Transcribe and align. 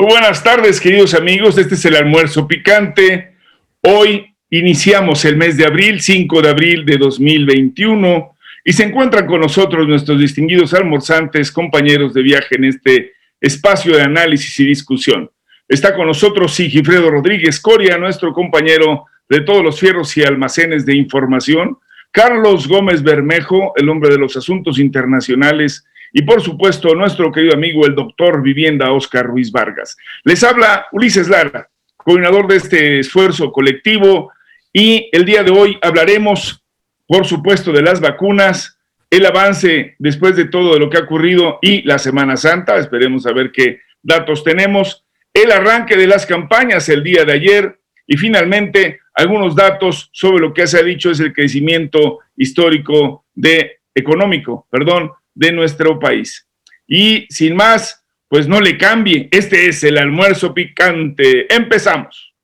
Muy 0.00 0.12
buenas 0.12 0.44
tardes, 0.44 0.80
queridos 0.80 1.12
amigos. 1.12 1.58
Este 1.58 1.74
es 1.74 1.84
el 1.84 1.96
almuerzo 1.96 2.46
picante. 2.46 3.34
Hoy 3.80 4.32
iniciamos 4.48 5.24
el 5.24 5.36
mes 5.36 5.56
de 5.56 5.66
abril, 5.66 6.00
5 6.00 6.40
de 6.40 6.48
abril 6.48 6.86
de 6.86 6.98
2021, 6.98 8.36
y 8.64 8.72
se 8.74 8.84
encuentran 8.84 9.26
con 9.26 9.40
nosotros 9.40 9.88
nuestros 9.88 10.20
distinguidos 10.20 10.72
almorzantes, 10.72 11.50
compañeros 11.50 12.14
de 12.14 12.22
viaje 12.22 12.54
en 12.54 12.66
este 12.66 13.14
espacio 13.40 13.96
de 13.96 14.02
análisis 14.02 14.60
y 14.60 14.66
discusión. 14.66 15.32
Está 15.66 15.96
con 15.96 16.06
nosotros 16.06 16.54
Sigifredo 16.54 17.10
Rodríguez 17.10 17.58
Coria, 17.58 17.98
nuestro 17.98 18.32
compañero 18.32 19.06
de 19.28 19.40
todos 19.40 19.64
los 19.64 19.80
fierros 19.80 20.16
y 20.16 20.22
almacenes 20.22 20.86
de 20.86 20.94
información, 20.94 21.76
Carlos 22.12 22.68
Gómez 22.68 23.02
Bermejo, 23.02 23.72
el 23.74 23.88
hombre 23.88 24.10
de 24.10 24.18
los 24.18 24.36
asuntos 24.36 24.78
internacionales 24.78 25.87
y 26.12 26.22
por 26.22 26.40
supuesto 26.42 26.94
nuestro 26.94 27.30
querido 27.32 27.54
amigo 27.54 27.86
el 27.86 27.94
doctor 27.94 28.42
Vivienda 28.42 28.92
Oscar 28.92 29.26
Ruiz 29.26 29.50
Vargas. 29.52 29.96
Les 30.24 30.42
habla 30.42 30.86
Ulises 30.92 31.28
Lara, 31.28 31.68
coordinador 31.96 32.46
de 32.48 32.56
este 32.56 32.98
esfuerzo 33.00 33.52
colectivo. 33.52 34.32
Y 34.72 35.08
el 35.12 35.24
día 35.24 35.42
de 35.42 35.50
hoy 35.50 35.78
hablaremos, 35.82 36.64
por 37.06 37.26
supuesto, 37.26 37.72
de 37.72 37.82
las 37.82 38.00
vacunas, 38.00 38.78
el 39.10 39.24
avance 39.26 39.96
después 39.98 40.36
de 40.36 40.46
todo 40.46 40.78
lo 40.78 40.90
que 40.90 40.98
ha 40.98 41.02
ocurrido 41.02 41.58
y 41.62 41.82
la 41.82 41.98
Semana 41.98 42.36
Santa, 42.36 42.76
esperemos 42.76 43.26
a 43.26 43.32
ver 43.32 43.50
qué 43.52 43.80
datos 44.02 44.44
tenemos, 44.44 45.04
el 45.32 45.50
arranque 45.50 45.96
de 45.96 46.06
las 46.06 46.26
campañas 46.26 46.88
el 46.88 47.02
día 47.02 47.24
de 47.24 47.32
ayer. 47.32 47.78
Y 48.06 48.16
finalmente 48.16 49.00
algunos 49.14 49.54
datos 49.54 50.08
sobre 50.12 50.40
lo 50.40 50.54
que 50.54 50.66
se 50.66 50.78
ha 50.78 50.82
dicho 50.82 51.10
es 51.10 51.20
el 51.20 51.32
crecimiento 51.32 52.20
histórico 52.36 53.24
de 53.34 53.80
económico, 53.94 54.66
perdón, 54.70 55.10
de 55.38 55.52
nuestro 55.52 56.00
país. 56.00 56.48
Y 56.86 57.26
sin 57.30 57.54
más, 57.54 58.04
pues 58.28 58.48
no 58.48 58.60
le 58.60 58.76
cambie. 58.76 59.28
Este 59.30 59.68
es 59.68 59.84
el 59.84 59.96
almuerzo 59.96 60.52
picante. 60.52 61.52
Empezamos. 61.54 62.34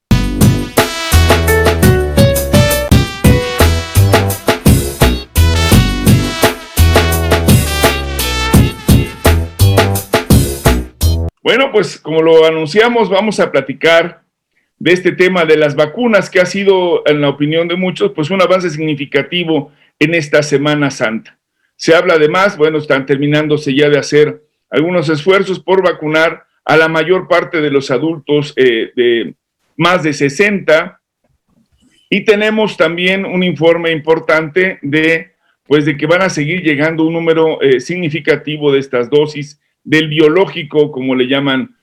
Bueno, 11.43 11.73
pues 11.73 11.99
como 11.99 12.23
lo 12.23 12.47
anunciamos, 12.47 13.11
vamos 13.11 13.41
a 13.41 13.51
platicar 13.51 14.23
de 14.79 14.93
este 14.93 15.13
tema 15.13 15.45
de 15.45 15.57
las 15.57 15.75
vacunas, 15.75 16.31
que 16.31 16.41
ha 16.41 16.47
sido, 16.47 17.03
en 17.07 17.21
la 17.21 17.29
opinión 17.29 17.67
de 17.67 17.77
muchos, 17.77 18.13
pues 18.13 18.31
un 18.31 18.41
avance 18.41 18.71
significativo 18.71 19.73
en 19.99 20.15
esta 20.15 20.43
Semana 20.43 20.91
Santa. 20.91 21.39
Se 21.85 21.95
habla 21.95 22.15
además, 22.15 22.57
bueno, 22.57 22.79
están 22.79 23.05
terminándose 23.05 23.75
ya 23.75 23.91
de 23.91 23.99
hacer 23.99 24.43
algunos 24.71 25.11
esfuerzos 25.11 25.61
por 25.61 25.85
vacunar 25.85 26.47
a 26.65 26.79
la 26.79 26.89
mayor 26.89 27.29
parte 27.29 27.61
de 27.61 27.71
los 27.71 27.91
adultos 27.91 28.55
eh, 28.57 28.91
de 28.97 29.35
más 29.77 30.03
de 30.03 30.15
60 30.15 30.99
y 32.09 32.23
tenemos 32.23 32.79
también 32.79 33.27
un 33.27 33.43
informe 33.43 33.91
importante 33.91 34.79
de 34.81 35.33
pues 35.65 35.85
de 35.85 35.99
que 35.99 36.07
van 36.07 36.23
a 36.23 36.31
seguir 36.31 36.63
llegando 36.63 37.05
un 37.05 37.13
número 37.13 37.61
eh, 37.61 37.81
significativo 37.81 38.73
de 38.73 38.79
estas 38.79 39.11
dosis 39.11 39.61
del 39.83 40.09
biológico, 40.09 40.91
como 40.91 41.15
le 41.15 41.27
llaman 41.27 41.77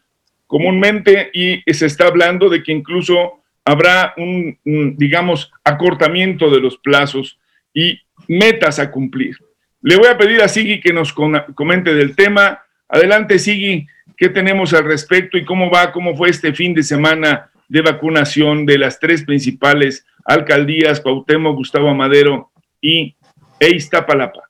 comúnmente, 0.48 1.30
y 1.32 1.62
se 1.72 1.86
está 1.86 2.08
hablando 2.08 2.50
de 2.50 2.64
que 2.64 2.72
incluso 2.72 3.44
habrá 3.64 4.16
un 4.18 4.58
digamos, 4.98 5.52
acortamiento 5.64 6.50
de 6.50 6.60
los 6.60 6.78
plazos 6.78 7.38
y 7.72 8.00
metas 8.28 8.80
a 8.80 8.90
cumplir. 8.90 9.38
Le 9.82 9.98
voy 9.98 10.08
a 10.08 10.18
pedir 10.18 10.42
a 10.42 10.48
Sigui 10.48 10.80
que 10.80 10.94
nos 10.94 11.14
comente 11.14 11.94
del 11.96 12.16
tema. 12.16 12.62
Adelante, 12.88 13.40
Sigui, 13.40 13.88
¿qué 14.16 14.30
tenemos 14.30 14.74
al 14.74 14.84
respecto 14.86 15.38
y 15.38 15.46
cómo 15.46 15.72
va, 15.72 15.92
cómo 15.92 16.16
fue 16.16 16.30
este 16.30 16.54
fin 16.54 16.74
de 16.76 16.84
semana 16.84 17.50
de 17.68 17.82
vacunación 17.82 18.66
de 18.66 18.78
las 18.78 19.00
tres 19.00 19.24
principales 19.24 20.06
alcaldías, 20.26 21.02
Cuauhtémoc, 21.02 21.56
Gustavo 21.56 21.90
Amadero 21.90 22.52
y 22.80 23.16
Iztapalapa? 23.60 24.42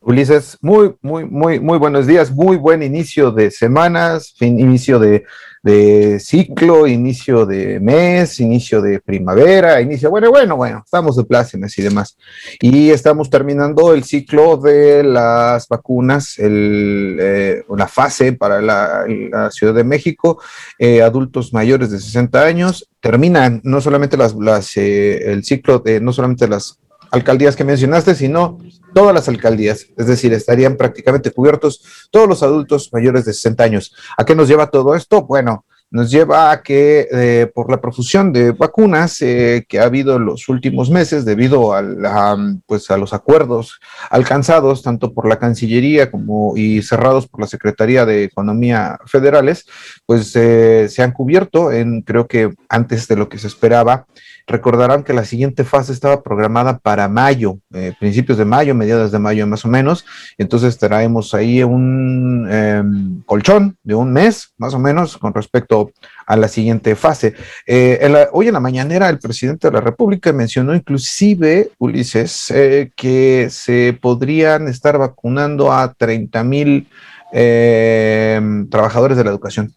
Ulises, 0.00 0.56
muy, 0.60 0.94
muy, 1.02 1.24
muy, 1.24 1.58
muy 1.58 1.76
buenos 1.76 2.06
días, 2.06 2.30
muy 2.30 2.56
buen 2.56 2.82
inicio 2.82 3.32
de 3.32 3.50
semanas, 3.50 4.34
fin, 4.38 4.60
inicio 4.60 5.00
de, 5.00 5.24
de, 5.68 6.18
ciclo, 6.18 6.86
inicio 6.86 7.44
de 7.44 7.78
mes, 7.78 8.40
inicio 8.40 8.80
de 8.80 9.00
primavera, 9.00 9.80
inicio, 9.82 10.08
bueno, 10.08 10.30
bueno, 10.30 10.56
bueno, 10.56 10.82
estamos 10.82 11.16
de 11.16 11.24
plácemes 11.24 11.78
y 11.78 11.82
demás. 11.82 12.16
Y 12.60 12.88
estamos 12.88 13.28
terminando 13.28 13.92
el 13.92 14.04
ciclo 14.04 14.56
de 14.56 15.02
las 15.02 15.68
vacunas, 15.68 16.38
el, 16.38 17.18
eh, 17.20 17.64
una 17.68 17.86
fase 17.86 18.32
para 18.32 18.62
la, 18.62 19.04
la, 19.30 19.50
Ciudad 19.50 19.74
de 19.74 19.84
México, 19.84 20.40
eh, 20.78 21.02
adultos 21.02 21.52
mayores 21.52 21.90
de 21.90 21.98
60 21.98 22.42
años, 22.42 22.88
terminan 23.00 23.60
no 23.62 23.80
solamente 23.82 24.16
las 24.16 24.34
eh, 24.76 25.32
el 25.32 25.44
ciclo 25.44 25.80
de, 25.80 26.00
no 26.00 26.12
solamente 26.12 26.48
las 26.48 26.78
alcaldías 27.10 27.56
que 27.56 27.64
mencionaste, 27.64 28.14
sino 28.14 28.58
todas 28.94 29.14
las 29.14 29.28
alcaldías, 29.28 29.86
es 29.96 30.06
decir, 30.06 30.32
estarían 30.32 30.76
prácticamente 30.76 31.30
cubiertos 31.30 32.08
todos 32.10 32.28
los 32.28 32.42
adultos 32.42 32.90
mayores 32.92 33.24
de 33.24 33.32
60 33.32 33.64
años. 33.64 33.94
¿A 34.16 34.24
qué 34.24 34.34
nos 34.34 34.48
lleva 34.48 34.70
todo 34.70 34.94
esto? 34.94 35.22
Bueno, 35.22 35.64
nos 35.90 36.10
lleva 36.10 36.50
a 36.50 36.62
que 36.62 37.08
eh, 37.10 37.50
por 37.54 37.70
la 37.70 37.80
profusión 37.80 38.32
de 38.32 38.52
vacunas 38.52 39.22
eh, 39.22 39.64
que 39.66 39.80
ha 39.80 39.84
habido 39.84 40.16
en 40.16 40.26
los 40.26 40.48
últimos 40.48 40.90
meses 40.90 41.24
debido 41.24 41.72
a, 41.72 41.80
la, 41.80 42.36
pues 42.66 42.90
a 42.90 42.98
los 42.98 43.14
acuerdos 43.14 43.80
alcanzados 44.10 44.82
tanto 44.82 45.14
por 45.14 45.26
la 45.26 45.38
Cancillería 45.38 46.10
como 46.10 46.56
y 46.56 46.82
cerrados 46.82 47.26
por 47.26 47.40
la 47.40 47.46
Secretaría 47.46 48.04
de 48.04 48.24
Economía 48.24 48.98
Federales, 49.06 49.66
pues 50.04 50.36
eh, 50.36 50.88
se 50.90 51.02
han 51.02 51.12
cubierto 51.12 51.72
en 51.72 52.02
creo 52.02 52.26
que 52.26 52.50
antes 52.68 53.08
de 53.08 53.16
lo 53.16 53.28
que 53.30 53.38
se 53.38 53.46
esperaba 53.46 54.06
Recordarán 54.48 55.04
que 55.04 55.12
la 55.12 55.24
siguiente 55.24 55.62
fase 55.62 55.92
estaba 55.92 56.22
programada 56.22 56.78
para 56.78 57.06
mayo, 57.06 57.58
eh, 57.74 57.92
principios 58.00 58.38
de 58.38 58.46
mayo, 58.46 58.74
mediados 58.74 59.12
de 59.12 59.18
mayo 59.18 59.46
más 59.46 59.64
o 59.64 59.68
menos. 59.68 60.06
Entonces 60.38 60.78
traemos 60.78 61.34
ahí 61.34 61.62
un 61.62 62.48
eh, 62.50 62.82
colchón 63.26 63.76
de 63.82 63.94
un 63.94 64.12
mes 64.12 64.54
más 64.56 64.72
o 64.72 64.78
menos 64.78 65.18
con 65.18 65.34
respecto 65.34 65.92
a 66.28 66.36
la 66.36 66.48
siguiente 66.48 66.94
fase. 66.94 67.34
Eh, 67.66 68.26
hoy 68.32 68.48
en 68.48 68.54
la 68.54 68.60
mañanera 68.60 69.08
el 69.08 69.18
presidente 69.18 69.68
de 69.68 69.72
la 69.72 69.80
República 69.80 70.32
mencionó 70.32 70.74
inclusive, 70.74 71.70
Ulises, 71.78 72.50
eh, 72.50 72.90
que 72.94 73.48
se 73.50 73.98
podrían 74.00 74.68
estar 74.68 74.98
vacunando 74.98 75.72
a 75.72 75.92
30 75.92 76.44
mil 76.44 76.88
eh, 77.32 78.40
trabajadores 78.70 79.16
de 79.16 79.24
la 79.24 79.30
educación 79.30 79.74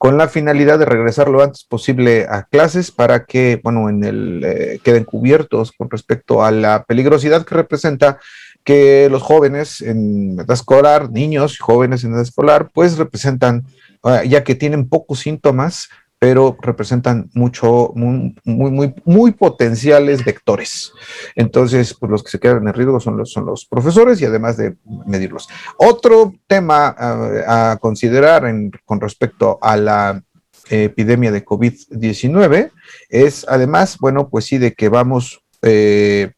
con 0.00 0.16
la 0.16 0.28
finalidad 0.28 0.78
de 0.78 0.86
regresar 0.86 1.28
lo 1.28 1.42
antes 1.42 1.64
posible 1.64 2.26
a 2.26 2.44
clases 2.44 2.90
para 2.90 3.26
que, 3.26 3.60
bueno, 3.62 3.90
en 3.90 4.02
el, 4.02 4.42
eh, 4.42 4.80
queden 4.82 5.04
cubiertos 5.04 5.72
con 5.72 5.90
respecto 5.90 6.42
a 6.42 6.50
la 6.50 6.84
peligrosidad 6.84 7.44
que 7.44 7.54
representa 7.54 8.18
que 8.64 9.08
los 9.10 9.20
jóvenes 9.20 9.82
en 9.82 10.40
edad 10.40 10.52
escolar, 10.52 11.10
niños 11.10 11.52
y 11.52 11.58
jóvenes 11.58 12.02
en 12.02 12.14
edad 12.14 12.22
escolar, 12.22 12.70
pues 12.72 12.96
representan, 12.96 13.66
uh, 14.02 14.22
ya 14.26 14.42
que 14.42 14.54
tienen 14.54 14.88
pocos 14.88 15.18
síntomas, 15.18 15.90
pero 16.20 16.56
representan 16.60 17.30
mucho, 17.32 17.92
muy, 17.96 18.36
muy, 18.44 18.94
muy, 19.04 19.32
potenciales 19.32 20.22
vectores. 20.22 20.92
Entonces, 21.34 21.96
pues 21.98 22.12
los 22.12 22.22
que 22.22 22.30
se 22.30 22.38
quedan 22.38 22.68
en 22.68 22.74
riesgo 22.74 23.00
son 23.00 23.16
los, 23.16 23.32
son 23.32 23.46
los 23.46 23.64
profesores 23.64 24.20
y 24.20 24.26
además 24.26 24.58
de 24.58 24.76
medirlos. 25.06 25.48
Otro 25.78 26.34
tema 26.46 26.88
a, 26.88 27.72
a 27.72 27.76
considerar 27.78 28.44
con 28.84 29.00
respecto 29.00 29.58
a 29.62 29.78
la 29.78 30.22
epidemia 30.68 31.32
de 31.32 31.44
COVID-19 31.44 32.70
es 33.08 33.46
además, 33.48 33.96
bueno, 33.98 34.28
pues 34.28 34.44
sí, 34.44 34.58
de 34.58 34.74
que 34.74 34.90
vamos, 34.90 35.42
eh, 35.62 36.32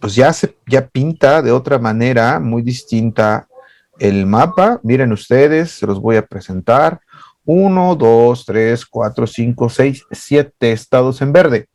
pues 0.00 0.16
ya 0.16 0.32
se, 0.32 0.56
ya 0.66 0.88
pinta 0.88 1.42
de 1.42 1.52
otra 1.52 1.78
manera 1.78 2.40
muy 2.40 2.62
distinta 2.62 3.46
el 3.98 4.26
mapa. 4.26 4.80
Miren 4.82 5.12
ustedes, 5.12 5.72
se 5.72 5.86
los 5.86 6.00
voy 6.00 6.16
a 6.16 6.26
presentar 6.26 7.00
1, 7.52 7.96
2, 7.96 8.44
3, 8.46 8.86
4, 8.86 9.26
5, 9.26 9.68
6, 9.68 10.06
7 10.12 10.70
estados 10.72 11.20
en 11.20 11.32
verde. 11.32 11.66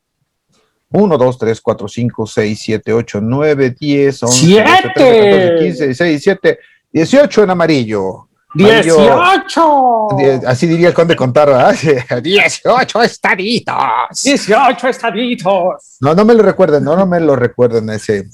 1, 0.90 1.18
2, 1.18 1.38
3, 1.38 1.62
4, 1.62 1.88
5, 1.90 2.28
6, 2.28 2.62
7, 2.64 2.94
8, 2.94 3.20
9, 3.22 3.76
10, 3.78 4.24
11, 4.24 4.48
12, 4.48 4.64
13, 4.64 4.82
14, 4.94 5.56
15, 5.60 5.86
16, 5.88 6.24
17, 6.24 6.60
18 6.94 7.44
en 7.44 7.50
amarillo. 7.50 8.30
18. 8.54 10.48
Así 10.48 10.66
diría 10.66 10.88
el 10.88 10.94
conde 10.94 11.14
contar, 11.14 11.50
¿verdad? 11.50 11.76
18 12.24 13.04
estaditos. 13.04 14.24
18 14.24 14.88
estaditos. 14.88 15.98
No, 16.00 16.16
no 16.16 16.24
me 16.24 16.36
lo 16.36 16.44
recuerden, 16.44 16.86
no, 16.86 16.96
no 16.96 17.06
me 17.06 17.20
lo 17.20 17.36
recuerden 17.36 17.90
ese 17.90 18.30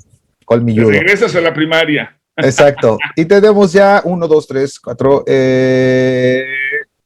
colmilludo. 0.45 0.91
Regresas 0.91 1.35
a 1.35 1.41
la 1.41 1.51
primaria. 1.51 2.15
Exacto. 2.37 2.99
Y 3.15 3.25
tenemos 3.25 3.73
ya 3.73 4.01
1, 4.03 4.27
2, 4.27 4.47
3, 4.47 4.79
4, 4.79 5.23
eh, 5.25 6.45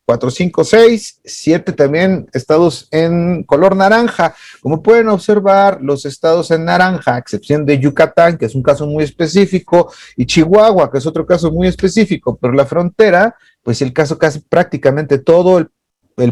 4, 0.06 0.30
5, 0.30 0.64
6, 0.64 1.22
7 1.24 1.72
también 1.72 2.28
estados 2.34 2.88
en 2.92 3.44
color 3.44 3.76
naranja. 3.76 4.36
Como 4.62 4.84
pueden 4.84 5.10
observar, 5.10 5.80
los 5.82 6.06
estados 6.06 6.52
en 6.52 6.66
naranja, 6.66 7.16
a 7.16 7.18
excepción 7.18 7.66
de 7.66 7.80
Yucatán, 7.80 8.38
que 8.38 8.46
es 8.46 8.56
un 8.56 8.64
caso 8.64 8.86
muy 8.86 9.04
específico, 9.04 9.92
y 10.16 10.26
Chihuahua, 10.26 10.92
que 10.92 11.00
es 11.00 11.08
otro 11.08 11.26
caso 11.26 11.52
muy 11.52 11.68
específico, 11.68 12.38
pero 12.40 12.54
la 12.54 12.66
frontera 12.66 13.36
pues 13.66 13.82
el 13.82 13.92
caso 13.94 14.20
casi 14.20 14.40
prácticamente 14.42 15.18
todo 15.18 15.58
el, 15.58 15.70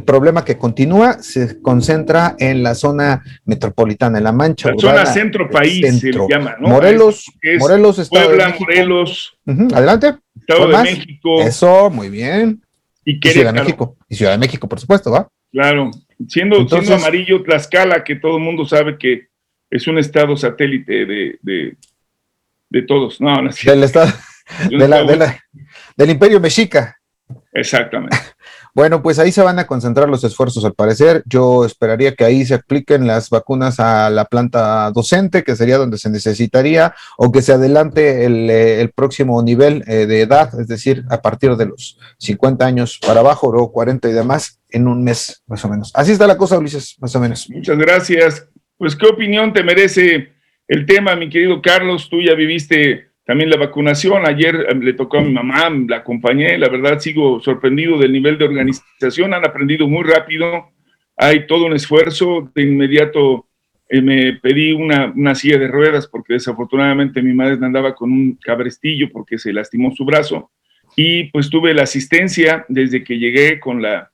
problema 0.05 0.45
que 0.45 0.57
continúa 0.57 1.21
se 1.21 1.61
concentra 1.61 2.37
en 2.39 2.63
la 2.63 2.73
zona 2.73 3.21
metropolitana, 3.43 4.19
en 4.19 4.23
la 4.23 4.31
Mancha. 4.31 4.69
La 4.69 4.77
zona 4.77 5.05
centro 5.07 5.49
país 5.49 5.99
se 5.99 6.11
llama, 6.29 6.55
¿no? 6.57 6.69
Morelos, 6.69 7.25
Morelos, 7.59 7.99
Estado 7.99 8.27
Puebla, 8.27 8.45
de 8.45 8.51
México. 8.51 8.65
Morelos. 8.69 9.37
Adelante. 9.73 10.15
Estado 10.39 10.69
de 10.69 10.83
México. 10.83 11.41
Eso, 11.41 11.89
muy 11.89 12.09
bien. 12.09 12.62
Y, 13.05 13.19
Ciudad 13.19 13.53
de 13.53 13.61
México. 13.61 13.97
Y 14.07 14.15
Ciudad 14.15 14.31
de 14.31 14.37
México, 14.37 14.67
por 14.67 14.79
supuesto, 14.79 15.11
¿va? 15.11 15.27
Claro. 15.51 15.91
Siendo, 16.27 16.67
siendo 16.67 16.95
amarillo 16.95 17.43
Tlaxcala, 17.43 18.03
que 18.03 18.15
todo 18.15 18.37
el 18.37 18.43
mundo 18.43 18.65
sabe 18.65 18.97
que 18.97 19.27
es 19.69 19.87
un 19.87 19.97
estado 19.97 20.37
satélite 20.37 21.05
de, 21.05 21.39
de, 21.41 21.75
de 22.69 22.81
todos. 22.83 23.19
No, 23.19 23.41
no 23.41 23.49
Del 23.63 23.83
estado, 23.83 24.11
de 24.69 24.87
la, 24.87 25.03
de 25.03 25.17
la, 25.17 25.43
del 25.97 26.09
imperio 26.09 26.39
mexica. 26.39 26.97
Exactamente. 27.51 28.17
Bueno, 28.75 29.03
pues 29.03 29.19
ahí 29.19 29.31
se 29.31 29.43
van 29.43 29.59
a 29.59 29.67
concentrar 29.67 30.09
los 30.09 30.23
esfuerzos 30.23 30.65
al 30.65 30.73
parecer. 30.73 31.21
Yo 31.27 31.63
esperaría 31.63 32.15
que 32.15 32.23
ahí 32.23 32.43
se 32.43 32.55
apliquen 32.55 33.05
las 33.05 33.29
vacunas 33.29 33.79
a 33.79 34.09
la 34.09 34.25
planta 34.25 34.89
docente, 34.91 35.43
que 35.43 35.55
sería 35.55 35.77
donde 35.77 35.99
se 35.99 36.09
necesitaría, 36.09 36.95
o 37.17 37.31
que 37.31 37.43
se 37.43 37.53
adelante 37.53 38.25
el, 38.25 38.49
eh, 38.49 38.89
próximo 38.95 39.43
nivel 39.43 39.83
eh, 39.85 40.07
de 40.07 40.21
edad, 40.21 40.59
es 40.59 40.67
decir, 40.67 41.03
a 41.11 41.21
partir 41.21 41.55
de 41.55 41.67
los 41.67 41.99
50 42.17 42.65
años 42.65 42.99
para 43.05 43.19
abajo, 43.19 43.49
o 43.49 43.71
40 43.71 44.09
y 44.09 44.13
demás, 44.13 44.59
en 44.71 44.87
un 44.87 45.03
mes 45.03 45.43
más 45.45 45.63
o 45.65 45.69
menos. 45.69 45.91
Así 45.93 46.11
está 46.11 46.25
la 46.25 46.37
cosa, 46.37 46.57
Ulises, 46.57 46.95
más 46.99 47.15
o 47.15 47.19
menos. 47.19 47.47
Muchas 47.51 47.77
gracias. 47.77 48.47
Pues, 48.77 48.95
¿qué 48.95 49.05
opinión 49.05 49.53
te 49.53 49.63
merece 49.63 50.33
el 50.67 50.87
tema, 50.87 51.15
mi 51.15 51.29
querido 51.29 51.61
Carlos? 51.61 52.09
Tú 52.09 52.21
ya 52.21 52.33
viviste 52.33 53.12
también 53.25 53.49
la 53.49 53.57
vacunación, 53.57 54.27
ayer 54.27 54.67
eh, 54.69 54.75
le 54.75 54.93
tocó 54.93 55.17
a 55.17 55.21
mi 55.21 55.31
mamá, 55.31 55.69
la 55.87 55.97
acompañé, 55.97 56.57
la 56.57 56.69
verdad 56.69 56.99
sigo 56.99 57.39
sorprendido 57.39 57.97
del 57.97 58.11
nivel 58.11 58.37
de 58.37 58.45
organización, 58.45 59.33
han 59.33 59.45
aprendido 59.45 59.87
muy 59.87 60.03
rápido, 60.03 60.69
hay 61.15 61.47
todo 61.47 61.65
un 61.65 61.73
esfuerzo, 61.73 62.51
de 62.53 62.63
inmediato 62.63 63.47
eh, 63.89 64.01
me 64.01 64.33
pedí 64.33 64.73
una, 64.73 65.13
una, 65.15 65.35
silla 65.35 65.57
de 65.57 65.67
ruedas 65.67 66.07
porque 66.07 66.33
desafortunadamente 66.33 67.21
mi 67.21 67.33
madre 67.33 67.63
andaba 67.65 67.95
con 67.95 68.11
un 68.11 68.37
cabrestillo 68.41 69.09
porque 69.11 69.37
se 69.37 69.53
lastimó 69.53 69.93
su 69.95 70.03
brazo 70.03 70.51
y 70.95 71.25
pues 71.25 71.49
tuve 71.49 71.73
la 71.73 71.83
asistencia 71.83 72.65
desde 72.67 73.03
que 73.03 73.17
llegué 73.17 73.59
con 73.59 73.81
la 73.81 74.09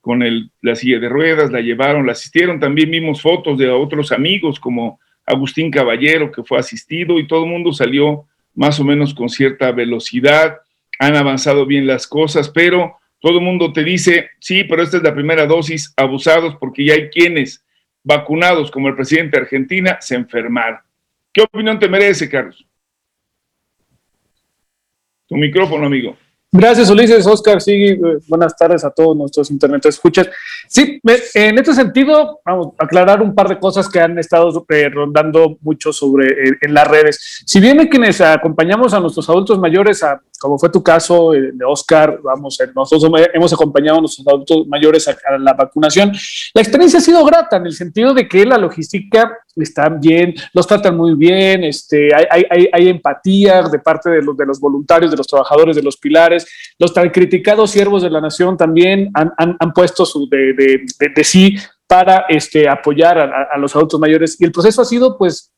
con 0.00 0.22
el, 0.22 0.50
la 0.62 0.74
silla 0.74 0.98
de 0.98 1.10
ruedas, 1.10 1.52
la 1.52 1.60
llevaron, 1.60 2.06
la 2.06 2.12
asistieron, 2.12 2.58
también 2.58 2.90
vimos 2.90 3.20
fotos 3.20 3.58
de 3.58 3.68
otros 3.68 4.12
amigos 4.12 4.58
como 4.58 4.98
Agustín 5.26 5.70
Caballero 5.70 6.32
que 6.32 6.42
fue 6.42 6.58
asistido 6.58 7.18
y 7.18 7.26
todo 7.26 7.44
el 7.44 7.50
mundo 7.50 7.72
salió 7.72 8.24
más 8.54 8.80
o 8.80 8.84
menos 8.84 9.14
con 9.14 9.28
cierta 9.28 9.72
velocidad, 9.72 10.58
han 10.98 11.16
avanzado 11.16 11.66
bien 11.66 11.86
las 11.86 12.06
cosas, 12.06 12.48
pero 12.48 12.98
todo 13.20 13.38
el 13.38 13.44
mundo 13.44 13.72
te 13.72 13.84
dice, 13.84 14.30
sí, 14.38 14.64
pero 14.64 14.82
esta 14.82 14.98
es 14.98 15.02
la 15.02 15.14
primera 15.14 15.46
dosis, 15.46 15.92
abusados 15.96 16.56
porque 16.56 16.84
ya 16.84 16.94
hay 16.94 17.08
quienes 17.10 17.64
vacunados 18.02 18.70
como 18.70 18.88
el 18.88 18.96
presidente 18.96 19.36
de 19.36 19.44
Argentina 19.44 19.98
se 20.00 20.14
enfermaron. 20.14 20.80
¿Qué 21.32 21.42
opinión 21.42 21.78
te 21.78 21.88
merece, 21.88 22.28
Carlos? 22.28 22.66
Tu 25.26 25.36
micrófono, 25.36 25.86
amigo. 25.86 26.16
Gracias, 26.52 26.90
Ulises, 26.90 27.24
Oscar. 27.28 27.60
Sí, 27.60 27.72
eh, 27.72 27.98
buenas 28.26 28.56
tardes 28.56 28.84
a 28.84 28.90
todos 28.90 29.16
nuestros 29.16 29.52
internet 29.52 29.86
escuchas. 29.86 30.28
Sí, 30.66 31.00
en 31.34 31.58
este 31.58 31.72
sentido, 31.72 32.40
vamos 32.44 32.74
a 32.76 32.86
aclarar 32.86 33.22
un 33.22 33.36
par 33.36 33.48
de 33.48 33.60
cosas 33.60 33.88
que 33.88 34.00
han 34.00 34.18
estado 34.18 34.66
eh, 34.68 34.88
rondando 34.88 35.58
mucho 35.60 35.92
sobre 35.92 36.26
eh, 36.26 36.58
en 36.60 36.74
las 36.74 36.88
redes. 36.88 37.44
Si 37.46 37.60
bien 37.60 37.78
quienes 37.86 38.20
acompañamos 38.20 38.92
a 38.92 38.98
nuestros 38.98 39.28
adultos 39.30 39.60
mayores, 39.60 40.02
a, 40.02 40.20
como 40.40 40.58
fue 40.58 40.70
tu 40.70 40.82
caso 40.82 41.32
de 41.32 41.64
Oscar, 41.66 42.18
vamos, 42.22 42.58
nosotros 42.74 43.12
hemos 43.34 43.52
acompañado 43.52 43.98
a 43.98 44.00
nuestros 44.00 44.26
adultos 44.26 44.66
mayores 44.66 45.06
a, 45.06 45.38
la 45.38 45.52
vacunación, 45.52 46.12
la 46.54 46.62
experiencia 46.62 46.98
ha 46.98 47.02
sido 47.02 47.22
grata 47.26 47.58
en 47.58 47.66
el 47.66 47.74
sentido 47.74 48.14
de 48.14 48.26
que 48.26 48.46
la 48.46 48.56
logística 48.56 49.38
está 49.54 49.90
bien, 49.90 50.34
los 50.54 50.66
tratan 50.66 50.96
muy 50.96 51.14
bien, 51.14 51.64
este, 51.64 52.10
hay, 52.14 52.88
empatía 52.88 53.62
de 53.62 53.78
parte 53.80 54.08
de 54.08 54.22
los, 54.22 54.34
de 54.34 54.46
voluntarios, 54.58 55.10
de 55.10 55.16
los 55.18 55.26
trabajadores, 55.26 55.76
de 55.76 55.82
los 55.82 55.98
pilares. 55.98 56.46
Los 56.78 56.94
tan 56.94 57.10
criticados 57.10 57.70
siervos 57.70 58.02
de 58.02 58.10
la 58.10 58.20
nación 58.20 58.56
también 58.56 59.10
han, 59.14 59.72
puesto 59.74 60.06
su 60.06 60.26
de, 60.28 61.24
sí 61.24 61.56
para 61.86 62.24
este, 62.28 62.68
apoyar 62.68 63.18
a, 63.18 63.58
los 63.58 63.74
adultos 63.76 64.00
mayores. 64.00 64.40
Y 64.40 64.44
el 64.44 64.52
proceso 64.52 64.80
ha 64.80 64.86
sido 64.86 65.18
pues 65.18 65.52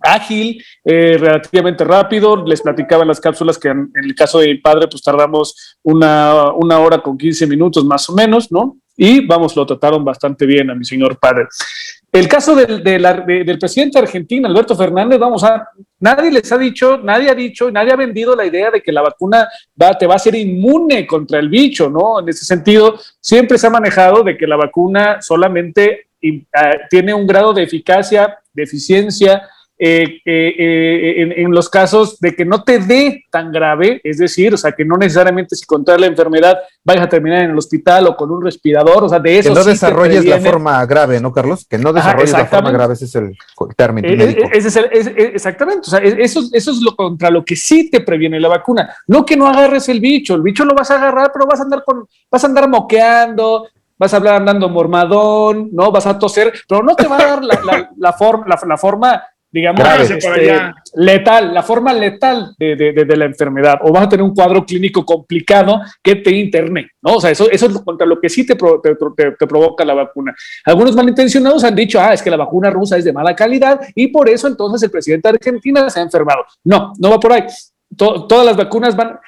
ágil, 0.00 0.62
eh, 0.84 1.16
relativamente 1.18 1.84
rápido. 1.84 2.44
Les 2.44 2.62
platicaba 2.62 3.02
en 3.02 3.08
las 3.08 3.20
cápsulas 3.20 3.58
que 3.58 3.68
en, 3.68 3.90
el 3.94 4.14
caso 4.14 4.38
de 4.38 4.48
mi 4.48 4.54
padre, 4.56 4.88
pues 4.88 5.02
tardamos 5.02 5.76
una, 5.82 6.52
una, 6.52 6.78
hora 6.78 6.98
con 6.98 7.16
15 7.16 7.46
minutos 7.46 7.84
más 7.84 8.08
o 8.08 8.14
menos, 8.14 8.50
¿no? 8.52 8.76
Y 8.96 9.24
vamos, 9.24 9.54
lo 9.54 9.64
trataron 9.64 10.04
bastante 10.04 10.44
bien 10.44 10.70
a 10.70 10.74
mi 10.74 10.84
señor 10.84 11.18
padre. 11.18 11.46
El 12.10 12.26
caso 12.26 12.56
del, 12.56 12.82
del 12.82 13.58
presidente 13.58 13.98
argentino, 13.98 14.48
Alberto 14.48 14.74
Fernández, 14.74 15.18
vamos 15.18 15.44
a, 15.44 15.68
nadie 16.00 16.30
les 16.30 16.50
ha 16.50 16.56
dicho, 16.56 16.96
nadie 16.98 17.30
ha 17.30 17.34
dicho, 17.34 17.70
nadie 17.70 17.92
ha 17.92 17.96
vendido 17.96 18.34
la 18.34 18.46
idea 18.46 18.70
de 18.70 18.80
que 18.80 18.92
la 18.92 19.02
vacuna 19.02 19.46
va, 19.80 19.92
te 19.96 20.06
va 20.06 20.14
a 20.14 20.16
hacer 20.16 20.34
inmune 20.34 21.06
contra 21.06 21.38
el 21.38 21.50
bicho, 21.50 21.90
¿no? 21.90 22.20
En 22.20 22.28
ese 22.28 22.46
sentido, 22.46 22.98
siempre 23.20 23.58
se 23.58 23.66
ha 23.66 23.70
manejado 23.70 24.22
de 24.22 24.38
que 24.38 24.46
la 24.46 24.56
vacuna 24.56 25.20
solamente 25.20 26.08
ah, 26.54 26.72
tiene 26.88 27.12
un 27.12 27.26
grado 27.26 27.52
de 27.52 27.64
eficacia, 27.64 28.38
de 28.54 28.62
eficiencia, 28.62 29.42
eh, 29.80 30.20
eh, 30.24 30.54
eh, 30.58 31.34
en, 31.36 31.52
los 31.52 31.68
casos 31.68 32.18
de 32.18 32.34
que 32.34 32.44
no 32.44 32.64
te 32.64 32.80
dé 32.80 33.24
tan 33.30 33.52
grave, 33.52 34.00
es 34.02 34.18
decir, 34.18 34.52
o 34.52 34.56
sea, 34.56 34.72
que 34.72 34.84
no 34.84 34.96
necesariamente 34.96 35.54
si 35.54 35.64
contraes 35.64 36.00
la 36.00 36.08
enfermedad 36.08 36.58
vayas 36.82 37.04
a 37.04 37.08
terminar 37.08 37.42
en 37.42 37.50
el 37.52 37.58
hospital 37.58 38.08
o 38.08 38.16
con 38.16 38.28
un 38.32 38.42
respirador, 38.42 39.04
o 39.04 39.08
sea, 39.08 39.20
de 39.20 39.38
eso. 39.38 39.50
Que 39.50 39.54
no 39.54 39.64
desarrolles 39.64 40.24
la 40.24 40.40
forma 40.40 40.84
grave, 40.84 41.20
¿no, 41.20 41.32
Carlos? 41.32 41.64
Que 41.64 41.78
no 41.78 41.92
desarrolles 41.92 42.32
la 42.32 42.46
forma 42.46 42.72
grave, 42.72 42.94
ese 42.94 43.04
es 43.04 43.14
el 43.14 43.36
término 43.76 44.08
médico. 44.08 44.48
Ese 44.52 44.66
es 44.66 44.76
el, 44.76 44.88
exactamente, 45.16 45.82
o 45.86 45.90
sea, 45.90 46.00
eso, 46.00 46.40
eso 46.52 46.70
es 46.72 46.82
lo 46.82 46.96
contra 46.96 47.30
lo 47.30 47.44
que 47.44 47.54
sí 47.54 47.88
te 47.88 48.00
previene 48.00 48.40
la 48.40 48.48
vacuna. 48.48 48.92
No 49.06 49.24
que 49.24 49.36
no 49.36 49.46
agarres 49.46 49.88
el 49.88 50.00
bicho, 50.00 50.34
el 50.34 50.42
bicho 50.42 50.64
lo 50.64 50.74
vas 50.74 50.90
a 50.90 50.96
agarrar, 50.96 51.30
pero 51.32 51.46
vas 51.46 51.60
a 51.60 51.62
andar 51.62 51.84
con, 51.84 52.04
vas 52.28 52.42
a 52.42 52.46
andar 52.48 52.68
moqueando, 52.68 53.68
vas 53.98 54.14
a 54.14 54.16
hablar 54.16 54.36
andando 54.36 54.68
mormadón, 54.68 55.70
¿no? 55.72 55.90
Vas 55.90 56.06
a 56.06 56.18
toser, 56.18 56.52
pero 56.68 56.82
no 56.82 56.94
te 56.94 57.06
va 57.06 57.16
a 57.16 57.26
dar 57.26 57.44
la, 57.44 57.60
la, 57.64 57.90
la, 57.96 58.76
forma 58.76 59.22
digamos, 59.50 59.86
este, 60.10 60.52
letal, 60.94 61.54
la 61.54 61.62
forma 61.62 61.92
letal 61.94 62.54
de, 62.58 62.76
de, 62.76 63.16
la 63.16 63.24
enfermedad, 63.24 63.78
o 63.82 63.92
vas 63.92 64.04
a 64.04 64.08
tener 64.08 64.22
un 64.22 64.34
cuadro 64.34 64.64
clínico 64.64 65.04
complicado 65.04 65.80
que 66.02 66.16
te 66.16 66.30
interne, 66.30 66.90
¿no? 67.02 67.14
O 67.14 67.20
sea, 67.20 67.30
eso, 67.30 67.50
eso 67.50 67.66
es 67.66 67.78
contra 67.80 68.06
lo 68.06 68.20
que 68.20 68.28
sí 68.28 68.46
te, 68.46 68.54
te, 68.54 68.96
te, 69.38 69.46
provoca 69.46 69.84
la 69.84 69.94
vacuna. 69.94 70.34
Algunos 70.64 70.94
malintencionados 70.94 71.64
han 71.64 71.74
dicho, 71.74 72.00
ah, 72.00 72.12
es 72.12 72.22
que 72.22 72.30
la 72.30 72.36
vacuna 72.36 72.70
rusa 72.70 72.98
es 72.98 73.04
de 73.04 73.12
mala 73.12 73.34
calidad 73.34 73.80
y 73.94 74.08
por 74.08 74.28
eso 74.28 74.48
entonces 74.48 74.82
el 74.82 74.90
presidente 74.90 75.28
de 75.28 75.36
Argentina 75.36 75.88
se 75.88 76.00
ha 76.00 76.02
enfermado. 76.02 76.44
No, 76.64 76.92
no 76.98 77.10
va 77.10 77.20
por 77.20 77.32
ahí 77.32 77.44
todas 77.98 78.46
las 78.46 78.56
vacunas 78.56 78.96
van, 78.96 79.18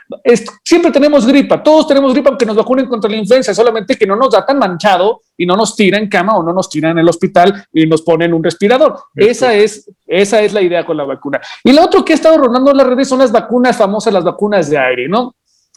siempre 0.65 0.91
tenemos 0.91 1.27
gripa, 1.27 1.63
todos 1.63 1.89
tenemos 1.89 2.13
gripa 2.13 2.31
aunque 2.31 2.47
nos 2.47 2.57
vacunen 2.57 2.87
contra 2.87 3.11
la 3.11 3.17
influenza, 3.17 3.53
solamente 3.53 3.97
que 3.97 4.07
no 4.07 4.17
nos 4.17 4.31
da 4.31 4.47
tan 4.47 4.59
manchado 4.59 5.21
y 5.37 5.45
no 5.45 5.57
nos 5.57 5.75
tira 5.75 5.99
en 5.99 6.09
cama 6.09 6.37
o 6.37 6.43
no 6.43 6.53
nos 6.53 6.71
tira 6.71 6.91
en 6.91 6.99
el 6.99 7.09
hospital 7.09 7.67
y 7.73 7.87
nos 7.87 8.03
ponen 8.03 8.33
un 8.33 8.43
respirador. 8.43 8.97
Esa 9.15 9.55
es, 9.55 9.91
esa 10.07 10.41
es 10.41 10.53
la 10.53 10.63
idea 10.63 10.87
con 10.87 10.97
la 10.97 11.05
vacuna. 11.05 11.41
Y 11.65 11.73
lo 11.73 11.85
otro 11.85 12.05
que 12.05 12.13
ha 12.13 12.17
estado 12.17 12.39
rondando 12.39 12.71
en 12.71 12.77
las 12.77 12.87
redes 12.87 13.09
son 13.09 13.19
las 13.19 13.33
vacunas 13.33 13.77
famosas, 13.77 14.13
las 14.13 14.25
vacunas 14.25 14.71
de 14.71 14.79
aire, 14.79 15.09
¿no? 15.09 15.35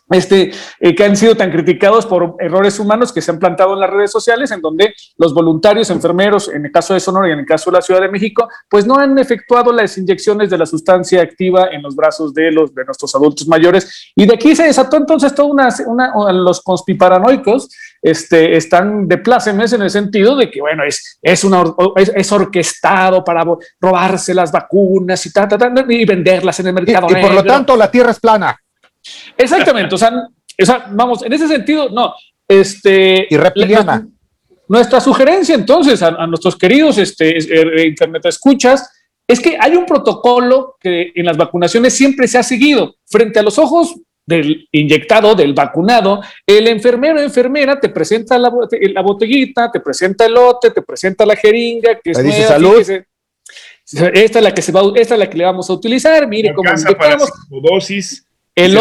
Este, 0.09 0.51
eh, 0.79 0.95
que 0.95 1.03
han 1.03 1.15
sido 1.15 1.35
tan 1.35 1.51
criticados 1.51 2.05
por 2.05 2.35
errores 2.39 2.79
humanos 2.79 3.11
que 3.11 3.21
se 3.21 3.31
han 3.31 3.39
plantado 3.39 3.73
en 3.73 3.79
las 3.79 3.89
redes 3.89 4.11
sociales, 4.11 4.51
en 4.51 4.61
donde 4.61 4.93
los 5.17 5.33
voluntarios 5.33 5.89
enfermeros, 5.89 6.49
en 6.49 6.65
el 6.65 6.71
caso 6.71 6.93
de 6.93 6.99
Sonora 6.99 7.29
y 7.29 7.31
en 7.31 7.39
el 7.39 7.45
caso 7.45 7.71
de 7.71 7.77
la 7.77 7.81
Ciudad 7.81 8.01
de 8.01 8.09
México, 8.09 8.47
pues 8.69 8.85
no 8.85 8.97
han 8.97 9.17
efectuado 9.17 9.71
las 9.71 9.97
inyecciones 9.97 10.49
de 10.49 10.57
la 10.57 10.65
sustancia 10.65 11.21
activa 11.21 11.69
en 11.71 11.81
los 11.81 11.95
brazos 11.95 12.33
de, 12.33 12.51
los, 12.51 12.73
de 12.73 12.85
nuestros 12.85 13.15
adultos 13.15 13.47
mayores. 13.47 14.11
Y 14.15 14.25
de 14.25 14.35
aquí 14.35 14.55
se 14.55 14.63
desató 14.63 14.97
entonces 14.97 15.33
toda 15.33 15.49
una, 15.49 15.69
una 15.85 16.31
los 16.33 16.61
conspiparanoicos 16.61 17.69
este, 18.01 18.57
están 18.57 19.07
de 19.07 19.17
plácemes 19.17 19.73
en 19.73 19.81
el 19.81 19.89
sentido 19.89 20.35
de 20.35 20.51
que, 20.51 20.59
bueno, 20.59 20.83
es, 20.83 21.17
es, 21.21 21.43
una, 21.43 21.63
es, 21.95 22.31
orquestado 22.31 23.23
para 23.23 23.45
robarse 23.79 24.33
las 24.33 24.51
vacunas 24.51 25.25
y, 25.25 25.31
ta, 25.31 25.47
y 25.87 26.05
venderlas 26.05 26.59
en 26.59 26.67
el 26.67 26.73
mercado. 26.73 27.07
Y, 27.09 27.17
y 27.17 27.21
por 27.21 27.33
lo 27.33 27.43
tanto 27.43 27.75
la 27.77 27.89
Tierra 27.89 28.11
es 28.11 28.19
plana. 28.19 28.59
Exactamente, 29.37 29.95
o 29.95 29.97
sea, 29.97 30.11
vamos, 30.91 31.23
en 31.23 31.33
ese 31.33 31.47
sentido, 31.47 31.89
no. 31.89 32.13
Este, 32.47 33.27
y 33.29 33.37
reptiliana. 33.37 34.07
Nuestra, 34.67 34.99
sugerencia 34.99 35.55
entonces 35.55 36.01
a, 36.01 36.25
nuestros 36.25 36.57
queridos 36.57 36.97
este, 36.97 37.37
eh, 37.37 37.87
internet 37.87 38.25
escuchas 38.25 38.89
es 39.27 39.39
que 39.39 39.57
hay 39.59 39.75
un 39.75 39.85
protocolo 39.85 40.77
que 40.79 41.11
en 41.15 41.25
las 41.25 41.37
vacunaciones 41.37 41.93
siempre 41.93 42.27
se 42.27 42.37
ha 42.37 42.43
seguido. 42.43 42.95
Frente 43.05 43.39
a 43.39 43.43
los 43.43 43.57
ojos 43.59 43.95
del 44.25 44.67
inyectado, 44.71 45.35
del 45.35 45.53
vacunado, 45.53 46.21
el 46.45 46.67
enfermero 46.67 47.19
o 47.19 47.21
enfermera 47.21 47.79
te 47.79 47.89
presenta 47.89 48.37
la, 48.37 48.51
la, 48.71 49.01
botellita, 49.01 49.69
te 49.71 49.79
presenta 49.79 50.25
el 50.25 50.33
lote, 50.33 50.71
te 50.71 50.81
presenta 50.81 51.25
la 51.25 51.35
jeringa, 51.35 51.99
que 52.01 52.11
es 52.11 52.23
dice 52.23 52.43
salud. 52.43 52.79
esta 52.79 54.39
es 54.39 54.43
la 54.43 54.53
que 54.53 54.61
se 54.61 54.71
va, 54.71 54.81
esta 54.95 55.15
es 55.15 55.19
la 55.19 55.29
que 55.29 55.37
le 55.37 55.45
vamos 55.45 55.69
a 55.69 55.73
utilizar, 55.73 56.27
mire 56.27 56.53
cómo 56.53 56.69
dosis 57.61 58.25
el, 58.55 58.77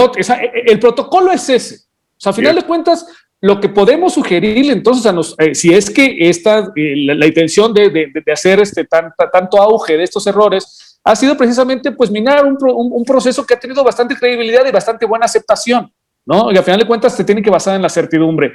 el, 0.67 0.79
protocolo 0.79 1.33
es 1.33 1.49
ese. 1.49 1.76
O 1.76 2.21
sea, 2.21 2.31
a 2.31 2.35
final 2.35 2.57
de 2.57 2.62
cuentas, 2.62 3.07
lo 3.41 3.61
que 3.61 3.69
podemos 3.69 4.14
sugerir 4.14 4.71
entonces 4.71 5.05
a 5.07 5.12
nos, 5.12 5.35
eh, 5.38 5.55
si 5.55 5.75
es 5.75 5.91
que 5.91 6.17
esta, 6.21 6.73
eh, 6.76 6.95
la, 6.97 7.26
intención 7.26 7.75
de, 7.75 7.91
de, 7.91 8.33
hacer 8.33 8.61
este 8.61 8.87
tanto 8.87 9.61
auge 9.61 9.97
de 9.97 10.05
estos 10.05 10.26
errores 10.29 11.00
ha 11.02 11.17
sido 11.17 11.37
precisamente 11.37 11.91
pues 11.91 12.11
minar 12.11 12.47
un, 12.47 12.57
un, 12.62 13.05
proceso 13.05 13.45
que 13.45 13.55
ha 13.55 13.59
tenido 13.59 13.83
bastante 13.83 14.14
credibilidad 14.14 14.64
y 14.64 14.71
bastante 14.71 15.07
buena 15.07 15.26
aceptación, 15.26 15.93
¿no? 16.25 16.52
Y 16.52 16.57
al 16.57 16.62
final 16.62 16.79
de 16.79 16.87
cuentas 16.87 17.17
se 17.17 17.25
tiene 17.25 17.43
que 17.43 17.50
basar 17.50 17.75
en 17.75 17.83
la 17.83 17.88
certidumbre. 17.88 18.52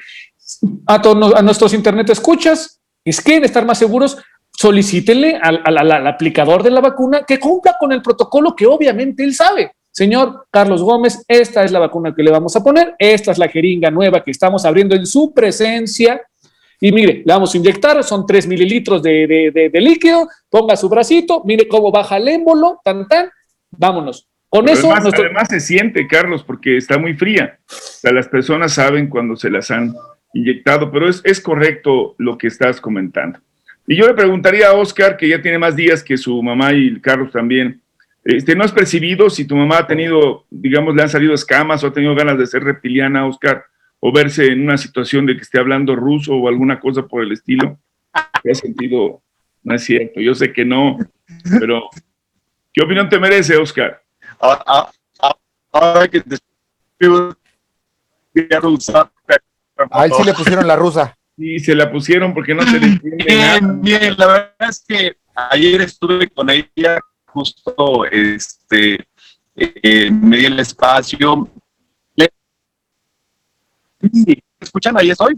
A, 0.85 0.95
a 0.95 1.41
nuestros 1.41 1.73
internet 1.73 2.09
escuchas, 2.09 2.79
es 3.03 3.19
que 3.19 3.37
estar 3.37 3.65
más 3.65 3.79
seguros, 3.79 4.17
solicítenle 4.57 5.37
al, 5.41 5.61
al 5.65 6.07
aplicador 6.07 6.63
de 6.63 6.71
la 6.71 6.79
vacuna 6.79 7.23
que 7.27 7.39
cumpla 7.39 7.75
con 7.77 7.91
el 7.91 8.01
protocolo 8.01 8.55
que 8.55 8.65
obviamente 8.65 9.23
él 9.23 9.35
sabe. 9.35 9.73
Señor 9.97 10.45
Carlos 10.51 10.83
Gómez, 10.83 11.25
esta 11.27 11.63
es 11.63 11.71
la 11.71 11.79
vacuna 11.79 12.13
que 12.13 12.21
le 12.21 12.29
vamos 12.29 12.55
a 12.55 12.63
poner, 12.63 12.93
esta 12.99 13.31
es 13.31 13.39
la 13.39 13.47
jeringa 13.47 13.89
nueva 13.89 14.23
que 14.23 14.29
estamos 14.29 14.63
abriendo 14.63 14.95
en 14.95 15.07
su 15.07 15.33
presencia. 15.33 16.21
Y 16.79 16.91
mire, 16.91 17.23
le 17.25 17.33
vamos 17.33 17.55
a 17.55 17.57
inyectar, 17.57 18.03
son 18.03 18.23
3 18.23 18.45
mililitros 18.45 19.01
de, 19.01 19.71
líquido, 19.73 20.29
ponga 20.51 20.75
su 20.75 20.87
bracito, 20.87 21.41
mire 21.45 21.67
cómo 21.67 21.91
baja 21.91 22.17
el 22.17 22.27
émbolo, 22.27 22.79
tan, 22.83 23.07
tan, 23.07 23.31
vámonos. 23.71 24.27
Con 24.49 24.69
eso. 24.69 24.93
Además, 24.93 25.47
se 25.49 25.59
siente, 25.59 26.05
Carlos, 26.05 26.43
porque 26.43 26.77
está 26.77 26.99
muy 26.99 27.15
fría. 27.15 27.57
O 27.67 27.73
sea, 27.73 28.11
las 28.11 28.27
personas 28.27 28.73
saben 28.73 29.07
cuando 29.07 29.35
se 29.35 29.49
las 29.49 29.71
han 29.71 29.95
inyectado, 30.31 30.91
pero 30.91 31.09
es, 31.09 31.21
es 31.23 31.41
correcto 31.41 32.13
lo 32.19 32.37
que 32.37 32.45
estás 32.45 32.79
comentando. 32.79 33.39
Y 33.87 33.95
yo 33.95 34.05
le 34.05 34.13
preguntaría 34.13 34.67
a 34.67 34.73
Oscar, 34.73 35.17
que 35.17 35.27
ya 35.27 35.41
tiene 35.41 35.57
más 35.57 35.75
días 35.75 36.03
que 36.03 36.17
su 36.17 36.43
mamá 36.43 36.73
y 36.73 37.01
Carlos 37.01 37.31
también, 37.31 37.81
este, 38.27 38.55
¿No 38.55 38.63
has 38.65 38.73
percibido 38.73 39.29
si 39.29 39.45
tu 39.45 39.55
mamá 39.55 39.77
ha 39.79 39.87
tenido, 39.87 40.45
digamos, 40.49 40.93
le 40.93 41.01
han 41.01 41.09
salido 41.09 41.33
escamas 41.33 41.81
o 41.83 41.87
ha 41.87 41.93
tenido 41.93 42.13
ganas 42.13 42.37
de 42.37 42.45
ser 42.45 42.61
reptiliana, 42.61 43.25
Oscar, 43.25 43.63
o 44.01 44.11
verse 44.11 44.47
en 44.47 44.63
una 44.63 44.77
situación 44.77 45.25
de 45.25 45.35
que 45.35 45.43
esté 45.43 45.59
hablando 45.59 45.95
ruso 45.95 46.35
o 46.35 46.49
alguna 46.49 46.77
cosa 46.77 47.07
por 47.07 47.23
el 47.23 47.31
estilo? 47.31 47.79
¿Qué 48.43 48.51
has 48.51 48.59
sentido? 48.59 49.21
No 49.63 49.75
es 49.75 49.83
cierto, 49.83 50.19
yo 50.19 50.35
sé 50.35 50.51
que 50.51 50.65
no, 50.65 50.97
pero 51.57 51.89
¿qué 52.73 52.83
opinión 52.83 53.07
te 53.07 53.17
merece, 53.17 53.55
Oscar? 53.55 54.03
Ahora 55.71 56.07
que 56.09 56.19
te 56.19 56.35
a 59.89 60.05
él 60.05 60.11
sí 60.17 60.23
le 60.23 60.33
pusieron 60.33 60.67
la 60.67 60.75
rusa. 60.75 61.17
Sí, 61.37 61.59
se 61.59 61.75
la 61.75 61.89
pusieron 61.89 62.33
porque 62.33 62.53
no 62.53 62.63
se 62.63 62.79
le 62.79 62.87
entiende 62.87 63.25
bien, 63.25 63.81
Bien, 63.81 64.15
la 64.17 64.27
verdad 64.27 64.69
es 64.69 64.83
que 64.85 65.15
ayer 65.35 65.81
estuve 65.81 66.27
con 66.29 66.49
ella 66.49 66.99
justo 67.37 68.05
este, 68.05 69.07
eh, 69.55 70.11
me 70.11 70.37
di 70.37 70.45
el 70.45 70.59
espacio. 70.59 71.47
¿Escuchan? 74.59 74.97
Ahí 74.97 75.11
estoy. 75.11 75.35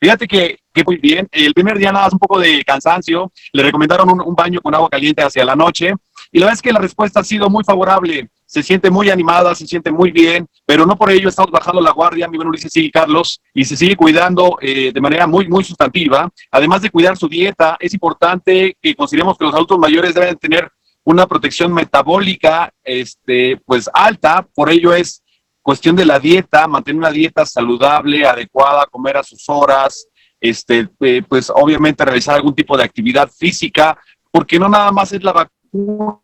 Fíjate 0.00 0.26
que, 0.26 0.58
que, 0.74 0.82
muy 0.84 0.96
bien. 0.96 1.28
El 1.30 1.54
primer 1.54 1.78
día 1.78 1.92
nada 1.92 2.06
más 2.06 2.12
un 2.12 2.18
poco 2.18 2.40
de 2.40 2.64
cansancio. 2.64 3.30
Le 3.52 3.62
recomendaron 3.62 4.08
un, 4.10 4.34
baño 4.34 4.60
con 4.60 4.74
agua 4.74 4.88
caliente 4.90 5.22
hacia 5.22 5.44
la 5.44 5.54
noche. 5.54 5.94
Y 6.32 6.38
la 6.38 6.46
verdad 6.46 6.54
es 6.54 6.62
que 6.62 6.72
la 6.72 6.80
respuesta 6.80 7.20
ha 7.20 7.24
sido 7.24 7.48
muy 7.48 7.62
favorable. 7.62 8.28
Se 8.44 8.62
siente 8.62 8.90
muy 8.90 9.10
animada, 9.10 9.54
se 9.54 9.66
siente 9.66 9.90
muy 9.90 10.10
bien, 10.10 10.46
pero 10.66 10.84
no 10.84 10.96
por 10.96 11.10
ello 11.10 11.28
estamos 11.28 11.50
bajando 11.50 11.80
la 11.80 11.92
guardia. 11.92 12.28
Mi 12.28 12.36
buen 12.36 12.48
Ulises 12.48 12.72
sigue 12.72 12.90
Carlos 12.90 13.40
y 13.54 13.64
se 13.64 13.76
sigue 13.76 13.96
cuidando 13.96 14.58
eh, 14.60 14.90
de 14.92 15.00
manera 15.00 15.26
muy, 15.26 15.46
muy 15.48 15.62
sustantiva. 15.62 16.28
Además 16.50 16.82
de 16.82 16.90
cuidar 16.90 17.16
su 17.16 17.28
dieta, 17.28 17.76
es 17.78 17.94
importante 17.94 18.76
que 18.82 18.94
consideremos 18.94 19.38
que 19.38 19.44
los 19.44 19.54
adultos 19.54 19.78
mayores 19.78 20.14
deben 20.14 20.36
tener 20.36 20.70
una 21.04 21.26
protección 21.26 21.72
metabólica 21.72 22.72
este, 22.82 23.56
pues 23.64 23.90
alta, 23.92 24.46
por 24.54 24.70
ello 24.70 24.92
es 24.94 25.22
cuestión 25.62 25.96
de 25.96 26.04
la 26.04 26.18
dieta, 26.18 26.66
mantener 26.66 26.98
una 26.98 27.10
dieta 27.10 27.46
saludable, 27.46 28.26
adecuada, 28.26 28.86
comer 28.86 29.16
a 29.16 29.22
sus 29.22 29.48
horas, 29.48 30.08
este, 30.40 30.88
eh, 31.00 31.22
pues 31.28 31.50
obviamente 31.54 32.04
realizar 32.04 32.34
algún 32.34 32.54
tipo 32.54 32.76
de 32.76 32.84
actividad 32.84 33.30
física, 33.30 33.96
porque 34.30 34.58
no 34.58 34.68
nada 34.68 34.90
más 34.90 35.12
es 35.12 35.22
la 35.22 35.32
vacuna 35.32 36.20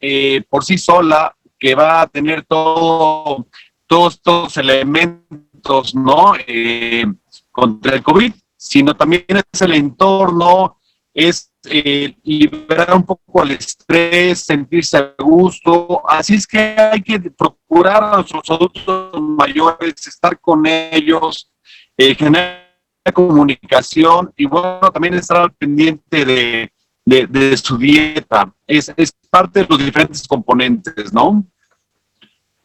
eh, 0.00 0.42
por 0.48 0.64
sí 0.64 0.78
sola 0.78 1.36
que 1.58 1.74
va 1.74 2.02
a 2.02 2.06
tener 2.06 2.44
todo, 2.46 3.46
todos 3.86 4.14
estos 4.14 4.56
elementos, 4.56 5.94
¿no? 5.94 6.34
Eh, 6.46 7.04
contra 7.50 7.94
el 7.94 8.02
COVID, 8.02 8.32
sino 8.56 8.94
también 8.94 9.24
es 9.28 9.62
el 9.62 9.74
entorno, 9.74 10.78
es 11.12 11.53
eh, 11.70 12.14
liberar 12.22 12.94
un 12.94 13.04
poco 13.04 13.42
el 13.42 13.52
estrés, 13.52 14.40
sentirse 14.40 14.96
a 14.96 15.14
gusto. 15.18 16.02
Así 16.08 16.34
es 16.34 16.46
que 16.46 16.58
hay 16.58 17.02
que 17.02 17.18
procurar 17.18 18.02
a 18.02 18.16
nuestros 18.16 18.50
adultos 18.50 19.20
mayores, 19.20 20.06
estar 20.06 20.38
con 20.40 20.66
ellos, 20.66 21.50
eh, 21.96 22.14
generar 22.14 22.64
comunicación 23.12 24.32
y 24.36 24.46
bueno, 24.46 24.80
también 24.92 25.14
estar 25.14 25.36
al 25.38 25.52
pendiente 25.52 26.24
de, 26.24 26.70
de, 27.04 27.56
su 27.56 27.76
dieta. 27.76 28.52
Es, 28.66 28.92
es 28.96 29.12
parte 29.30 29.60
de 29.60 29.66
los 29.68 29.78
diferentes 29.78 30.26
componentes, 30.26 31.12
¿no? 31.12 31.44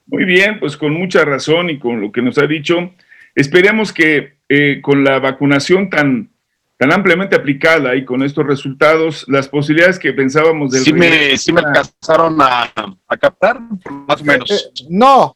Muy 0.07 0.25
bien, 0.25 0.59
pues 0.59 0.75
con 0.75 0.93
mucha 0.93 1.23
razón 1.25 1.69
y 1.69 1.77
con 1.77 2.01
lo 2.01 2.11
que 2.11 2.21
nos 2.21 2.37
ha 2.37 2.47
dicho, 2.47 2.91
esperemos 3.35 3.93
que 3.93 4.39
eh, 4.49 4.79
con 4.81 5.03
la 5.03 5.19
vacunación 5.19 5.89
tan 5.89 6.31
tan 6.79 6.93
ampliamente 6.93 7.35
aplicada 7.35 7.93
y 7.97 8.05
con 8.05 8.23
estos 8.23 8.47
resultados, 8.47 9.25
las 9.27 9.49
posibilidades 9.49 9.99
que 9.99 10.13
pensábamos 10.13 10.71
del... 10.71 10.81
Sí 10.81 10.93
me, 10.93 11.35
sí 11.37 11.51
me 11.51 11.59
alcanzaron 11.59 12.37
a, 12.39 12.71
captar, 13.19 13.59
más 14.07 14.21
o 14.21 14.23
menos. 14.23 14.49
Eh, 14.49 14.85
no. 14.89 15.35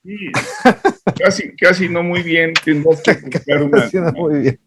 casi, 1.19 1.53
casi 1.57 1.89
no 1.89 2.01
muy 2.01 2.23
bien. 2.23 2.53
que 2.53 2.71
una, 3.61 4.11
muy 4.13 4.39
bien. 4.39 4.59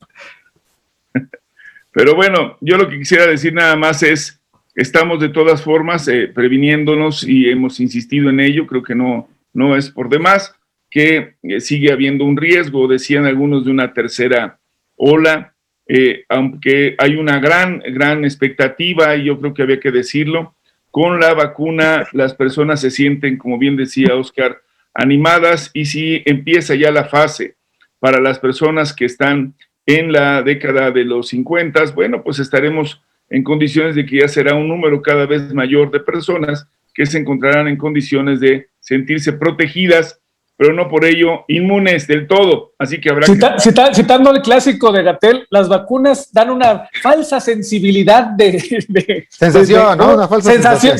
Pero 1.92 2.14
bueno, 2.14 2.58
yo 2.60 2.76
lo 2.76 2.90
que 2.90 2.98
quisiera 2.98 3.26
decir 3.26 3.54
nada 3.54 3.74
más 3.74 4.02
es, 4.02 4.38
estamos 4.74 5.18
de 5.18 5.30
todas 5.30 5.62
formas 5.62 6.06
eh, 6.08 6.28
previniéndonos 6.28 7.26
y 7.26 7.48
hemos 7.48 7.80
insistido 7.80 8.28
en 8.28 8.38
ello, 8.38 8.66
creo 8.66 8.82
que 8.82 8.94
no, 8.94 9.30
no 9.54 9.78
es 9.78 9.88
por 9.88 10.10
demás, 10.10 10.54
que 10.90 11.36
eh, 11.42 11.60
sigue 11.62 11.90
habiendo 11.90 12.26
un 12.26 12.36
riesgo, 12.36 12.86
decían 12.86 13.24
algunos, 13.24 13.64
de 13.64 13.70
una 13.70 13.94
tercera 13.94 14.58
ola 14.94 15.55
eh, 15.88 16.24
aunque 16.28 16.96
hay 16.98 17.16
una 17.16 17.38
gran, 17.38 17.80
gran 17.80 18.24
expectativa, 18.24 19.16
y 19.16 19.24
yo 19.24 19.38
creo 19.40 19.54
que 19.54 19.62
había 19.62 19.80
que 19.80 19.92
decirlo, 19.92 20.54
con 20.90 21.20
la 21.20 21.34
vacuna 21.34 22.06
las 22.12 22.34
personas 22.34 22.80
se 22.80 22.90
sienten, 22.90 23.36
como 23.36 23.58
bien 23.58 23.76
decía 23.76 24.14
Oscar, 24.14 24.62
animadas 24.94 25.70
y 25.74 25.84
si 25.84 26.22
empieza 26.24 26.74
ya 26.74 26.90
la 26.90 27.04
fase. 27.04 27.56
Para 27.98 28.20
las 28.20 28.38
personas 28.38 28.94
que 28.94 29.04
están 29.04 29.54
en 29.84 30.12
la 30.12 30.42
década 30.42 30.90
de 30.90 31.04
los 31.04 31.28
50, 31.28 31.92
bueno, 31.94 32.22
pues 32.22 32.38
estaremos 32.38 33.02
en 33.28 33.42
condiciones 33.42 33.94
de 33.94 34.06
que 34.06 34.20
ya 34.20 34.28
será 34.28 34.54
un 34.54 34.68
número 34.68 35.02
cada 35.02 35.26
vez 35.26 35.52
mayor 35.52 35.90
de 35.90 36.00
personas 36.00 36.68
que 36.94 37.06
se 37.06 37.18
encontrarán 37.18 37.68
en 37.68 37.76
condiciones 37.76 38.40
de 38.40 38.68
sentirse 38.80 39.32
protegidas 39.32 40.20
pero 40.56 40.72
no 40.72 40.88
por 40.88 41.04
ello 41.04 41.44
inmunes 41.48 42.06
del 42.06 42.26
todo. 42.26 42.72
Así 42.78 43.00
que 43.00 43.10
habrá 43.10 43.26
que... 43.26 43.94
citando 43.94 44.30
el 44.30 44.40
clásico 44.40 44.90
de 44.90 45.02
Gatel, 45.02 45.46
las 45.50 45.68
vacunas 45.68 46.32
dan 46.32 46.50
una 46.50 46.88
falsa 47.02 47.40
sensibilidad 47.40 48.24
de... 48.24 49.26
sensación, 49.30 49.98
¿no? 49.98 50.14
Una 50.14 50.28
falsa 50.28 50.52
sensación. 50.52 50.98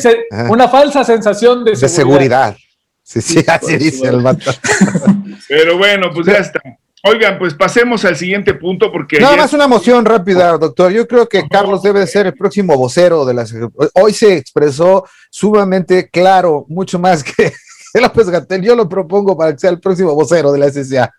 una 0.49 0.67
falsa 0.67 1.03
sensación 1.03 1.65
de, 1.65 1.71
de 1.71 1.89
seguridad. 1.89 2.55
Sí, 3.01 3.21
sí, 3.21 3.43
así 3.47 3.77
dice 3.77 4.07
el 4.07 4.21
mato. 4.21 4.51
Pero 5.47 5.77
bueno, 5.77 6.11
pues 6.13 6.27
ya 6.27 6.37
está. 6.37 6.61
Oigan, 7.03 7.39
pues 7.39 7.53
pasemos 7.53 8.03
al 8.05 8.17
siguiente 8.17 8.53
punto 8.53 8.91
porque... 8.91 9.19
Nada 9.19 9.37
más 9.37 9.53
una 9.53 9.67
moción 9.67 10.03
rápida, 10.03 10.57
doctor. 10.57 10.91
Yo 10.91 11.07
creo 11.07 11.29
que 11.29 11.47
Carlos 11.47 11.81
debe 11.81 12.05
ser 12.05 12.25
el 12.25 12.33
próximo 12.33 12.75
vocero 12.75 13.23
de 13.23 13.33
las... 13.33 13.53
Hoy 13.93 14.13
se 14.13 14.35
expresó 14.35 15.05
sumamente 15.29 16.09
claro, 16.09 16.65
mucho 16.67 16.99
más 16.99 17.23
que 17.23 17.53
López 18.01 18.29
Gatel, 18.29 18.61
yo 18.61 18.75
lo 18.75 18.87
propongo 18.87 19.37
para 19.37 19.53
que 19.53 19.59
sea 19.59 19.69
el 19.69 19.79
próximo 19.79 20.13
vocero 20.13 20.51
de 20.51 20.59
la 20.59 20.69
SSA. 20.69 21.11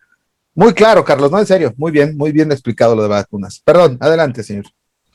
Muy 0.54 0.72
claro, 0.74 1.04
Carlos, 1.04 1.30
no 1.30 1.38
en 1.38 1.46
serio, 1.46 1.72
muy 1.76 1.92
bien, 1.92 2.16
muy 2.16 2.32
bien 2.32 2.50
explicado 2.50 2.96
lo 2.96 3.02
de 3.02 3.08
vacunas. 3.08 3.60
Perdón, 3.64 3.96
adelante, 4.00 4.42
señor. 4.42 4.64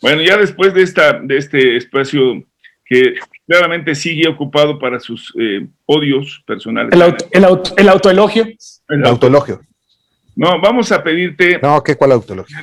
Bueno, 0.01 0.21
ya 0.21 0.37
después 0.37 0.73
de 0.73 0.83
esta, 0.83 1.19
de 1.19 1.37
este 1.37 1.77
espacio 1.77 2.43
que 2.85 3.15
claramente 3.47 3.95
sigue 3.95 4.27
ocupado 4.27 4.77
para 4.79 4.99
sus 4.99 5.33
eh, 5.39 5.67
odios 5.85 6.43
personales. 6.45 6.93
El, 6.93 7.01
auto, 7.01 7.25
el, 7.77 7.89
autoelogio. 7.89 8.45
El, 8.89 9.05
autoelogio. 9.05 9.61
No, 10.35 10.59
vamos 10.61 10.91
a 10.91 11.03
pedirte. 11.03 11.59
No, 11.61 11.81
¿qué 11.83 11.95
cuál 11.95 12.13
autoelogio? 12.13 12.57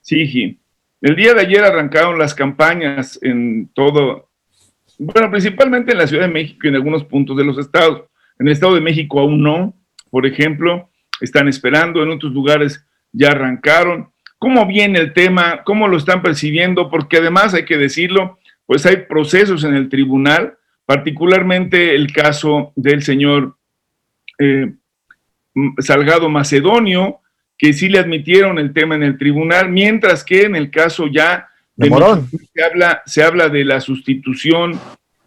Sí, 0.00 0.58
el 1.00 1.16
día 1.16 1.34
de 1.34 1.40
ayer 1.40 1.62
arrancaron 1.62 2.18
las 2.18 2.34
campañas 2.34 3.18
en 3.22 3.68
todo, 3.74 4.30
bueno, 4.98 5.30
principalmente 5.30 5.92
en 5.92 5.98
la 5.98 6.06
Ciudad 6.06 6.24
de 6.26 6.32
México 6.32 6.60
y 6.64 6.68
en 6.68 6.76
algunos 6.76 7.04
puntos 7.04 7.36
de 7.36 7.44
los 7.44 7.58
estados. 7.58 8.04
En 8.38 8.46
el 8.48 8.52
Estado 8.52 8.74
de 8.74 8.80
México 8.80 9.20
aún 9.20 9.42
no, 9.42 9.74
por 10.10 10.26
ejemplo, 10.26 10.90
están 11.20 11.48
esperando, 11.48 12.02
en 12.02 12.10
otros 12.10 12.32
lugares 12.32 12.84
ya 13.12 13.28
arrancaron. 13.28 14.10
¿Cómo 14.38 14.66
viene 14.66 14.98
el 14.98 15.12
tema? 15.12 15.62
¿Cómo 15.64 15.88
lo 15.88 15.96
están 15.96 16.22
percibiendo? 16.22 16.90
Porque 16.90 17.18
además 17.18 17.54
hay 17.54 17.64
que 17.64 17.78
decirlo, 17.78 18.38
pues 18.66 18.84
hay 18.86 18.98
procesos 19.08 19.64
en 19.64 19.74
el 19.74 19.88
tribunal, 19.88 20.56
particularmente 20.84 21.94
el 21.94 22.12
caso 22.12 22.72
del 22.76 23.02
señor, 23.02 23.56
eh, 24.38 24.72
Salgado 25.78 26.28
Macedonio, 26.28 27.20
que 27.56 27.72
sí 27.72 27.88
le 27.88 28.00
admitieron 28.00 28.58
el 28.58 28.72
tema 28.72 28.96
en 28.96 29.04
el 29.04 29.16
tribunal, 29.16 29.70
mientras 29.70 30.24
que 30.24 30.42
en 30.42 30.56
el 30.56 30.70
caso 30.70 31.06
ya 31.06 31.48
de, 31.76 31.88
Morón 31.88 32.28
se 32.52 32.64
habla, 32.64 33.02
se 33.06 33.22
habla 33.22 33.48
de 33.48 33.64
la 33.64 33.80
sustitución 33.80 34.78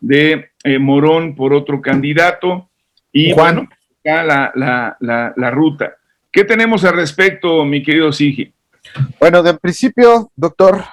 de 0.01 0.51
eh, 0.63 0.79
Morón 0.79 1.35
por 1.35 1.53
otro 1.53 1.81
candidato 1.81 2.69
y 3.11 3.33
Juan. 3.33 3.55
bueno, 3.55 3.69
la, 4.03 4.51
la, 4.55 4.97
la, 4.99 5.33
la, 5.35 5.51
ruta. 5.51 5.97
¿Qué 6.31 6.43
tenemos 6.43 6.83
al 6.83 6.95
respecto, 6.95 7.65
mi 7.65 7.83
querido 7.83 8.11
Sigi? 8.11 8.53
Bueno, 9.19 9.43
de 9.43 9.53
principio, 9.55 10.31
doctor 10.35 10.83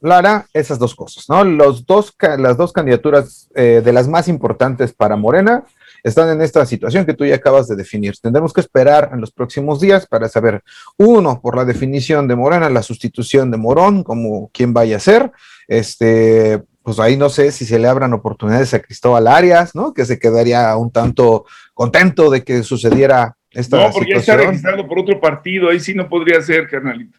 Lara, 0.00 0.46
esas 0.52 0.78
dos 0.78 0.94
cosas, 0.94 1.28
¿no? 1.28 1.42
Los 1.44 1.84
dos, 1.84 2.14
las 2.38 2.56
dos 2.56 2.72
candidaturas 2.72 3.48
eh, 3.54 3.82
de 3.84 3.92
las 3.92 4.06
más 4.06 4.28
importantes 4.28 4.92
para 4.92 5.16
Morena 5.16 5.64
están 6.04 6.28
en 6.30 6.40
esta 6.40 6.64
situación 6.66 7.04
que 7.04 7.14
tú 7.14 7.24
ya 7.24 7.34
acabas 7.34 7.66
de 7.66 7.74
definir. 7.74 8.14
Tendremos 8.20 8.52
que 8.52 8.60
esperar 8.60 9.10
en 9.12 9.20
los 9.20 9.32
próximos 9.32 9.80
días 9.80 10.06
para 10.06 10.28
saber, 10.28 10.62
uno, 10.96 11.40
por 11.40 11.56
la 11.56 11.64
definición 11.64 12.28
de 12.28 12.36
Morena, 12.36 12.70
la 12.70 12.82
sustitución 12.82 13.50
de 13.50 13.56
Morón, 13.56 14.04
como 14.04 14.50
quién 14.52 14.72
vaya 14.72 14.96
a 14.96 15.00
ser, 15.00 15.32
este, 15.66 16.62
pues 16.88 17.00
ahí 17.00 17.18
no 17.18 17.28
sé 17.28 17.52
si 17.52 17.66
se 17.66 17.78
le 17.78 17.86
abran 17.86 18.14
oportunidades 18.14 18.72
a 18.72 18.80
Cristóbal 18.80 19.26
Arias, 19.26 19.74
¿no? 19.74 19.92
Que 19.92 20.06
se 20.06 20.18
quedaría 20.18 20.74
un 20.74 20.90
tanto 20.90 21.44
contento 21.74 22.30
de 22.30 22.42
que 22.42 22.62
sucediera 22.62 23.36
esta 23.50 23.76
no, 23.76 23.92
porque 23.92 24.14
está 24.14 24.38
registrado 24.38 24.88
por 24.88 25.00
otro 25.00 25.20
partido, 25.20 25.68
ahí 25.68 25.80
sí 25.80 25.92
no 25.94 26.08
podría 26.08 26.40
ser, 26.40 26.66
carnalito. 26.66 27.18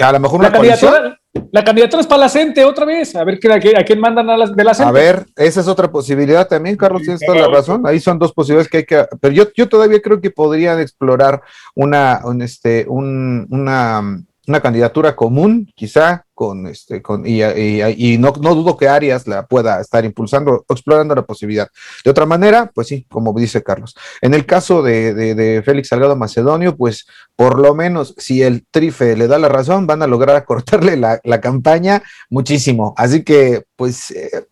A 0.00 0.10
lo 0.10 0.18
mejor 0.18 0.40
una 0.40 0.48
la 0.48 0.52
candidatura, 0.52 1.20
la 1.52 1.64
candidatura 1.64 2.00
es 2.00 2.08
para 2.08 2.22
la 2.22 2.28
CENTE 2.28 2.64
otra 2.64 2.84
vez, 2.86 3.14
a 3.14 3.22
ver 3.22 3.38
a, 3.52 3.84
quién 3.84 4.00
mandan 4.00 4.28
a 4.30 4.36
las 4.36 4.56
de 4.56 4.64
la 4.64 4.74
CENTE. 4.74 4.88
A 4.88 4.92
ver, 4.92 5.26
esa 5.36 5.60
es 5.60 5.68
otra 5.68 5.92
posibilidad 5.92 6.48
también, 6.48 6.76
Carlos, 6.76 7.02
tienes 7.02 7.20
toda 7.24 7.38
la 7.38 7.46
razón. 7.46 7.86
Ahí 7.86 8.00
son 8.00 8.18
dos 8.18 8.32
posibilidades 8.32 8.68
que 8.68 8.78
hay 8.78 8.84
que. 8.84 9.06
Pero 9.20 9.32
yo, 9.32 9.44
yo 9.54 9.68
todavía 9.68 10.02
creo 10.02 10.20
que 10.20 10.32
podrían 10.32 10.80
explorar 10.80 11.40
una, 11.76 12.20
un, 12.24 12.42
este, 12.42 12.84
un, 12.88 13.46
una, 13.48 14.24
una 14.46 14.60
candidatura 14.60 15.16
común, 15.16 15.70
quizá, 15.74 16.24
con 16.34 16.66
este, 16.66 17.00
con, 17.00 17.26
y, 17.26 17.42
y, 17.42 18.18
no, 18.18 18.32
no, 18.40 18.54
dudo 18.54 18.76
que 18.76 18.88
Arias 18.88 19.26
la 19.26 19.46
pueda 19.46 19.80
estar 19.80 20.04
impulsando, 20.04 20.64
explorando 20.68 21.14
la 21.14 21.22
posibilidad. 21.22 21.68
De 22.04 22.10
otra 22.10 22.26
manera, 22.26 22.70
pues 22.74 22.88
sí, 22.88 23.06
como 23.08 23.32
dice 23.32 23.62
Carlos. 23.62 23.94
En 24.20 24.34
el 24.34 24.44
caso 24.44 24.82
de, 24.82 25.14
de, 25.14 25.62
Félix 25.62 25.88
Salgado 25.88 26.16
Macedonio, 26.16 26.76
pues 26.76 27.06
por 27.36 27.60
lo 27.60 27.74
menos 27.74 28.14
si 28.18 28.42
el 28.42 28.66
Trife 28.70 29.16
le 29.16 29.28
da 29.28 29.38
la 29.38 29.48
razón, 29.48 29.86
van 29.86 30.02
a 30.02 30.06
lograr 30.06 30.36
acortarle 30.44 30.96
la, 30.96 31.20
la 31.22 31.40
campaña 31.40 32.02
muchísimo. 32.28 32.94
Así 32.96 33.22
que, 33.22 33.64
pues, 33.76 34.10
eh, 34.10 34.46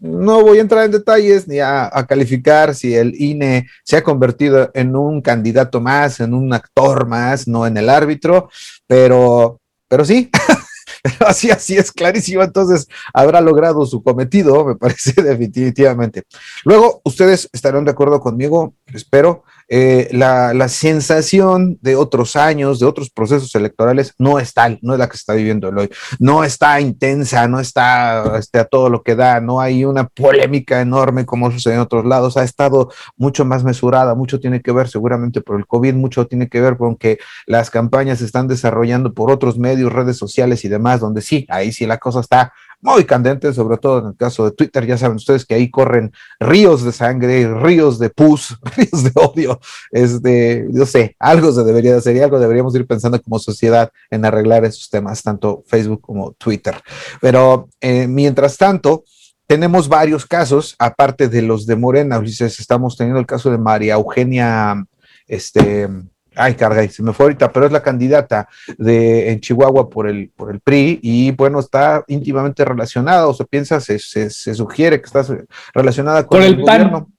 no 0.00 0.42
voy 0.42 0.58
a 0.58 0.60
entrar 0.62 0.84
en 0.84 0.92
detalles 0.92 1.48
ni 1.48 1.58
a, 1.58 1.90
a, 1.92 2.06
calificar 2.06 2.74
si 2.74 2.94
el 2.94 3.20
INE 3.20 3.66
se 3.82 3.96
ha 3.96 4.02
convertido 4.02 4.70
en 4.74 4.94
un 4.94 5.20
candidato 5.20 5.80
más, 5.80 6.20
en 6.20 6.34
un 6.34 6.52
actor 6.52 7.06
más, 7.06 7.48
no 7.48 7.66
en 7.66 7.76
el 7.76 7.88
árbitro, 7.88 8.48
pero, 8.94 9.60
pero 9.88 10.04
sí. 10.04 10.30
así, 11.26 11.50
así 11.50 11.76
es 11.76 11.90
clarísimo, 11.90 12.44
entonces 12.44 12.86
habrá 13.12 13.40
logrado 13.40 13.84
su 13.86 14.04
cometido, 14.04 14.64
me 14.64 14.76
parece 14.76 15.20
definitivamente. 15.20 16.22
Luego, 16.64 17.00
ustedes 17.04 17.50
estarán 17.52 17.84
de 17.84 17.90
acuerdo 17.90 18.20
conmigo, 18.20 18.74
espero, 18.86 19.42
eh, 19.68 20.08
la, 20.12 20.52
la, 20.54 20.68
sensación 20.68 21.78
de 21.80 21.96
otros 21.96 22.36
años, 22.36 22.78
de 22.80 22.86
otros 22.86 23.10
procesos 23.10 23.54
electorales, 23.54 24.14
no 24.18 24.38
es 24.38 24.52
tal, 24.52 24.78
no 24.82 24.92
es 24.92 24.98
la 24.98 25.08
que 25.08 25.16
se 25.16 25.22
está 25.22 25.34
viviendo 25.34 25.68
hoy. 25.68 25.90
No 26.18 26.44
está 26.44 26.80
intensa, 26.80 27.48
no 27.48 27.60
está 27.60 28.38
este, 28.38 28.58
a 28.58 28.64
todo 28.64 28.90
lo 28.90 29.02
que 29.02 29.16
da, 29.16 29.40
no 29.40 29.60
hay 29.60 29.84
una 29.84 30.04
polémica 30.06 30.80
enorme 30.80 31.24
como 31.24 31.50
sucede 31.50 31.74
en 31.74 31.80
otros 31.80 32.04
lados, 32.04 32.36
ha 32.36 32.44
estado 32.44 32.90
mucho 33.16 33.44
más 33.44 33.64
mesurada, 33.64 34.14
mucho 34.14 34.40
tiene 34.40 34.60
que 34.60 34.72
ver 34.72 34.88
seguramente 34.88 35.40
por 35.40 35.58
el 35.58 35.66
COVID, 35.66 35.94
mucho 35.94 36.26
tiene 36.26 36.48
que 36.48 36.60
ver 36.60 36.76
con 36.76 36.96
que 36.96 37.18
las 37.46 37.70
campañas 37.70 38.18
se 38.18 38.26
están 38.26 38.48
desarrollando 38.48 39.14
por 39.14 39.30
otros 39.30 39.58
medios, 39.58 39.92
redes 39.92 40.16
sociales 40.16 40.64
y 40.64 40.68
demás, 40.68 41.00
donde 41.00 41.22
sí, 41.22 41.46
ahí 41.48 41.72
sí 41.72 41.86
la 41.86 41.98
cosa 41.98 42.20
está 42.20 42.52
muy 42.84 43.04
candente, 43.04 43.52
sobre 43.54 43.78
todo 43.78 43.98
en 44.00 44.06
el 44.08 44.16
caso 44.16 44.44
de 44.44 44.52
Twitter. 44.52 44.86
Ya 44.86 44.98
saben 44.98 45.16
ustedes 45.16 45.46
que 45.46 45.54
ahí 45.54 45.70
corren 45.70 46.12
ríos 46.38 46.84
de 46.84 46.92
sangre, 46.92 47.52
ríos 47.54 47.98
de 47.98 48.10
pus, 48.10 48.56
ríos 48.76 49.04
de 49.04 49.10
odio. 49.14 49.58
Este, 49.90 50.68
yo 50.70 50.84
sé, 50.84 51.16
algo 51.18 51.50
se 51.50 51.64
debería 51.64 51.92
de 51.92 51.98
hacer 51.98 52.14
y 52.14 52.20
algo 52.20 52.38
deberíamos 52.38 52.74
ir 52.74 52.86
pensando 52.86 53.20
como 53.22 53.38
sociedad 53.38 53.90
en 54.10 54.26
arreglar 54.26 54.66
esos 54.66 54.90
temas, 54.90 55.22
tanto 55.22 55.64
Facebook 55.66 56.02
como 56.02 56.32
Twitter. 56.32 56.74
Pero 57.22 57.70
eh, 57.80 58.06
mientras 58.06 58.58
tanto, 58.58 59.04
tenemos 59.46 59.88
varios 59.88 60.26
casos, 60.26 60.76
aparte 60.78 61.28
de 61.28 61.40
los 61.40 61.64
de 61.64 61.76
Morena, 61.76 62.20
estamos 62.22 62.98
teniendo 62.98 63.18
el 63.18 63.26
caso 63.26 63.50
de 63.50 63.58
María 63.58 63.94
Eugenia, 63.94 64.84
este, 65.26 65.88
ay, 66.36 66.54
carga, 66.54 66.86
se 66.88 67.02
me 67.02 67.12
fue 67.12 67.26
ahorita, 67.26 67.52
pero 67.52 67.66
es 67.66 67.72
la 67.72 67.82
candidata 67.82 68.48
de 68.78 69.30
en 69.30 69.40
Chihuahua 69.40 69.88
por 69.88 70.08
el, 70.08 70.30
por 70.34 70.50
el 70.50 70.60
PRI 70.60 71.00
y 71.02 71.30
bueno, 71.32 71.60
está 71.60 72.04
íntimamente 72.08 72.64
relacionada, 72.64 73.26
o 73.26 73.34
se 73.34 73.44
piensa, 73.44 73.80
se, 73.80 73.98
se, 73.98 74.54
sugiere 74.54 75.00
que 75.00 75.06
está 75.06 75.24
relacionada 75.72 76.26
con, 76.26 76.42
el, 76.42 76.60
gobierno. 76.60 77.10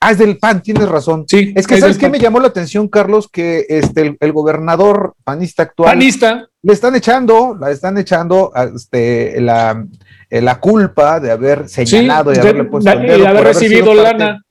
Ah, 0.00 0.12
es 0.12 0.18
del 0.18 0.38
PAN, 0.38 0.62
tienes 0.62 0.88
razón. 0.88 1.26
Sí. 1.28 1.52
Es 1.54 1.66
que, 1.66 1.78
¿sabes 1.78 1.98
qué 1.98 2.08
me 2.08 2.18
llamó 2.18 2.40
la 2.40 2.48
atención, 2.48 2.88
Carlos? 2.88 3.28
Que 3.30 3.66
este, 3.68 4.16
el, 4.18 4.32
gobernador 4.32 5.14
panista 5.24 5.64
actual. 5.64 5.90
Panista. 5.90 6.48
Le 6.62 6.72
están 6.72 6.94
echando, 6.94 7.56
la 7.58 7.70
están 7.70 7.98
echando 7.98 8.50
este, 8.74 9.38
la, 9.42 9.86
la 10.30 10.60
culpa 10.60 11.20
de 11.20 11.30
haber 11.30 11.68
señalado 11.68 12.32
y 12.32 12.38
haberle 12.38 12.64
puesto. 12.64 12.90
el 12.90 13.02
dedo 13.02 13.28
haber 13.28 13.44
recibido 13.44 13.92
lana 13.92 14.42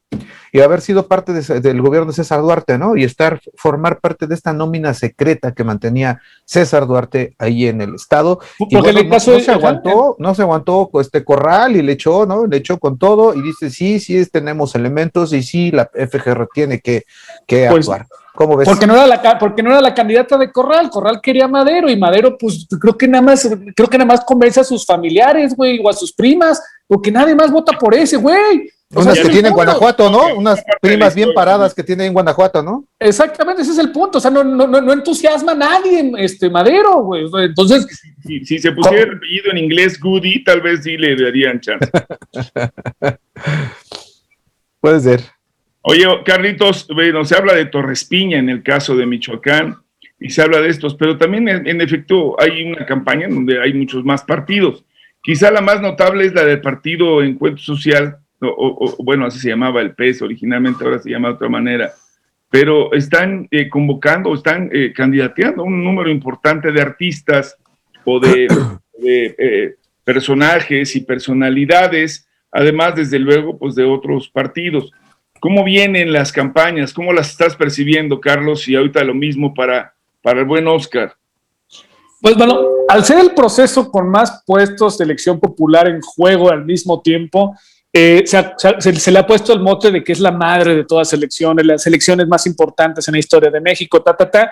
y 0.51 0.61
haber 0.61 0.81
sido 0.81 1.07
parte 1.07 1.33
del 1.33 1.81
gobierno 1.81 2.07
de 2.07 2.13
César 2.13 2.41
Duarte, 2.41 2.77
¿no? 2.77 2.95
Y 2.95 3.03
estar, 3.03 3.41
formar 3.55 3.99
parte 3.99 4.27
de 4.27 4.35
esta 4.35 4.53
nómina 4.53 4.93
secreta 4.93 5.53
que 5.53 5.63
mantenía 5.63 6.21
César 6.45 6.87
Duarte 6.87 7.33
ahí 7.37 7.67
en 7.67 7.81
el 7.81 7.95
Estado. 7.95 8.39
y 8.59 8.75
bueno, 8.75 9.03
no, 9.03 9.19
se 9.19 9.51
aguantó, 9.51 10.15
no 10.19 10.35
se 10.35 10.41
aguantó 10.41 10.89
este 10.99 11.23
corral 11.23 11.75
y 11.75 11.81
le 11.81 11.93
echó, 11.93 12.25
¿no? 12.25 12.45
Le 12.45 12.57
echó 12.57 12.79
con 12.79 12.97
todo 12.97 13.33
y 13.33 13.41
dice, 13.41 13.69
sí, 13.69 13.99
sí, 13.99 14.25
tenemos 14.25 14.75
elementos 14.75 15.33
y 15.33 15.43
sí, 15.43 15.71
la 15.71 15.89
FGR 15.93 16.47
tiene 16.53 16.79
que, 16.79 17.03
que 17.45 17.67
pues, 17.69 17.87
actuar. 17.87 18.07
¿Cómo 18.35 18.55
ves? 18.55 18.67
Porque 18.67 18.87
no, 18.87 18.95
era 18.95 19.05
la, 19.05 19.37
porque 19.37 19.61
no 19.61 19.71
era 19.71 19.81
la 19.81 19.93
candidata 19.93 20.37
de 20.37 20.51
Corral, 20.51 20.89
Corral 20.89 21.19
quería 21.21 21.47
Madero 21.47 21.89
y 21.89 21.97
Madero, 21.97 22.37
pues 22.37 22.67
creo 22.79 22.97
que 22.97 23.07
nada 23.07 23.21
más, 23.21 23.47
creo 23.75 23.89
que 23.89 23.97
nada 23.97 24.07
más 24.07 24.23
convence 24.23 24.59
a 24.59 24.63
sus 24.63 24.85
familiares, 24.85 25.55
güey, 25.55 25.79
o 25.83 25.89
a 25.89 25.93
sus 25.93 26.13
primas, 26.13 26.61
porque 26.87 27.11
nadie 27.11 27.35
más 27.35 27.51
vota 27.51 27.77
por 27.77 27.93
ese, 27.93 28.17
güey. 28.17 28.71
Unas 28.95 29.19
que 29.19 29.29
tienen 29.29 29.53
Guanajuato, 29.53 30.09
¿no? 30.09 30.33
Unas 30.35 30.63
primas 30.81 31.13
bien 31.13 31.31
paradas 31.35 31.75
que 31.75 31.83
tienen 31.83 32.07
en 32.07 32.13
Guanajuato, 32.13 32.63
¿no? 32.63 32.85
Exactamente, 32.97 33.61
ese 33.61 33.73
es 33.73 33.77
el 33.77 33.91
punto. 33.91 34.17
O 34.17 34.21
sea, 34.21 34.31
no, 34.31 34.43
no, 34.43 34.65
no 34.65 34.93
entusiasma 34.93 35.51
a 35.51 35.55
nadie, 35.55 36.11
este 36.17 36.49
Madero, 36.49 37.03
güey. 37.03 37.25
Entonces. 37.31 37.85
Si, 38.23 38.43
se 38.43 38.71
pusiera 38.71 39.03
el 39.03 39.17
apellido 39.17 39.51
en 39.51 39.59
inglés 39.59 39.99
Goody, 39.99 40.43
tal 40.43 40.61
vez 40.61 40.83
sí 40.83 40.97
le 40.97 41.15
darían 41.15 41.59
chance. 41.59 41.87
Puede 44.81 44.99
ser. 45.01 45.21
Oye, 45.81 46.05
Carlitos, 46.25 46.87
bueno, 46.87 47.23
se 47.25 47.35
habla 47.35 47.53
de 47.53 47.65
Torrespiña 47.65 48.39
en 48.39 48.49
el 48.49 48.63
caso 48.63 48.95
de 48.95 49.05
Michoacán 49.05 49.77
y 50.19 50.31
se 50.31 50.41
habla 50.41 50.61
de 50.61 50.69
estos, 50.69 50.95
pero 50.95 51.17
también 51.17 51.47
en 51.47 51.81
efecto 51.81 52.35
hay 52.41 52.63
una 52.63 52.85
campaña 52.87 53.27
donde 53.29 53.61
hay 53.61 53.73
muchos 53.73 54.03
más 54.03 54.23
partidos. 54.23 54.83
Quizá 55.21 55.51
la 55.51 55.61
más 55.61 55.79
notable 55.79 56.25
es 56.25 56.33
la 56.33 56.43
del 56.43 56.61
Partido 56.61 57.21
Encuentro 57.21 57.63
Social 57.63 58.19
o, 58.41 58.95
bueno, 59.03 59.25
así 59.25 59.39
se 59.39 59.49
llamaba 59.49 59.81
el 59.81 59.93
PES 59.95 60.21
originalmente, 60.21 60.83
ahora 60.83 60.99
se 60.99 61.09
llama 61.09 61.29
de 61.29 61.33
otra 61.35 61.49
manera, 61.49 61.93
pero 62.49 62.93
están 62.93 63.47
eh, 63.51 63.69
convocando, 63.69 64.33
están 64.33 64.69
eh, 64.73 64.91
candidateando 64.93 65.63
un 65.63 65.83
número 65.83 66.09
importante 66.09 66.71
de 66.71 66.81
artistas 66.81 67.57
o 68.03 68.19
de, 68.19 68.47
eh, 69.05 69.75
personajes 70.03 70.95
y 70.95 71.01
personalidades, 71.01 72.27
además, 72.51 72.95
desde 72.95 73.19
luego, 73.19 73.57
pues 73.57 73.75
de 73.75 73.83
otros 73.83 74.29
partidos. 74.29 74.91
¿Cómo 75.39 75.63
vienen 75.63 76.11
las 76.11 76.31
campañas? 76.31 76.93
¿Cómo 76.93 77.13
las 77.13 77.29
estás 77.29 77.55
percibiendo, 77.55 78.19
Carlos? 78.19 78.67
Y 78.67 78.75
ahorita 78.75 79.03
lo 79.03 79.13
mismo 79.13 79.53
para, 79.53 79.93
para 80.21 80.39
el 80.39 80.45
buen 80.45 80.67
Oscar. 80.67 81.15
Pues 82.21 82.35
bueno, 82.35 82.59
al 82.89 83.05
ser 83.05 83.19
el 83.19 83.31
proceso 83.33 83.89
con 83.89 84.09
más 84.09 84.43
puestos 84.45 84.97
de 84.97 85.05
elección 85.05 85.39
popular 85.39 85.87
en 85.87 86.01
juego 86.01 86.49
al 86.49 86.65
mismo 86.65 87.01
tiempo, 87.01 87.55
eh, 87.91 88.23
se, 88.25 89.11
le 89.11 89.19
ha 89.19 89.25
puesto 89.25 89.51
el 89.51 89.61
mote 89.61 89.91
de 89.91 90.03
que 90.03 90.11
es 90.11 90.19
la 90.19 90.31
madre 90.31 90.75
de 90.75 90.85
todas 90.85 91.07
las 91.07 91.13
elecciones, 91.13 91.65
las 91.65 91.87
elecciones 91.87 92.27
más 92.27 92.45
importantes 92.45 93.07
en 93.07 93.13
la 93.13 93.19
historia 93.19 93.49
de 93.49 93.61
México, 93.61 94.01
ta, 94.01 94.15
ta, 94.15 94.29
ta. 94.29 94.51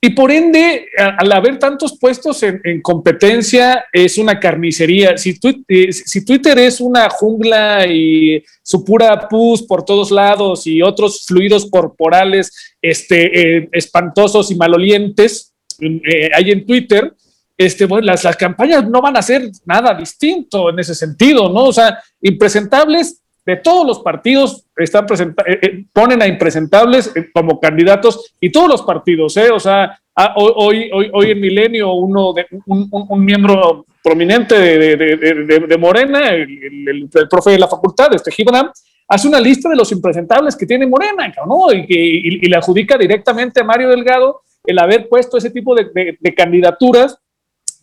Y 0.00 0.10
por 0.10 0.30
ende, 0.30 0.86
al 0.98 1.32
haber 1.32 1.58
tantos 1.58 1.98
puestos 1.98 2.42
en, 2.42 2.82
competencia, 2.82 3.86
es 3.90 4.18
una 4.18 4.38
carnicería. 4.38 5.16
Si, 5.16 5.38
eh, 5.68 5.92
si, 5.92 6.24
Twitter 6.24 6.58
es 6.58 6.80
una 6.80 7.08
jungla 7.08 7.86
y 7.86 8.42
su 8.62 8.84
pura 8.84 9.28
pus 9.28 9.62
por 9.62 9.82
todos 9.82 10.10
lados 10.10 10.66
y 10.66 10.82
otros 10.82 11.24
fluidos 11.26 11.70
corporales 11.70 12.76
este, 12.82 13.56
eh, 13.56 13.68
espantosos 13.72 14.50
y 14.50 14.56
malolientes 14.56 15.54
hay 16.34 16.50
en 16.50 16.66
Twitter, 16.66 17.14
este, 17.56 17.86
bueno, 17.86 18.06
las, 18.06 18.36
campañas 18.36 18.88
no 18.88 19.00
van 19.00 19.16
a 19.16 19.22
ser 19.22 19.50
nada 19.64 19.94
distinto 19.94 20.70
en 20.70 20.78
ese 20.78 20.94
sentido, 20.94 21.48
¿no? 21.48 21.64
O 21.64 21.72
sea, 21.72 22.02
impresentables 22.20 23.20
de 23.46 23.56
todos 23.56 23.86
los 23.86 23.98
partidos 24.00 24.66
están 24.76 25.04
eh, 25.46 25.58
eh, 25.62 25.84
ponen 25.92 26.22
a 26.22 26.26
impresentables 26.26 27.14
eh, 27.14 27.28
como 27.32 27.60
candidatos 27.60 28.34
y 28.40 28.50
todos 28.50 28.68
los 28.68 28.82
partidos, 28.82 29.36
¿eh? 29.36 29.50
O 29.50 29.60
sea, 29.60 29.98
hoy, 30.36 30.90
hoy, 30.92 31.10
hoy 31.12 31.30
en 31.30 31.40
Milenio 31.40 31.92
uno 31.92 32.32
de, 32.32 32.46
un, 32.66 33.24
miembro 33.24 33.84
prominente 34.02 34.58
de, 34.58 35.78
Morena, 35.78 36.30
el, 36.30 37.08
profe 37.28 37.50
de 37.50 37.58
la 37.58 37.68
facultad, 37.68 38.14
este 38.14 38.30
Gibran, 38.30 38.70
hace 39.08 39.28
una 39.28 39.40
lista 39.40 39.68
de 39.68 39.76
los 39.76 39.90
impresentables 39.92 40.56
que 40.56 40.66
tiene 40.66 40.86
Morena, 40.86 41.32
¿no? 41.46 41.72
Y, 41.72 41.86
que, 41.86 41.94
y, 41.94 42.48
le 42.48 42.56
adjudica 42.56 42.96
directamente 42.96 43.60
a 43.60 43.64
Mario 43.64 43.90
Delgado 43.90 44.42
el 44.64 44.78
haber 44.78 45.08
puesto 45.08 45.36
ese 45.36 45.50
tipo 45.50 45.74
de, 45.74 46.34
candidaturas 46.34 47.18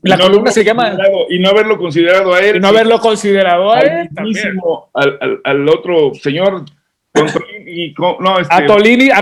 la 0.04 0.18
columna 0.18 0.52
se 0.52 0.64
llama. 0.64 0.98
Y 1.30 1.40
no 1.40 1.50
haberlo 1.50 1.78
considerado 1.78 2.34
a 2.34 2.42
él. 2.42 2.58
Y 2.58 2.60
no 2.60 2.68
haberlo 2.70 3.00
considerado 3.00 3.72
a 3.72 3.80
él. 3.82 4.10
Al, 4.94 5.42
al, 5.44 5.70
otro 5.70 6.14
señor. 6.16 6.66
Y, 7.74 7.94
no, 7.98 8.40
este, 8.40 8.54
a, 8.54 8.66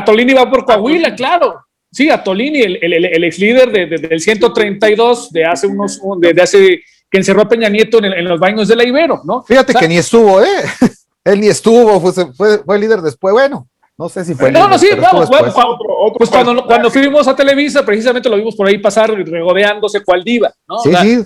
Tolini, 0.04 0.34
va 0.34 0.50
por 0.50 0.66
Coahuila, 0.66 1.14
claro. 1.14 1.66
Sí, 1.92 2.10
a 2.10 2.24
Tolini, 2.24 2.62
el, 2.62 2.80
el, 2.82 3.06
el 3.06 3.24
ex 3.24 3.38
líder 3.38 3.72
de, 3.72 3.86
del 3.98 4.20
132 4.20 5.32
de 5.32 5.46
hace 5.46 5.68
unos. 5.68 6.02
De, 6.20 6.42
hace, 6.42 6.82
que 7.10 7.18
encerró 7.18 7.42
a 7.42 7.50
Peña 7.50 7.70
Nieto 7.70 8.04
en, 8.04 8.26
los 8.26 8.40
baños 8.40 8.68
de 8.68 8.76
la 8.76 8.84
Ibero, 8.84 9.22
¿no? 9.24 9.44
Fíjate 9.44 9.74
que 9.74 9.88
ni 9.88 9.98
estuvo, 9.98 10.42
¿eh? 10.42 10.48
Él 11.24 11.42
ni 11.42 11.48
estuvo, 11.48 12.00
fue, 12.00 12.34
fue, 12.34 12.64
fue 12.64 12.80
líder 12.80 13.02
después. 13.02 13.34
Bueno, 13.34 13.68
no 14.00 14.08
sé 14.08 14.24
si 14.24 14.34
fue. 14.34 14.50
No, 14.50 14.70
no, 14.70 14.80
sí, 14.80 14.88
vamos. 14.98 15.30
pues 16.18 16.30
cuando, 16.30 16.66
cuando 16.66 16.90
fuimos 16.90 17.28
a 17.28 17.36
Televisa, 17.36 17.86
precisamente 17.86 18.30
lo 18.30 18.38
vimos 18.38 18.56
por 18.56 18.66
ahí 18.66 18.78
pasar 18.78 19.12
regodeándose 19.12 20.06
cual 20.06 20.24
diva. 20.24 20.50
¿no? 20.70 20.80
Sí, 20.80 20.96
sí. 21.02 21.26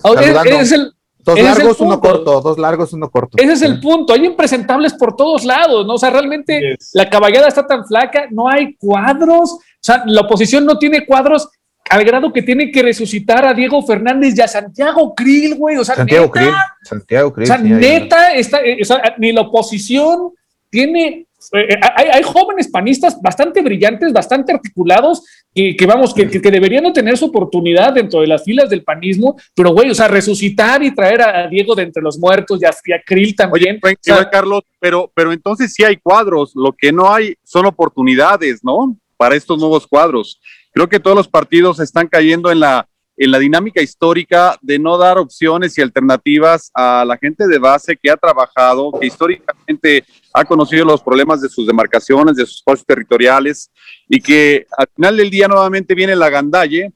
Es, 0.59 0.71
el, 0.71 0.91
dos 1.19 1.39
largos, 1.39 1.79
uno 1.81 2.01
corto, 2.01 2.41
dos 2.41 2.57
largos, 2.57 2.91
uno 2.93 3.11
corto. 3.11 3.37
Ese 3.37 3.53
es 3.53 3.61
el 3.61 3.79
punto. 3.79 4.13
Hay 4.13 4.25
impresentables 4.25 4.95
por 4.95 5.15
todos 5.15 5.45
lados, 5.45 5.85
¿no? 5.85 5.93
O 5.93 5.97
sea, 5.99 6.09
realmente 6.09 6.75
la 6.93 7.07
caballada 7.11 7.47
está 7.47 7.67
tan 7.67 7.85
flaca, 7.85 8.25
no 8.31 8.49
hay 8.49 8.73
cuadros. 8.77 9.51
O 9.51 9.59
sea, 9.79 10.01
la 10.07 10.21
oposición 10.21 10.65
no 10.65 10.79
tiene 10.79 11.05
cuadros 11.05 11.47
al 11.91 12.03
grado 12.03 12.33
que 12.33 12.41
tiene 12.41 12.71
que 12.71 12.81
resucitar 12.81 13.45
a 13.45 13.53
Diego 13.53 13.85
Fernández 13.85 14.33
y 14.35 14.41
a 14.41 14.47
Santiago 14.47 15.13
Krill, 15.13 15.53
güey. 15.57 15.77
O 15.77 15.85
sea, 15.85 15.93
Santiago 15.93 16.31
Krill. 16.31 16.49
Santiago 16.81 17.31
Krill. 17.31 17.43
O 17.43 17.53
sea, 17.53 17.57
neta, 17.59 18.33
está, 18.33 18.65
eh, 18.65 18.79
o 18.81 18.85
sea, 18.85 19.13
ni 19.19 19.31
la 19.31 19.41
oposición 19.41 20.31
tiene 20.71 21.27
eh, 21.51 21.67
eh, 21.69 21.79
hay, 21.95 22.23
jóvenes 22.23 22.69
panistas 22.69 23.21
bastante 23.21 23.61
brillantes, 23.61 24.13
bastante 24.13 24.53
articulados, 24.53 25.23
que, 25.53 25.75
que 25.75 25.85
vamos, 25.85 26.13
que, 26.13 26.29
que, 26.29 26.51
deberían 26.51 26.91
tener 26.93 27.17
su 27.17 27.25
oportunidad 27.25 27.93
dentro 27.93 28.21
de 28.21 28.27
las 28.27 28.43
filas 28.43 28.69
del 28.69 28.83
panismo, 28.83 29.35
pero 29.53 29.71
güey, 29.71 29.89
o 29.89 29.95
sea, 29.95 30.07
resucitar 30.07 30.83
y 30.83 30.93
traer 30.93 31.21
a 31.21 31.47
Diego 31.47 31.75
de 31.75 31.83
entre 31.83 32.01
los 32.01 32.17
muertos 32.17 32.59
y 32.61 32.65
a, 32.65 33.01
Krill 33.05 33.35
también. 33.35 33.79
Oye, 33.83 33.97
Carlos, 34.31 34.61
pero, 34.79 35.11
pero 35.13 35.31
entonces 35.31 35.73
sí 35.73 35.83
hay 35.83 35.97
cuadros, 35.97 36.53
lo 36.55 36.73
que 36.73 36.91
no 36.91 37.13
hay 37.13 37.35
son 37.43 37.65
oportunidades, 37.65 38.63
¿no? 38.63 38.97
Para 39.17 39.35
estos 39.35 39.59
nuevos 39.59 39.85
cuadros. 39.87 40.39
Creo 40.71 40.89
que 40.89 40.99
todos 40.99 41.15
los 41.15 41.27
partidos 41.27 41.79
están 41.79 42.07
cayendo 42.07 42.51
en 42.51 42.59
la 42.59 42.87
en 43.15 43.31
la 43.31 43.39
dinámica 43.39 43.81
histórica 43.81 44.57
de 44.61 44.79
no 44.79 44.97
dar 44.97 45.17
opciones 45.17 45.77
y 45.77 45.81
alternativas 45.81 46.71
a 46.73 47.05
la 47.05 47.17
gente 47.17 47.47
de 47.47 47.59
base 47.59 47.95
que 47.95 48.09
ha 48.09 48.17
trabajado, 48.17 48.91
que 48.99 49.05
históricamente 49.05 50.03
ha 50.33 50.43
conocido 50.45 50.85
los 50.85 51.01
problemas 51.01 51.41
de 51.41 51.49
sus 51.49 51.67
demarcaciones, 51.67 52.35
de 52.35 52.45
sus 52.45 52.57
espacios 52.57 52.85
territoriales, 52.85 53.71
y 54.07 54.19
que 54.19 54.65
al 54.77 54.87
final 54.95 55.17
del 55.17 55.29
día 55.29 55.47
nuevamente 55.47 55.93
viene 55.93 56.15
la 56.15 56.29
gandalle 56.29 56.91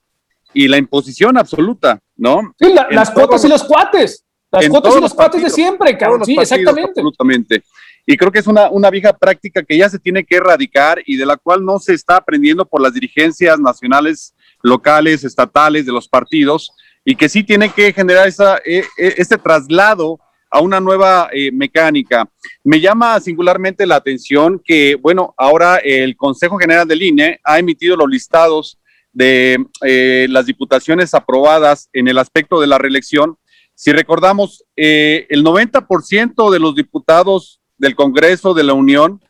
y 0.53 0.67
la 0.67 0.77
imposición 0.77 1.37
absoluta, 1.37 1.99
¿no? 2.15 2.53
Sí, 2.59 2.73
las 2.89 3.11
cuotas 3.11 3.45
y 3.45 3.47
los 3.47 3.63
cuates. 3.63 4.23
Las 4.49 4.69
cuotas 4.69 4.95
y 4.95 5.01
los 5.01 5.13
cuates 5.13 5.43
de 5.43 5.49
siempre, 5.49 5.97
cabrón. 5.97 6.25
Sí, 6.25 6.35
exactamente. 6.39 6.99
Absolutamente. 6.99 7.63
Y 8.05 8.15
creo 8.15 8.31
que 8.31 8.39
es 8.39 8.47
una, 8.47 8.69
una 8.69 8.89
vieja 8.89 9.11
práctica 9.11 9.61
que 9.61 9.77
ya 9.77 9.89
se 9.89 9.99
tiene 9.99 10.23
que 10.23 10.37
erradicar 10.37 11.01
y 11.05 11.17
de 11.17 11.25
la 11.25 11.35
cual 11.35 11.63
no 11.63 11.77
se 11.77 11.93
está 11.93 12.15
aprendiendo 12.15 12.65
por 12.65 12.81
las 12.81 12.93
dirigencias 12.93 13.59
nacionales 13.59 14.33
locales, 14.67 15.23
estatales, 15.23 15.85
de 15.85 15.91
los 15.91 16.07
partidos, 16.07 16.71
y 17.03 17.15
que 17.15 17.29
sí 17.29 17.43
tiene 17.43 17.69
que 17.69 17.93
generar 17.93 18.27
esa, 18.27 18.57
e, 18.57 18.83
e, 18.97 19.13
este 19.17 19.37
traslado 19.37 20.19
a 20.49 20.61
una 20.61 20.79
nueva 20.79 21.29
eh, 21.31 21.51
mecánica. 21.51 22.29
Me 22.63 22.79
llama 22.79 23.19
singularmente 23.19 23.85
la 23.85 23.95
atención 23.95 24.61
que, 24.63 24.95
bueno, 24.95 25.33
ahora 25.37 25.77
el 25.77 26.15
Consejo 26.15 26.57
General 26.57 26.87
del 26.87 27.01
INE 27.01 27.39
ha 27.43 27.59
emitido 27.59 27.95
los 27.95 28.09
listados 28.09 28.79
de 29.11 29.57
eh, 29.81 30.27
las 30.29 30.45
diputaciones 30.45 31.13
aprobadas 31.13 31.89
en 31.93 32.07
el 32.07 32.17
aspecto 32.17 32.61
de 32.61 32.67
la 32.67 32.77
reelección. 32.77 33.37
Si 33.73 33.91
recordamos, 33.91 34.63
eh, 34.75 35.25
el 35.29 35.43
90% 35.43 36.51
de 36.51 36.59
los 36.59 36.75
diputados 36.75 37.61
del 37.77 37.95
Congreso 37.95 38.53
de 38.53 38.63
la 38.63 38.73
Unión 38.73 39.23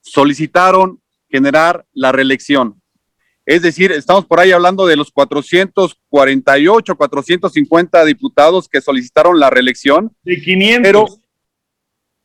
solicitaron 0.00 1.00
generar 1.30 1.86
la 1.92 2.12
reelección. 2.12 2.81
Es 3.44 3.62
decir, 3.62 3.90
estamos 3.90 4.24
por 4.26 4.38
ahí 4.38 4.52
hablando 4.52 4.86
de 4.86 4.96
los 4.96 5.10
448, 5.10 6.96
450 6.96 8.04
diputados 8.04 8.68
que 8.68 8.80
solicitaron 8.80 9.40
la 9.40 9.50
reelección. 9.50 10.14
De 10.22 10.40
500. 10.40 10.82
Pero 10.82 11.06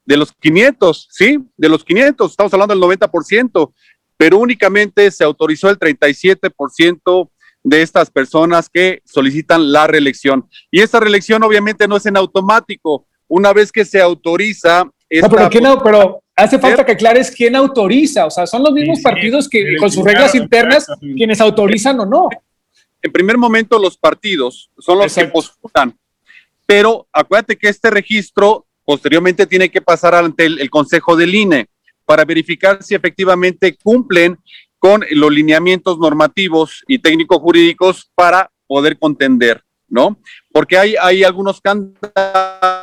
de 0.05 0.17
los 0.17 0.31
500, 0.31 1.09
sí, 1.11 1.39
de 1.57 1.69
los 1.69 1.83
500, 1.83 2.31
estamos 2.31 2.53
hablando 2.53 2.73
del 2.73 2.99
90%, 2.99 3.73
pero 4.15 4.37
únicamente 4.37 5.11
se 5.11 5.23
autorizó 5.23 5.69
el 5.69 5.77
37% 5.77 7.29
de 7.63 7.81
estas 7.81 8.09
personas 8.09 8.69
que 8.69 9.01
solicitan 9.03 9.71
la 9.71 9.87
reelección. 9.87 10.47
Y 10.71 10.79
esta 10.79 10.99
reelección 10.99 11.43
obviamente 11.43 11.87
no 11.87 11.97
es 11.97 12.05
en 12.05 12.15
automático. 12.15 13.07
Una 13.27 13.51
vez 13.51 13.71
que 13.71 13.83
se 13.83 13.99
autoriza... 13.99 14.89
Esta 15.09 15.27
no, 15.27 15.49
pero, 15.49 15.61
no, 15.61 15.83
pero 15.83 16.23
Hace 16.37 16.59
falta 16.59 16.85
que 16.85 16.91
aclares 16.91 17.31
quién 17.31 17.55
autoriza, 17.55 18.27
o 18.27 18.29
sea, 18.29 18.45
son 18.45 18.61
los 18.61 18.71
mismos 18.71 19.01
partidos 19.01 19.49
que 19.49 19.75
con 19.77 19.91
sus 19.91 20.05
reglas 20.05 20.35
internas 20.35 20.85
quienes 20.99 21.41
autorizan 21.41 21.99
o 21.99 22.05
no. 22.05 22.29
En 23.01 23.11
primer 23.11 23.39
momento 23.39 23.79
los 23.79 23.97
partidos 23.97 24.69
son 24.77 24.99
los 24.99 25.15
que 25.15 25.25
postulan, 25.25 25.97
pero 26.67 27.07
acuérdate 27.11 27.57
que 27.57 27.69
este 27.69 27.89
registro 27.89 28.67
posteriormente 28.85 29.47
tiene 29.47 29.69
que 29.69 29.81
pasar 29.81 30.13
ante 30.13 30.45
el, 30.45 30.69
Consejo 30.69 31.15
del 31.15 31.33
INE 31.33 31.69
para 32.05 32.23
verificar 32.23 32.83
si 32.83 32.93
efectivamente 32.93 33.75
cumplen 33.75 34.37
con 34.77 35.03
los 35.09 35.31
lineamientos 35.31 35.97
normativos 35.97 36.83
y 36.87 36.99
técnicos 36.99 37.39
jurídicos 37.39 38.11
para 38.13 38.51
poder 38.67 38.99
contender, 38.99 39.63
¿no? 39.87 40.19
Porque 40.51 40.77
hay, 40.77 40.95
hay 41.01 41.23
algunos 41.23 41.59
candidatos 41.61 42.77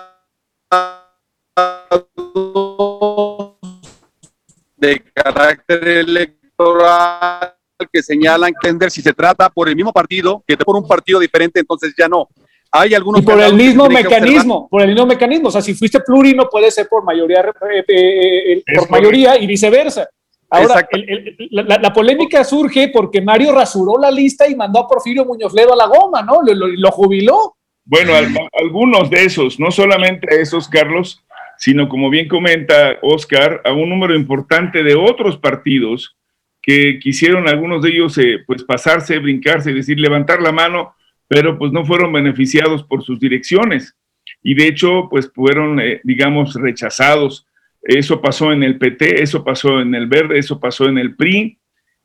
de 4.85 5.03
carácter 5.14 5.88
electoral 5.88 7.55
que 7.92 8.03
señalan 8.03 8.53
que 8.61 8.90
si 8.90 9.03
se 9.03 9.12
trata 9.12 9.49
por 9.51 9.68
el 9.68 9.77
mismo 9.77 9.92
partido 9.92 10.42
que 10.47 10.57
por 10.57 10.77
un 10.77 10.87
partido 10.87 11.18
diferente, 11.20 11.61
entonces 11.61 11.94
ya 11.97 12.09
no. 12.09 12.29
Hay 12.70 12.92
algunos 12.92 13.23
y 13.23 13.25
por 13.25 13.40
el 13.40 13.55
mismo 13.55 13.88
mecanismo, 13.88 14.68
por 14.68 14.83
el 14.83 14.88
mismo 14.88 15.07
mecanismo. 15.07 15.49
O 15.49 15.51
sea, 15.51 15.62
si 15.62 15.75
fuiste 15.75 16.01
plurino, 16.01 16.49
puede 16.51 16.70
ser 16.70 16.88
por 16.88 17.05
mayoría, 17.05 17.40
eh, 17.40 17.85
eh, 17.87 18.53
eh, 18.53 18.62
por 18.77 18.90
mayoría 18.90 19.38
y 19.38 19.47
viceversa. 19.47 20.09
Ahora, 20.51 20.87
la, 21.51 21.92
polémica 21.92 22.44
surge 22.44 22.88
porque 22.88 23.20
Mario 23.20 23.53
rasuró 23.53 23.99
la 23.99 24.11
lista 24.11 24.49
y 24.49 24.55
mandó 24.55 24.81
a 24.81 24.88
Porfirio 24.88 25.25
Muñoz 25.25 25.53
Ledo 25.53 25.73
a 25.73 25.77
la 25.77 25.87
goma, 25.87 26.23
¿no? 26.23 26.42
Lo, 26.42 26.66
lo 26.66 26.90
jubiló. 26.90 27.57
Bueno, 27.85 28.12
algunos 28.61 29.11
de 29.11 29.25
esos, 29.25 29.59
no 29.59 29.70
solamente 29.70 30.40
esos, 30.40 30.68
Carlos, 30.68 31.25
sino 31.64 31.88
como 31.88 32.11
bien 32.11 32.29
comenta 32.29 32.98
Oscar, 33.00 33.62
a 33.64 33.72
un 33.72 33.88
número 33.88 34.14
importante 34.14 34.83
de 34.83 34.94
otros 34.96 35.38
partidos 35.38 36.14
que 36.61 36.98
quisieron 36.98 37.48
algunos 37.48 37.81
de 37.81 37.88
ellos 37.88 38.18
eh, 38.18 38.44
pues 38.46 38.62
pasarse, 38.64 39.18
brincarse, 39.18 39.70
es 39.70 39.77
decir, 39.77 39.98
levantar 39.98 40.42
la 40.42 40.53
mano, 40.53 40.94
pero 41.27 41.57
pues 41.57 41.72
no 41.72 41.87
fueron 41.87 42.12
beneficiados 42.12 42.83
por 42.83 43.03
sus 43.03 43.18
direcciones 43.18 43.96
y 44.42 44.53
de 44.55 44.66
hecho 44.66 45.09
pues 45.09 45.33
fueron, 45.35 45.81
eh, 45.81 46.03
digamos, 46.05 46.53
rechazados. 46.55 47.46
Eso 47.81 48.20
pasó 48.20 48.53
en 48.53 48.62
el 48.62 48.77
PT, 48.77 49.22
eso 49.22 49.42
pasó 49.42 49.81
en 49.81 49.94
el 49.94 50.07
Verde, 50.07 50.38
eso 50.38 50.61
pasó 50.61 50.87
en 50.87 50.98
el 50.98 51.16
PRI 51.16 51.57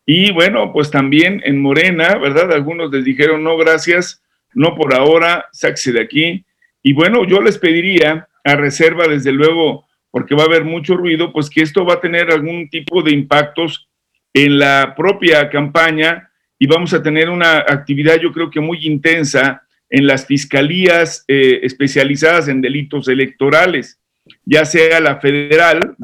y 0.05 0.31
bueno, 0.31 0.71
pues 0.71 0.89
también 0.89 1.41
en 1.43 1.61
Morena, 1.61 2.17
¿verdad? 2.17 2.53
Algunos 2.53 2.93
les 2.93 3.03
dijeron 3.03 3.43
no, 3.43 3.57
gracias, 3.57 4.23
no 4.53 4.73
por 4.75 4.93
ahora, 4.93 5.47
sáquese 5.51 5.91
de 5.91 5.99
aquí. 5.99 6.45
Y 6.81 6.93
bueno, 6.93 7.27
yo 7.27 7.41
les 7.41 7.57
pediría 7.57 8.28
a 8.51 8.55
reserva, 8.55 9.07
desde 9.07 9.31
luego, 9.31 9.88
porque 10.12 10.35
va 10.35 10.43
a 10.43 10.47
haber 10.47 10.63
mucho 10.63 10.95
ruido, 10.95 11.31
pues 11.31 11.49
que 11.49 11.62
esto 11.62 11.85
va 11.85 11.95
a 11.95 12.01
tener 12.01 12.31
algún 12.31 12.69
tipo 12.69 13.01
de 13.01 13.12
impactos 13.12 13.89
en 14.33 14.59
la 14.59 14.93
propia 14.95 15.49
campaña 15.49 16.29
y 16.57 16.67
vamos 16.67 16.93
a 16.93 17.01
tener 17.01 17.29
una 17.29 17.59
actividad 17.59 18.19
yo 18.19 18.31
creo 18.31 18.49
que 18.49 18.59
muy 18.59 18.85
intensa 18.85 19.63
en 19.89 20.05
las 20.05 20.25
fiscalías 20.25 21.23
eh, 21.27 21.62
especializadas 21.63 22.47
en 22.47 22.62
delitos 22.62 23.07
electorales, 23.07 23.99
ya 24.45 24.65
sea 24.65 24.99
la 24.99 25.19
federal 25.19 25.95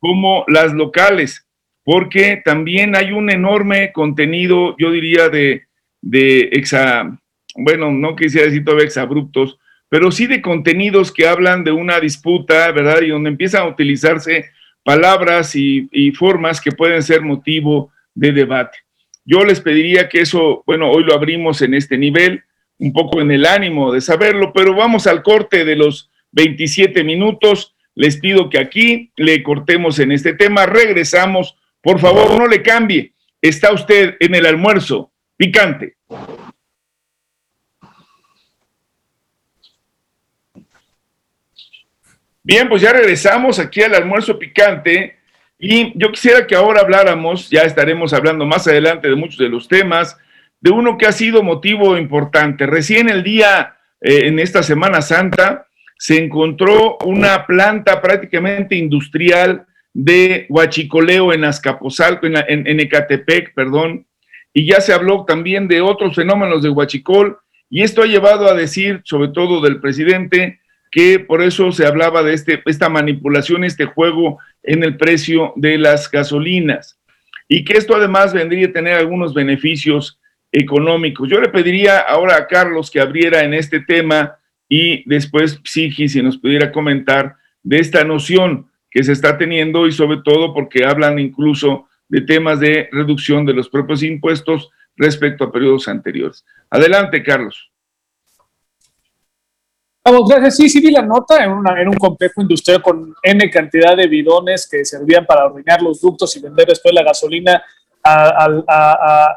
como 0.00 0.44
las 0.48 0.72
locales, 0.72 1.46
porque 1.84 2.42
también 2.44 2.96
hay 2.96 3.12
un 3.12 3.30
enorme 3.30 3.92
contenido, 3.92 4.76
yo 4.78 4.90
diría, 4.90 5.28
de, 5.28 5.66
de 6.00 6.48
exa, 6.52 7.18
bueno, 7.54 7.92
no 7.92 8.16
quisiera 8.16 8.46
decir 8.46 8.64
todavía 8.64 8.86
exabruptos, 8.86 9.58
pero 9.88 10.10
sí 10.10 10.26
de 10.26 10.42
contenidos 10.42 11.12
que 11.12 11.26
hablan 11.26 11.64
de 11.64 11.72
una 11.72 12.00
disputa, 12.00 12.70
¿verdad? 12.72 13.02
Y 13.02 13.08
donde 13.08 13.30
empiezan 13.30 13.62
a 13.62 13.68
utilizarse 13.68 14.50
palabras 14.82 15.54
y, 15.54 16.12
formas 16.12 16.60
que 16.60 16.72
pueden 16.72 17.02
ser 17.02 17.22
motivo 17.22 17.92
de 18.14 18.32
debate. 18.32 18.78
Yo 19.24 19.44
les 19.44 19.60
pediría 19.60 20.08
que 20.08 20.20
eso, 20.20 20.62
bueno, 20.66 20.90
hoy 20.90 21.04
lo 21.04 21.14
abrimos 21.14 21.60
en 21.62 21.74
este 21.74 21.98
nivel, 21.98 22.42
un 22.78 22.92
poco 22.92 23.20
en 23.20 23.30
el 23.30 23.44
ánimo 23.44 23.92
de 23.92 24.00
saberlo, 24.00 24.52
pero 24.54 24.74
vamos 24.74 25.06
al 25.06 25.22
corte 25.22 25.64
de 25.64 25.76
los 25.76 26.10
27 26.32 27.04
minutos. 27.04 27.74
Les 27.94 28.16
pido 28.18 28.48
que 28.48 28.58
aquí 28.58 29.12
le 29.16 29.42
cortemos 29.42 29.98
en 29.98 30.12
este 30.12 30.32
tema. 30.32 30.66
Regresamos. 30.66 31.56
Por 31.82 31.98
favor, 31.98 32.38
no 32.38 32.46
le 32.46 32.62
cambie. 32.62 33.12
Está 33.42 33.72
usted 33.72 34.16
en 34.20 34.34
el 34.34 34.46
almuerzo 34.46 35.12
picante. 35.36 35.96
Bien, 42.48 42.66
pues 42.66 42.80
ya 42.80 42.94
regresamos 42.94 43.58
aquí 43.58 43.82
al 43.82 43.94
almuerzo 43.94 44.38
picante 44.38 45.18
y 45.58 45.92
yo 45.98 46.10
quisiera 46.10 46.46
que 46.46 46.54
ahora 46.54 46.80
habláramos, 46.80 47.50
ya 47.50 47.60
estaremos 47.60 48.14
hablando 48.14 48.46
más 48.46 48.66
adelante 48.66 49.06
de 49.06 49.16
muchos 49.16 49.36
de 49.36 49.50
los 49.50 49.68
temas, 49.68 50.16
de 50.58 50.70
uno 50.70 50.96
que 50.96 51.04
ha 51.04 51.12
sido 51.12 51.42
motivo 51.42 51.98
importante. 51.98 52.64
Recién 52.64 53.10
el 53.10 53.22
día, 53.22 53.76
eh, 54.00 54.28
en 54.28 54.38
esta 54.38 54.62
Semana 54.62 55.02
Santa, 55.02 55.66
se 55.98 56.24
encontró 56.24 56.96
una 57.04 57.44
planta 57.44 58.00
prácticamente 58.00 58.76
industrial 58.76 59.66
de 59.92 60.46
huachicoleo 60.48 61.34
en 61.34 61.44
Azcapotzalco, 61.44 62.24
en, 62.24 62.36
en, 62.48 62.80
Ecatepec, 62.80 63.52
perdón, 63.52 64.06
y 64.54 64.66
ya 64.66 64.80
se 64.80 64.94
habló 64.94 65.26
también 65.26 65.68
de 65.68 65.82
otros 65.82 66.14
fenómenos 66.14 66.62
de 66.62 66.70
huachicol, 66.70 67.40
y 67.68 67.82
esto 67.82 68.00
ha 68.00 68.06
llevado 68.06 68.48
a 68.48 68.54
decir, 68.54 69.02
sobre 69.04 69.28
todo 69.28 69.60
del 69.60 69.82
presidente, 69.82 70.60
que 70.90 71.18
por 71.18 71.42
eso 71.42 71.72
se 71.72 71.86
hablaba 71.86 72.22
de 72.22 72.34
este, 72.34 72.62
esta 72.66 72.88
manipulación, 72.88 73.64
este 73.64 73.84
juego 73.84 74.38
en 74.62 74.82
el 74.82 74.96
precio 74.96 75.52
de 75.56 75.78
las 75.78 76.10
gasolinas, 76.10 76.98
y 77.48 77.64
que 77.64 77.74
esto 77.74 77.96
además 77.96 78.32
vendría 78.32 78.68
a 78.68 78.72
tener 78.72 78.94
algunos 78.94 79.34
beneficios 79.34 80.18
económicos. 80.52 81.28
Yo 81.28 81.40
le 81.40 81.48
pediría 81.48 81.98
ahora 81.98 82.36
a 82.36 82.46
Carlos 82.46 82.90
que 82.90 83.00
abriera 83.00 83.42
en 83.42 83.54
este 83.54 83.80
tema 83.80 84.38
y 84.68 85.08
después 85.08 85.60
Psigi 85.64 86.08
si 86.08 86.22
nos 86.22 86.38
pudiera 86.38 86.72
comentar 86.72 87.36
de 87.62 87.78
esta 87.78 88.04
noción 88.04 88.70
que 88.90 89.02
se 89.02 89.12
está 89.12 89.36
teniendo 89.36 89.86
y 89.86 89.92
sobre 89.92 90.18
todo 90.24 90.54
porque 90.54 90.84
hablan 90.84 91.18
incluso 91.18 91.88
de 92.08 92.22
temas 92.22 92.60
de 92.60 92.88
reducción 92.92 93.44
de 93.44 93.52
los 93.52 93.68
propios 93.68 94.02
impuestos 94.02 94.70
respecto 94.96 95.44
a 95.44 95.52
periodos 95.52 95.88
anteriores. 95.88 96.44
Adelante, 96.70 97.22
Carlos. 97.22 97.70
Vamos, 100.04 100.28
gracias. 100.28 100.56
Sí, 100.56 100.68
sí 100.68 100.80
vi 100.80 100.90
la 100.90 101.02
nota 101.02 101.44
en, 101.44 101.50
en 101.50 101.88
un 101.88 101.96
complejo 101.96 102.40
industrial 102.40 102.80
con 102.82 103.14
N 103.22 103.50
cantidad 103.50 103.96
de 103.96 104.06
bidones 104.06 104.68
que 104.68 104.84
servían 104.84 105.26
para 105.26 105.42
arruinar 105.42 105.82
los 105.82 106.00
ductos 106.00 106.34
y 106.36 106.40
vender 106.40 106.66
después 106.66 106.94
la 106.94 107.02
gasolina 107.02 107.62
a, 108.04 109.36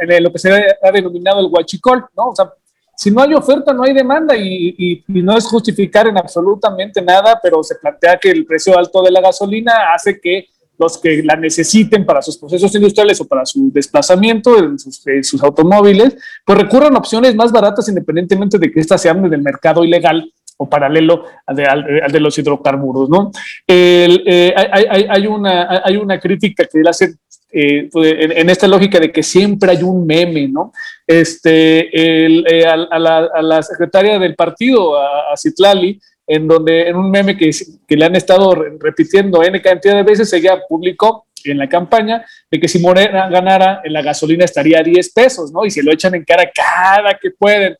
en 0.00 0.22
lo 0.22 0.32
que 0.32 0.38
se 0.38 0.52
ha 0.82 0.90
denominado 0.92 1.40
el 1.40 1.46
huachicol, 1.50 2.04
¿no? 2.16 2.28
O 2.28 2.36
sea, 2.36 2.52
si 2.96 3.10
no 3.10 3.22
hay 3.22 3.34
oferta, 3.34 3.72
no 3.72 3.84
hay 3.84 3.92
demanda 3.92 4.36
y, 4.36 5.02
no 5.08 5.36
es 5.36 5.46
justificar 5.46 6.06
en 6.06 6.18
absolutamente 6.18 7.02
nada, 7.02 7.38
pero 7.42 7.62
se 7.62 7.76
plantea 7.76 8.18
que 8.18 8.30
el 8.30 8.44
precio 8.44 8.78
alto 8.78 9.02
de 9.02 9.10
la 9.10 9.20
gasolina 9.20 9.92
hace 9.94 10.20
que 10.20 10.46
los 10.82 10.98
que 10.98 11.22
la 11.22 11.36
necesiten 11.36 12.04
para 12.04 12.20
sus 12.22 12.36
procesos 12.36 12.74
industriales 12.74 13.20
o 13.20 13.26
para 13.26 13.46
su 13.46 13.70
desplazamiento 13.72 14.58
en 14.58 14.78
sus, 14.78 15.42
automóviles, 15.42 16.16
pues 16.44 16.58
recurran 16.58 16.94
a 16.94 16.98
opciones 16.98 17.34
más 17.34 17.52
baratas 17.52 17.88
independientemente 17.88 18.58
de 18.58 18.70
que 18.70 18.80
éstas 18.80 19.00
sean 19.00 19.28
del 19.28 19.42
mercado 19.42 19.84
ilegal 19.84 20.30
o 20.56 20.68
paralelo 20.68 21.24
al 21.46 22.12
de, 22.12 22.20
los 22.20 22.38
hidrocarburos, 22.38 23.08
¿no? 23.08 23.30
Eh, 23.66 24.52
hay, 24.54 25.26
una, 25.26 25.82
hay 25.84 25.96
una 25.96 26.20
crítica 26.20 26.64
que 26.70 26.80
él 26.80 26.88
hace 26.88 27.14
eh, 27.54 27.90
pues, 27.92 28.14
en, 28.18 28.48
esta 28.48 28.66
lógica 28.66 28.98
de 28.98 29.12
que 29.12 29.22
siempre 29.22 29.72
hay 29.72 29.82
un 29.82 30.06
meme, 30.06 30.48
¿no? 30.48 30.72
Este, 31.06 31.90
eh, 31.92 32.64
a, 32.66 32.98
la, 33.42 33.62
secretaria 33.62 34.18
del 34.18 34.34
partido, 34.34 34.98
a, 34.98 35.36
Citlali, 35.36 36.00
en 36.34 36.48
donde 36.48 36.88
en 36.88 36.96
un 36.96 37.10
meme 37.10 37.36
que, 37.36 37.50
que, 37.86 37.96
le 37.96 38.04
han 38.04 38.16
estado 38.16 38.54
repitiendo 38.54 39.42
N 39.42 39.60
cantidad 39.60 39.96
de 39.96 40.02
veces, 40.02 40.32
ella 40.32 40.60
publicó 40.68 41.26
en 41.44 41.58
la 41.58 41.68
campaña 41.68 42.24
de 42.50 42.58
que 42.58 42.68
si 42.68 42.78
Morena 42.78 43.28
ganara, 43.28 43.82
la 43.84 44.00
gasolina 44.00 44.44
estaría 44.44 44.78
a 44.78 44.82
10 44.82 45.12
pesos, 45.12 45.52
¿no? 45.52 45.64
Y 45.64 45.70
se 45.70 45.82
lo 45.82 45.92
echan 45.92 46.14
en 46.14 46.24
cara 46.24 46.50
cada 46.54 47.18
que 47.20 47.30
pueden. 47.32 47.76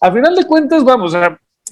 A 0.00 0.12
final 0.12 0.36
de 0.36 0.44
cuentas, 0.44 0.84
vamos, 0.84 1.14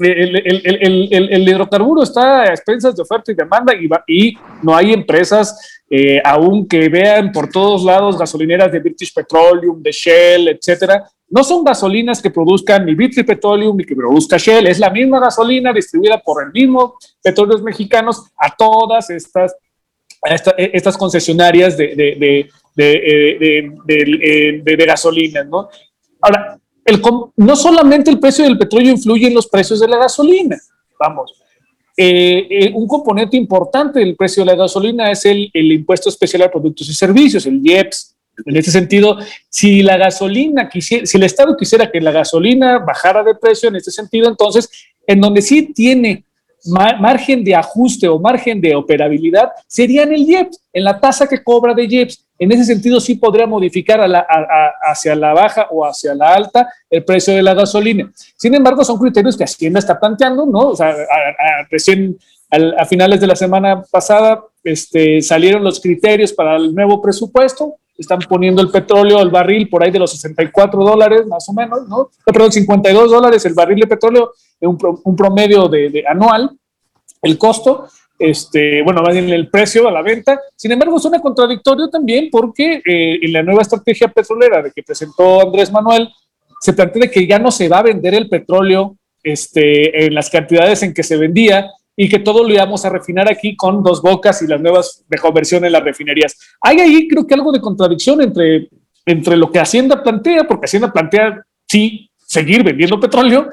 el, 0.01 0.37
el, 0.37 1.09
el, 1.13 1.33
el, 1.33 1.49
hidrocarburo 1.49 2.03
está 2.03 2.43
a 2.43 2.47
expensas 2.47 2.97
de 2.97 3.03
oferta 3.03 3.31
y 3.31 3.35
demanda 3.35 3.73
y, 3.75 3.89
y 4.09 4.37
no 4.63 4.75
hay 4.75 4.93
empresas, 4.93 5.83
eh, 5.89 6.21
aún 6.25 6.67
que 6.67 6.89
vean 6.89 7.31
por 7.31 7.49
todos 7.49 7.85
lados 7.85 8.19
gasolineras 8.19 8.73
de 8.73 8.81
British 8.81 9.15
Petroleum, 9.15 9.81
de 9.81 9.93
Shell, 9.93 10.49
etcétera. 10.49 11.05
No 11.29 11.43
son 11.43 11.65
gasolinas 11.65 12.21
que 12.23 12.31
produzcan 12.31 12.85
ni 12.85 12.95
British 12.95 13.25
Petroleum 13.25 13.77
ni 13.77 13.85
que 13.85 13.97
produzca 13.97 14.37
Shell, 14.37 14.67
es 14.67 14.79
la 14.79 14.91
misma 14.91 15.21
gasolina 15.21 15.73
distribuida 15.73 16.19
por 16.19 16.45
el 16.45 16.53
mismo 16.53 16.97
Petróleos 17.23 17.63
Mexicanos 17.63 18.31
a 18.37 18.55
todas 18.55 19.11
estas, 19.11 19.55
estas 20.57 20.97
concesionarias 20.97 21.77
de, 21.77 21.89
de, 21.95 22.49
de, 22.77 23.73
de, 23.85 24.77
de 24.77 24.87
gasolinas, 24.87 25.47
¿no? 25.47 25.69
Ahora, 26.21 26.59
no 27.37 27.57
solamente 27.57 28.11
el 28.11 28.19
precio 28.19 28.45
del 28.45 28.59
petróleo 28.59 28.93
influye 28.93 29.27
en 29.27 29.35
los 29.35 29.49
precios 29.49 29.81
de 29.81 29.89
la 29.89 29.97
gasolina, 29.97 30.57
vamos. 30.99 31.41
Eh, 31.97 32.47
eh, 32.51 32.73
un 32.75 32.89
componente 32.89 33.37
importante 33.37 34.01
del 34.01 34.17
precio 34.17 34.43
de 34.43 34.51
la 34.51 34.57
gasolina 34.57 35.11
es 35.11 35.25
el, 35.27 35.51
impuesto 35.55 36.09
especial 36.09 36.43
a 36.43 36.51
productos 36.51 36.89
y 36.89 36.95
servicios, 36.95 37.47
el 37.47 37.65
IEPS. 37.65 38.14
En 38.45 38.57
ese 38.57 38.71
sentido, 38.71 39.19
si 39.49 39.83
la 39.83 39.97
gasolina 39.97 40.69
quisiera, 40.69 41.07
si 41.07 41.17
el 41.17 41.23
Estado 41.23 41.57
quisiera 41.57 41.91
que 41.91 42.01
la 42.01 42.13
gasolina 42.13 42.79
bajara 42.79 43.23
de 43.23 43.35
precio 43.35 43.69
en 43.69 43.77
este 43.77 43.91
sentido, 43.91 44.29
entonces, 44.29 44.69
en 45.07 45.21
donde 45.21 45.43
sí 45.43 45.73
tiene 45.73 46.25
margen 46.99 47.45
de 47.45 47.55
ajuste 47.55 48.09
o 48.09 48.19
margen 48.19 48.61
de 48.61 48.75
operabilidad, 48.75 49.51
sería 49.67 50.05
en 50.05 50.15
el 50.15 50.23
IEPS, 50.23 50.61
en 50.73 50.85
la 50.85 50.99
tasa 50.99 51.29
que 51.29 51.43
cobra 51.43 51.75
de 51.75 51.85
IEPS. 51.85 52.25
En 52.39 52.51
ese 52.53 52.65
sentido, 52.65 53.01
sí 53.01 53.17
podría 53.17 53.47
modificar 53.47 54.01
hacia 54.83 55.15
la 55.15 55.35
baja 55.35 55.69
o 55.71 55.85
hacia 55.85 56.15
la 56.15 56.35
alta 56.35 56.69
el 56.91 57.05
precio 57.05 57.35
de 57.35 57.43
la 57.43 57.55
gasolina. 57.55 58.11
Sin 58.37 58.55
embargo, 58.55 58.85
son 58.85 58.99
criterios 58.99 59.37
que 59.37 59.45
Hacienda 59.45 59.79
está 59.79 60.01
planteando, 60.01 60.47
¿no? 60.47 60.71
O 60.71 60.77
sea, 60.77 60.95
recién 61.71 62.17
a 62.51 62.87
finales 62.87 63.21
de 63.21 63.27
la 63.27 63.37
semana 63.37 63.83
pasada 63.83 64.43
este, 64.63 65.21
salieron 65.21 65.63
los 65.63 65.81
criterios 65.81 66.33
para 66.33 66.57
el 66.57 66.75
nuevo 66.75 67.01
presupuesto. 67.03 67.77
Están 67.97 68.19
poniendo 68.21 68.61
el 68.61 68.71
petróleo, 68.71 69.21
el 69.21 69.31
barril 69.31 69.69
por 69.69 69.85
ahí 69.85 69.91
de 69.91 69.99
los 69.99 70.11
64 70.11 70.83
dólares, 70.83 71.27
más 71.27 71.49
o 71.49 71.53
menos, 71.53 71.89
¿no? 71.89 72.11
Perdón, 72.25 72.53
52 72.53 73.11
dólares 73.11 73.45
el 73.47 73.55
barril 73.55 73.81
de 73.81 73.87
petróleo, 73.87 74.33
un, 74.61 74.79
un 75.05 75.17
promedio 75.17 75.69
de 75.69 76.05
anual, 76.07 76.51
el 77.23 77.39
costo 77.39 77.89
este, 78.19 78.83
bueno, 78.83 79.03
más 79.03 79.13
bien 79.13 79.29
el 79.29 79.49
precio 79.49 79.89
a 79.89 79.93
la 79.93 80.03
venta. 80.03 80.41
Sin 80.57 80.73
embargo, 80.73 80.99
suena 80.99 81.21
contradictorio 81.21 81.89
también 81.89 82.29
porque 82.31 82.83
eh, 82.85 83.19
en 83.21 83.33
la 83.33 83.43
nueva 83.43 83.63
estrategia 83.63 84.09
petrolera 84.09 84.63
de 84.63 84.71
que 84.71 84.83
presentó 84.83 85.43
Andrés 85.43 85.73
Manuel, 85.73 86.09
se 86.61 86.73
plantea 86.73 87.11
que 87.11 87.27
ya 87.27 87.39
no 87.39 87.51
se 87.51 87.69
va 87.69 87.79
a 87.79 87.83
vender 87.83 88.15
el 88.15 88.29
petróleo 88.29 88.97
este, 89.23 90.07
en 90.07 90.15
las 90.15 90.31
cantidades 90.31 90.83
en 90.83 90.95
que 90.95 91.03
se 91.03 91.17
vendía 91.17 91.71
y 91.97 92.09
que 92.09 92.19
todo 92.19 92.43
lo 92.43 92.53
íbamos 92.53 92.85
a 92.85 92.91
refinar 92.91 93.31
aquí 93.31 93.57
con 93.57 93.83
dos 93.83 94.03
bocas 94.03 94.43
y 94.43 94.47
las 94.47 94.61
nuevas 94.61 95.05
versiones 95.09 95.69
en 95.69 95.73
las 95.73 95.85
refinerías. 95.85 96.37
Hay 96.61 96.81
ahí 96.81 97.09
creo 97.09 97.27
que 97.27 97.35
algo 97.35 97.53
de 97.53 97.61
contradicción 97.61 98.21
entre, 98.21 98.69
entre 99.07 99.37
lo 99.37 99.51
que 99.51 99.61
Hacienda 99.61 100.03
plantea, 100.03 100.45
porque 100.45 100.67
Hacienda 100.67 100.93
plantea 100.93 101.45
sí 101.69 102.11
seguir 102.27 102.65
vendiendo 102.65 102.99
petróleo, 102.99 103.49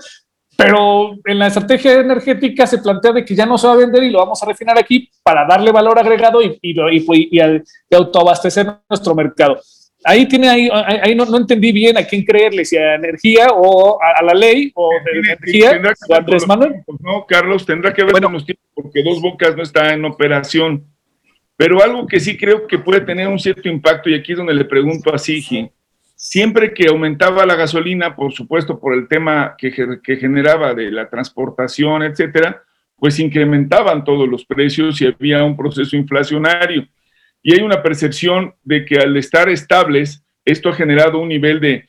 pero 0.58 1.14
en 1.26 1.40
la 1.40 1.48
estrategia 1.48 1.94
energética 1.94 2.68
se 2.68 2.78
plantea 2.78 3.14
de 3.14 3.26
que 3.26 3.36
ya 3.36 3.46
no 3.46 3.58
se 3.58 3.68
va 3.68 3.74
a 3.74 3.78
vender 3.78 4.04
y 4.04 4.12
lo 4.12 4.20
vamos 4.20 4.42
a 4.44 4.46
refinar 4.46 4.78
aquí 4.78 5.10
para 5.24 5.46
darle 5.48 5.72
valor 5.72 5.98
agregado 5.98 6.42
y, 6.42 6.60
y, 6.62 7.40
y, 7.40 7.96
autoabastecer 7.96 8.68
nuestro 8.90 9.16
mercado. 9.16 9.60
Ahí 10.04 10.28
tiene 10.28 10.50
ahí, 10.50 10.70
ahí 10.72 11.14
no, 11.14 11.26
no, 11.26 11.38
entendí 11.38 11.72
bien 11.72 11.98
a 11.98 12.04
quién 12.04 12.26
creerle, 12.26 12.66
si 12.66 12.76
a 12.76 12.96
energía 12.96 13.50
o 13.54 14.00
a, 14.02 14.24
la 14.24 14.34
ley 14.34 14.72
o 14.74 14.90
de 15.06 15.20
energía 15.20 15.80
o 16.10 16.16
Andrés 16.16 16.48
Manuel. 16.48 16.74
No, 17.00 17.26
Carlos, 17.28 17.66
tendrá 17.66 17.94
que 17.94 18.04
ver 18.04 18.22
con 18.22 18.34
los 18.34 18.46
tiempos 18.46 18.66
porque 18.74 19.04
Dos 19.04 19.22
Bocas 19.22 19.56
no 19.56 19.62
está 19.64 19.94
en 19.94 20.04
operación. 20.06 20.84
Pero 21.56 21.84
algo 21.84 22.08
que 22.08 22.20
sí 22.20 22.36
creo 22.38 22.66
que 22.66 22.80
puede 22.80 23.02
tener 23.02 23.28
un 23.28 23.38
cierto 23.38 23.70
impacto, 23.70 24.10
y 24.10 24.16
aquí 24.16 24.32
es 24.32 24.40
donde 24.40 24.56
le 24.56 24.66
pregunto 24.66 25.14
a 25.14 25.20
Sigi, 25.20 25.70
Siempre 26.24 26.72
que 26.72 26.88
aumentaba 26.88 27.48
la 27.48 27.56
gasolina, 27.56 28.16
por 28.16 28.32
supuesto, 28.32 28.80
por 28.80 28.94
el 28.94 29.08
tema 29.08 29.56
que, 29.58 29.72
generaba 29.72 30.76
de 30.76 30.92
la 30.92 31.10
transportación, 31.10 32.04
etcétera, 32.04 32.62
pues 32.96 33.18
incrementaban 33.18 34.04
todos 34.04 34.30
los 34.30 34.46
precios 34.46 35.02
y 35.02 35.08
había 35.08 35.44
un 35.44 35.58
proceso 35.58 35.96
inflacionario. 35.96 36.88
Y 37.44 37.54
hay 37.54 37.62
una 37.62 37.82
percepción 37.82 38.56
de 38.64 38.86
que 38.86 38.98
al 38.98 39.18
estar 39.18 39.50
estables, 39.50 40.24
esto 40.46 40.70
ha 40.70 40.74
generado 40.74 41.20
un 41.20 41.30
nivel 41.30 41.60
de 41.60 41.88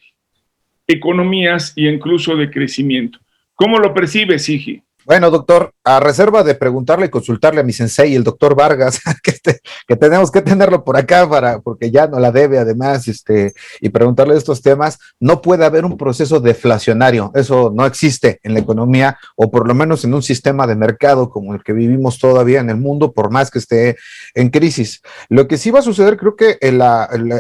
economías 0.86 1.72
e 1.76 1.82
incluso 1.82 2.36
de 2.36 2.50
crecimiento. 2.50 3.18
¿Cómo 3.54 3.78
lo 3.78 3.94
percibes, 3.94 4.44
Sigi? 4.44 4.82
Bueno, 5.04 5.30
doctor, 5.30 5.74
a 5.82 5.98
reserva 5.98 6.44
de 6.44 6.54
preguntarle 6.54 7.06
y 7.06 7.10
consultarle 7.10 7.60
a 7.60 7.64
mi 7.64 7.72
sensei, 7.72 8.14
el 8.14 8.22
doctor 8.22 8.54
Vargas, 8.54 9.00
que, 9.22 9.32
este, 9.32 9.60
que 9.86 9.96
tenemos 9.96 10.30
que 10.30 10.42
tenerlo 10.42 10.84
por 10.84 10.96
acá 10.96 11.28
para, 11.28 11.60
porque 11.60 11.90
ya 11.90 12.06
no 12.06 12.20
la 12.20 12.30
debe 12.30 12.58
además, 12.58 13.08
este, 13.08 13.52
y 13.80 13.88
preguntarle 13.88 14.36
estos 14.36 14.62
temas, 14.62 14.98
no 15.18 15.42
puede 15.42 15.64
haber 15.64 15.84
un 15.84 15.96
proceso 15.96 16.38
deflacionario. 16.38 17.32
Eso 17.34 17.72
no 17.74 17.84
existe 17.84 18.38
en 18.44 18.54
la 18.54 18.60
economía, 18.60 19.18
o 19.34 19.50
por 19.50 19.66
lo 19.66 19.74
menos 19.74 20.04
en 20.04 20.14
un 20.14 20.22
sistema 20.22 20.66
de 20.66 20.76
mercado 20.76 21.30
como 21.30 21.54
el 21.54 21.64
que 21.64 21.72
vivimos 21.72 22.18
todavía 22.18 22.60
en 22.60 22.70
el 22.70 22.76
mundo, 22.76 23.12
por 23.12 23.30
más 23.30 23.50
que 23.50 23.58
esté 23.58 23.96
en 24.34 24.50
crisis. 24.50 25.02
Lo 25.28 25.48
que 25.48 25.58
sí 25.58 25.70
va 25.70 25.80
a 25.80 25.82
suceder, 25.82 26.16
creo 26.16 26.36
que 26.36 26.58
en, 26.60 26.78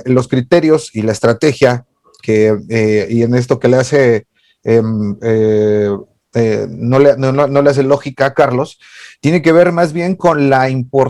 los 0.06 0.28
criterios 0.28 0.90
y 0.94 1.02
la 1.02 1.12
estrategia 1.12 1.86
que, 2.22 2.56
eh, 2.68 3.06
y 3.10 3.22
en 3.22 3.34
esto 3.34 3.58
que 3.58 3.68
le 3.68 3.76
hace 3.76 4.26
em, 4.64 5.16
eh, 5.22 5.90
eh, 6.34 6.66
no, 6.68 6.98
le, 6.98 7.16
no, 7.16 7.32
no, 7.32 7.62
le, 7.62 7.70
hace 7.70 7.82
lógica 7.82 8.26
a 8.26 8.34
Carlos, 8.34 8.78
tiene 9.20 9.42
que 9.42 9.52
ver 9.52 9.72
más 9.72 9.92
bien 9.92 10.16
con 10.16 10.48
la, 10.48 10.68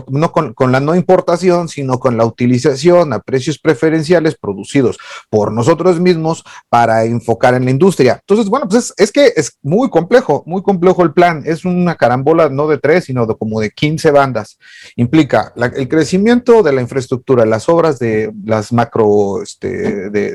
no 0.09 0.31
con, 0.31 0.53
con, 0.53 0.71
la 0.71 0.79
no 0.79 0.95
importación, 0.95 1.69
sino 1.69 1.99
con 1.99 2.17
la 2.17 2.25
utilización 2.25 3.13
a 3.13 3.19
precios 3.19 3.57
preferenciales 3.57 4.35
producidos 4.35 4.97
por 5.29 5.51
nosotros 5.51 5.99
mismos 5.99 6.43
para 6.69 7.05
enfocar 7.05 7.53
en 7.53 7.65
la 7.65 7.71
industria. 7.71 8.19
Entonces, 8.19 8.49
bueno, 8.49 8.67
pues 8.67 8.85
es, 8.85 8.93
es 8.97 9.11
que 9.11 9.33
es 9.35 9.57
muy 9.61 9.89
complejo, 9.89 10.43
muy 10.45 10.61
complejo 10.61 11.03
el 11.03 11.13
plan. 11.13 11.43
Es 11.45 11.63
una 11.65 11.95
carambola 11.95 12.49
no 12.49 12.67
de 12.67 12.77
tres, 12.77 13.05
sino 13.05 13.25
de 13.25 13.35
como 13.35 13.59
de 13.59 13.71
15 13.71 14.11
bandas. 14.11 14.57
Implica 14.95 15.53
el 15.75 15.87
crecimiento 15.87 16.63
de 16.63 16.73
la 16.73 16.81
infraestructura, 16.81 17.45
las 17.45 17.69
obras 17.69 17.99
de 17.99 18.31
las 18.45 18.73
macro, 18.73 19.41
este, 19.41 20.09
de, 20.09 20.33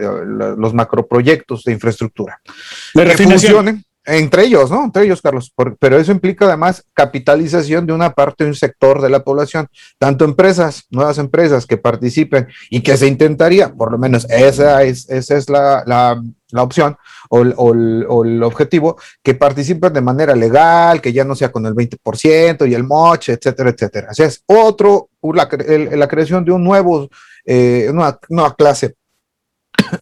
los 0.56 0.74
macroproyectos 0.74 1.64
de 1.64 1.72
infraestructura. 1.72 2.40
que 2.94 3.16
funcionen 3.16 3.84
entre 4.08 4.44
ellos, 4.44 4.70
¿no? 4.70 4.84
Entre 4.84 5.04
ellos, 5.04 5.20
Carlos. 5.20 5.52
pero 5.78 5.98
eso 5.98 6.12
implica 6.12 6.46
además 6.46 6.84
capitalización 6.94 7.86
de 7.86 7.92
una 7.92 8.14
parte, 8.14 8.44
de 8.44 8.50
un 8.50 8.56
sector 8.56 9.02
de 9.02 9.10
la 9.10 9.22
población, 9.22 9.68
tanto 9.98 10.24
empresas, 10.24 10.84
nuevas 10.90 11.18
empresas 11.18 11.66
que 11.66 11.76
participen 11.76 12.48
y 12.70 12.80
que 12.80 12.96
se 12.96 13.06
intentaría, 13.06 13.72
por 13.72 13.92
lo 13.92 13.98
menos 13.98 14.26
esa 14.30 14.82
es, 14.82 15.08
esa 15.10 15.36
es 15.36 15.50
la, 15.50 15.84
la, 15.86 16.22
la 16.50 16.62
opción 16.62 16.96
o, 17.28 17.40
o, 17.40 18.24
el 18.24 18.42
objetivo, 18.42 18.96
que 19.22 19.34
participen 19.34 19.92
de 19.92 20.00
manera 20.00 20.34
legal, 20.34 21.00
que 21.00 21.12
ya 21.12 21.24
no 21.24 21.34
sea 21.34 21.52
con 21.52 21.66
el 21.66 21.74
20% 21.74 22.68
y 22.68 22.74
el 22.74 22.84
moche, 22.84 23.34
etcétera, 23.34 23.70
etcétera. 23.70 24.08
Así 24.10 24.22
es 24.22 24.42
otro, 24.46 25.10
la, 25.22 25.48
la 25.96 26.08
creación 26.08 26.44
de 26.44 26.52
un 26.52 26.64
nuevo, 26.64 27.08
eh, 27.44 27.88
una 27.90 28.18
nueva 28.28 28.54
clase 28.54 28.94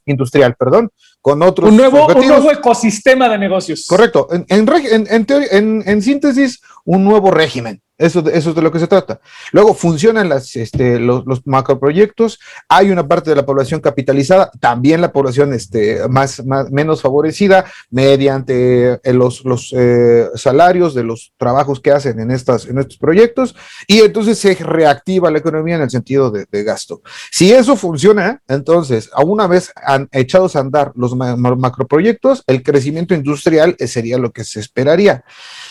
industrial, 0.05 0.55
perdón, 0.59 0.91
con 1.21 1.43
otros. 1.43 1.71
Un 1.71 1.77
nuevo, 1.77 2.07
un 2.07 2.27
nuevo 2.27 2.51
ecosistema 2.51 3.29
de 3.29 3.39
negocios. 3.39 3.87
Correcto. 3.89 4.29
En, 4.31 4.45
en, 4.49 5.27
en, 5.51 5.83
en 5.87 6.03
síntesis, 6.03 6.61
un 6.85 7.05
nuevo 7.05 7.31
régimen. 7.31 7.83
Eso, 7.99 8.21
eso 8.29 8.51
es 8.51 8.57
de 8.57 8.61
lo 8.61 8.71
que 8.71 8.79
se 8.79 8.87
trata. 8.87 9.21
Luego 9.53 9.73
funcionan 9.73 10.31
este, 10.33 11.01
los, 11.01 11.25
los, 11.25 11.47
macroproyectos, 11.47 12.39
hay 12.69 12.91
una 12.91 13.09
parte 13.09 13.31
de 13.31 13.37
la 13.37 13.47
población 13.47 13.81
capitalizada, 13.81 14.51
también 14.61 15.01
la 15.01 15.13
población 15.13 15.55
este, 15.55 16.07
más, 16.09 16.43
menos 16.71 17.01
favorecida 17.01 17.65
mediante 17.91 19.01
eh, 19.03 19.13
los, 19.15 19.43
eh, 19.75 20.29
salarios 20.35 20.95
de 20.95 21.05
los 21.05 21.33
trabajos 21.39 21.81
que 21.81 21.91
hacen 21.91 22.21
en, 22.21 22.31
estas, 22.31 22.67
en 22.67 22.79
estos 22.79 22.99
proyectos 22.99 23.55
y 23.87 24.01
entonces 24.01 24.39
se 24.39 24.55
reactiva 24.55 25.31
la 25.31 25.39
economía 25.39 25.77
en 25.77 25.83
el 25.83 25.91
sentido 25.91 26.31
de, 26.31 26.47
gasto. 26.65 27.03
Si 27.31 27.53
eso 27.53 27.77
funciona, 27.77 28.43
entonces, 28.49 29.11
a 29.13 29.23
una 29.23 29.47
vez 29.47 29.73
han 29.77 30.09
echados 30.11 30.57
a 30.57 30.61
andar 30.61 30.93
los 30.97 31.15
macroproyectos, 31.15 32.43
el 32.47 32.63
crecimiento 32.63 33.15
industrial 33.15 33.77
sería 33.79 34.19
lo 34.19 34.33
que 34.33 34.45
se 34.45 34.61
esperaría 34.61 35.25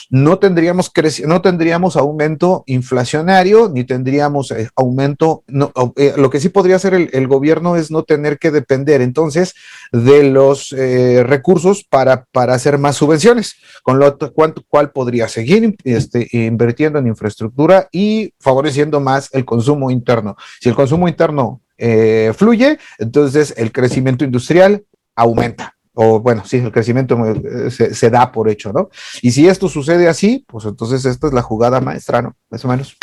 no 0.09 0.39
tendríamos, 0.39 0.91
no 1.25 1.41
tendríamos 1.41 1.97
inflacionario 2.65 3.69
ni 3.69 3.83
tendríamos 3.83 4.51
eh, 4.51 4.69
aumento, 4.75 5.43
eh, 5.95 6.13
lo 6.17 6.29
que 6.29 6.39
sí 6.39 6.49
podría 6.49 6.77
hacer 6.77 6.93
el, 6.93 7.27
gobierno 7.27 7.75
es 7.75 7.91
no 7.91 8.03
tener 8.03 8.37
que 8.37 8.51
depender 8.51 9.01
entonces 9.01 9.53
de 9.91 10.23
los 10.23 10.73
eh, 10.73 11.23
recursos 11.23 11.83
para, 11.83 12.25
para 12.31 12.53
hacer 12.53 12.77
más 12.77 12.95
subvenciones, 12.95 13.55
con 13.83 13.99
lo 13.99 14.17
cual 14.69 14.91
podría 14.91 15.27
seguir 15.27 15.75
este, 15.83 16.27
invirtiendo 16.31 16.99
en 16.99 17.07
infraestructura 17.07 17.87
y 17.91 18.33
favoreciendo 18.39 18.99
más 18.99 19.29
el 19.33 19.45
consumo 19.45 19.91
interno. 19.91 20.35
Si 20.61 20.69
el 20.69 20.75
consumo 20.75 21.07
interno 21.07 21.61
fluye, 22.35 22.79
entonces 22.99 23.53
el 23.57 23.71
crecimiento 23.71 24.23
industrial 24.23 24.85
aumenta 25.15 25.74
o 25.95 26.19
bueno, 26.19 26.43
sí, 26.45 26.57
el 26.57 26.71
crecimiento 26.71 27.17
eh, 27.25 27.71
se, 27.71 28.09
da 28.09 28.31
por 28.31 28.49
hecho, 28.49 28.71
¿no? 28.71 28.89
Y 29.21 29.31
si 29.31 29.47
esto 29.47 29.67
sucede 29.67 30.07
así, 30.07 30.45
pues 30.47 30.65
entonces 30.65 31.05
esta 31.05 31.27
es 31.27 31.33
la 31.33 31.41
jugada 31.41 31.81
maestra, 31.81 32.21
¿no? 32.21 32.35
Más 32.49 32.63
o 32.63 32.67
menos. 32.67 32.97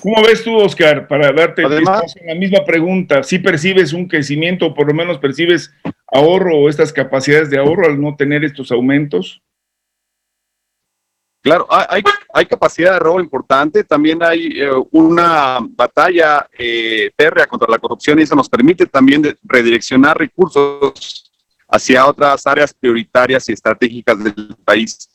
¿Cómo 0.00 0.22
ves 0.22 0.44
tú, 0.44 0.56
Oscar, 0.56 1.08
para 1.08 1.32
darte 1.32 1.64
Además, 1.64 2.14
la 2.24 2.34
misma 2.36 2.64
pregunta? 2.64 3.24
¿Si 3.24 3.40
percibes 3.40 3.92
un 3.92 4.06
crecimiento 4.06 4.66
o 4.66 4.74
por 4.74 4.86
lo 4.86 4.94
menos 4.94 5.18
percibes 5.18 5.72
ahorro 6.06 6.56
o 6.56 6.68
estas 6.68 6.92
capacidades 6.92 7.50
de 7.50 7.58
ahorro 7.58 7.86
al 7.86 8.00
no 8.00 8.14
tener 8.14 8.44
estos 8.44 8.70
aumentos? 8.70 9.42
Claro, 11.42 11.66
hay, 11.70 12.02
hay 12.34 12.46
capacidad 12.46 12.92
de 12.92 12.98
robo 12.98 13.18
importante, 13.18 13.82
también 13.82 14.22
hay 14.22 14.60
eh, 14.60 14.70
una 14.90 15.58
batalla 15.70 16.46
eh, 16.56 17.10
férrea 17.16 17.46
contra 17.46 17.68
la 17.68 17.78
corrupción 17.78 18.18
y 18.18 18.22
eso 18.22 18.36
nos 18.36 18.48
permite 18.48 18.84
también 18.86 19.36
redireccionar 19.42 20.18
recursos 20.18 21.29
hacia 21.70 22.06
otras 22.06 22.46
áreas 22.46 22.74
prioritarias 22.74 23.48
y 23.48 23.52
estratégicas 23.52 24.22
del 24.22 24.56
país. 24.64 25.08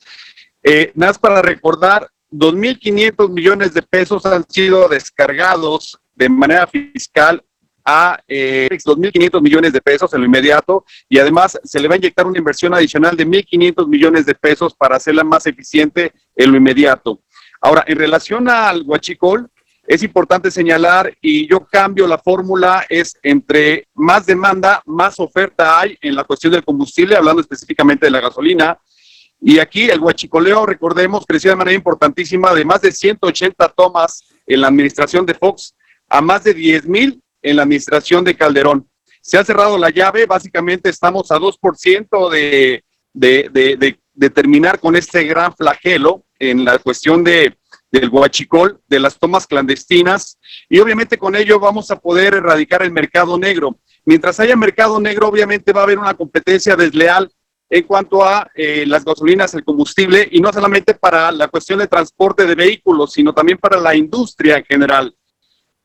Eh, 0.62 0.92
nada 0.94 1.10
más 1.10 1.18
para 1.18 1.42
recordar, 1.42 2.08
2.500 2.32 3.30
millones 3.30 3.74
de 3.74 3.82
pesos 3.82 4.26
han 4.26 4.48
sido 4.48 4.88
descargados 4.88 5.98
de 6.14 6.28
manera 6.28 6.66
fiscal 6.66 7.42
a 7.84 8.18
eh, 8.26 8.68
2.500 8.70 9.40
millones 9.40 9.72
de 9.72 9.80
pesos 9.80 10.12
en 10.12 10.20
lo 10.20 10.26
inmediato 10.26 10.84
y 11.08 11.20
además 11.20 11.56
se 11.62 11.78
le 11.78 11.86
va 11.86 11.94
a 11.94 11.98
inyectar 11.98 12.26
una 12.26 12.38
inversión 12.38 12.74
adicional 12.74 13.16
de 13.16 13.24
1.500 13.24 13.86
millones 13.86 14.26
de 14.26 14.34
pesos 14.34 14.74
para 14.74 14.96
hacerla 14.96 15.22
más 15.22 15.46
eficiente 15.46 16.12
en 16.34 16.50
lo 16.50 16.56
inmediato. 16.56 17.20
Ahora, 17.60 17.84
en 17.86 17.98
relación 17.98 18.48
al 18.48 18.82
huachicol, 18.82 19.48
es 19.86 20.02
importante 20.02 20.50
señalar, 20.50 21.16
y 21.20 21.48
yo 21.48 21.64
cambio 21.64 22.06
la 22.08 22.18
fórmula, 22.18 22.84
es 22.88 23.16
entre 23.22 23.86
más 23.94 24.26
demanda, 24.26 24.82
más 24.84 25.20
oferta 25.20 25.80
hay 25.80 25.96
en 26.00 26.16
la 26.16 26.24
cuestión 26.24 26.52
del 26.52 26.64
combustible, 26.64 27.16
hablando 27.16 27.40
específicamente 27.40 28.06
de 28.06 28.10
la 28.10 28.20
gasolina. 28.20 28.78
Y 29.40 29.58
aquí 29.58 29.88
el 29.88 30.00
huachicoleo, 30.00 30.66
recordemos, 30.66 31.24
creció 31.26 31.50
de 31.50 31.56
manera 31.56 31.76
importantísima 31.76 32.52
de 32.52 32.64
más 32.64 32.80
de 32.80 32.90
180 32.90 33.68
tomas 33.68 34.24
en 34.46 34.60
la 34.60 34.68
administración 34.68 35.24
de 35.24 35.34
Fox 35.34 35.74
a 36.08 36.20
más 36.20 36.42
de 36.44 36.54
10 36.54 36.86
mil 36.86 37.22
en 37.42 37.56
la 37.56 37.62
administración 37.62 38.24
de 38.24 38.36
Calderón. 38.36 38.88
Se 39.20 39.38
ha 39.38 39.44
cerrado 39.44 39.78
la 39.78 39.90
llave, 39.90 40.26
básicamente 40.26 40.88
estamos 40.88 41.30
a 41.30 41.36
2% 41.36 42.30
de, 42.30 42.84
de, 43.12 43.50
de, 43.52 43.98
de 44.14 44.30
terminar 44.30 44.80
con 44.80 44.96
este 44.96 45.24
gran 45.24 45.54
flagelo 45.54 46.24
en 46.38 46.64
la 46.64 46.78
cuestión 46.78 47.22
de, 47.22 47.56
del 48.00 48.10
guachicol, 48.10 48.80
de 48.88 49.00
las 49.00 49.18
tomas 49.18 49.46
clandestinas, 49.46 50.38
y 50.68 50.78
obviamente 50.78 51.18
con 51.18 51.34
ello 51.34 51.58
vamos 51.58 51.90
a 51.90 51.96
poder 51.96 52.34
erradicar 52.34 52.82
el 52.82 52.92
mercado 52.92 53.38
negro. 53.38 53.78
Mientras 54.04 54.38
haya 54.40 54.56
mercado 54.56 55.00
negro, 55.00 55.28
obviamente 55.28 55.72
va 55.72 55.80
a 55.80 55.84
haber 55.84 55.98
una 55.98 56.14
competencia 56.14 56.76
desleal 56.76 57.30
en 57.68 57.84
cuanto 57.84 58.24
a 58.24 58.48
eh, 58.54 58.84
las 58.86 59.04
gasolinas, 59.04 59.54
el 59.54 59.64
combustible, 59.64 60.28
y 60.30 60.40
no 60.40 60.52
solamente 60.52 60.94
para 60.94 61.32
la 61.32 61.48
cuestión 61.48 61.78
de 61.78 61.88
transporte 61.88 62.46
de 62.46 62.54
vehículos, 62.54 63.12
sino 63.12 63.32
también 63.32 63.58
para 63.58 63.80
la 63.80 63.96
industria 63.96 64.58
en 64.58 64.64
general. 64.64 65.14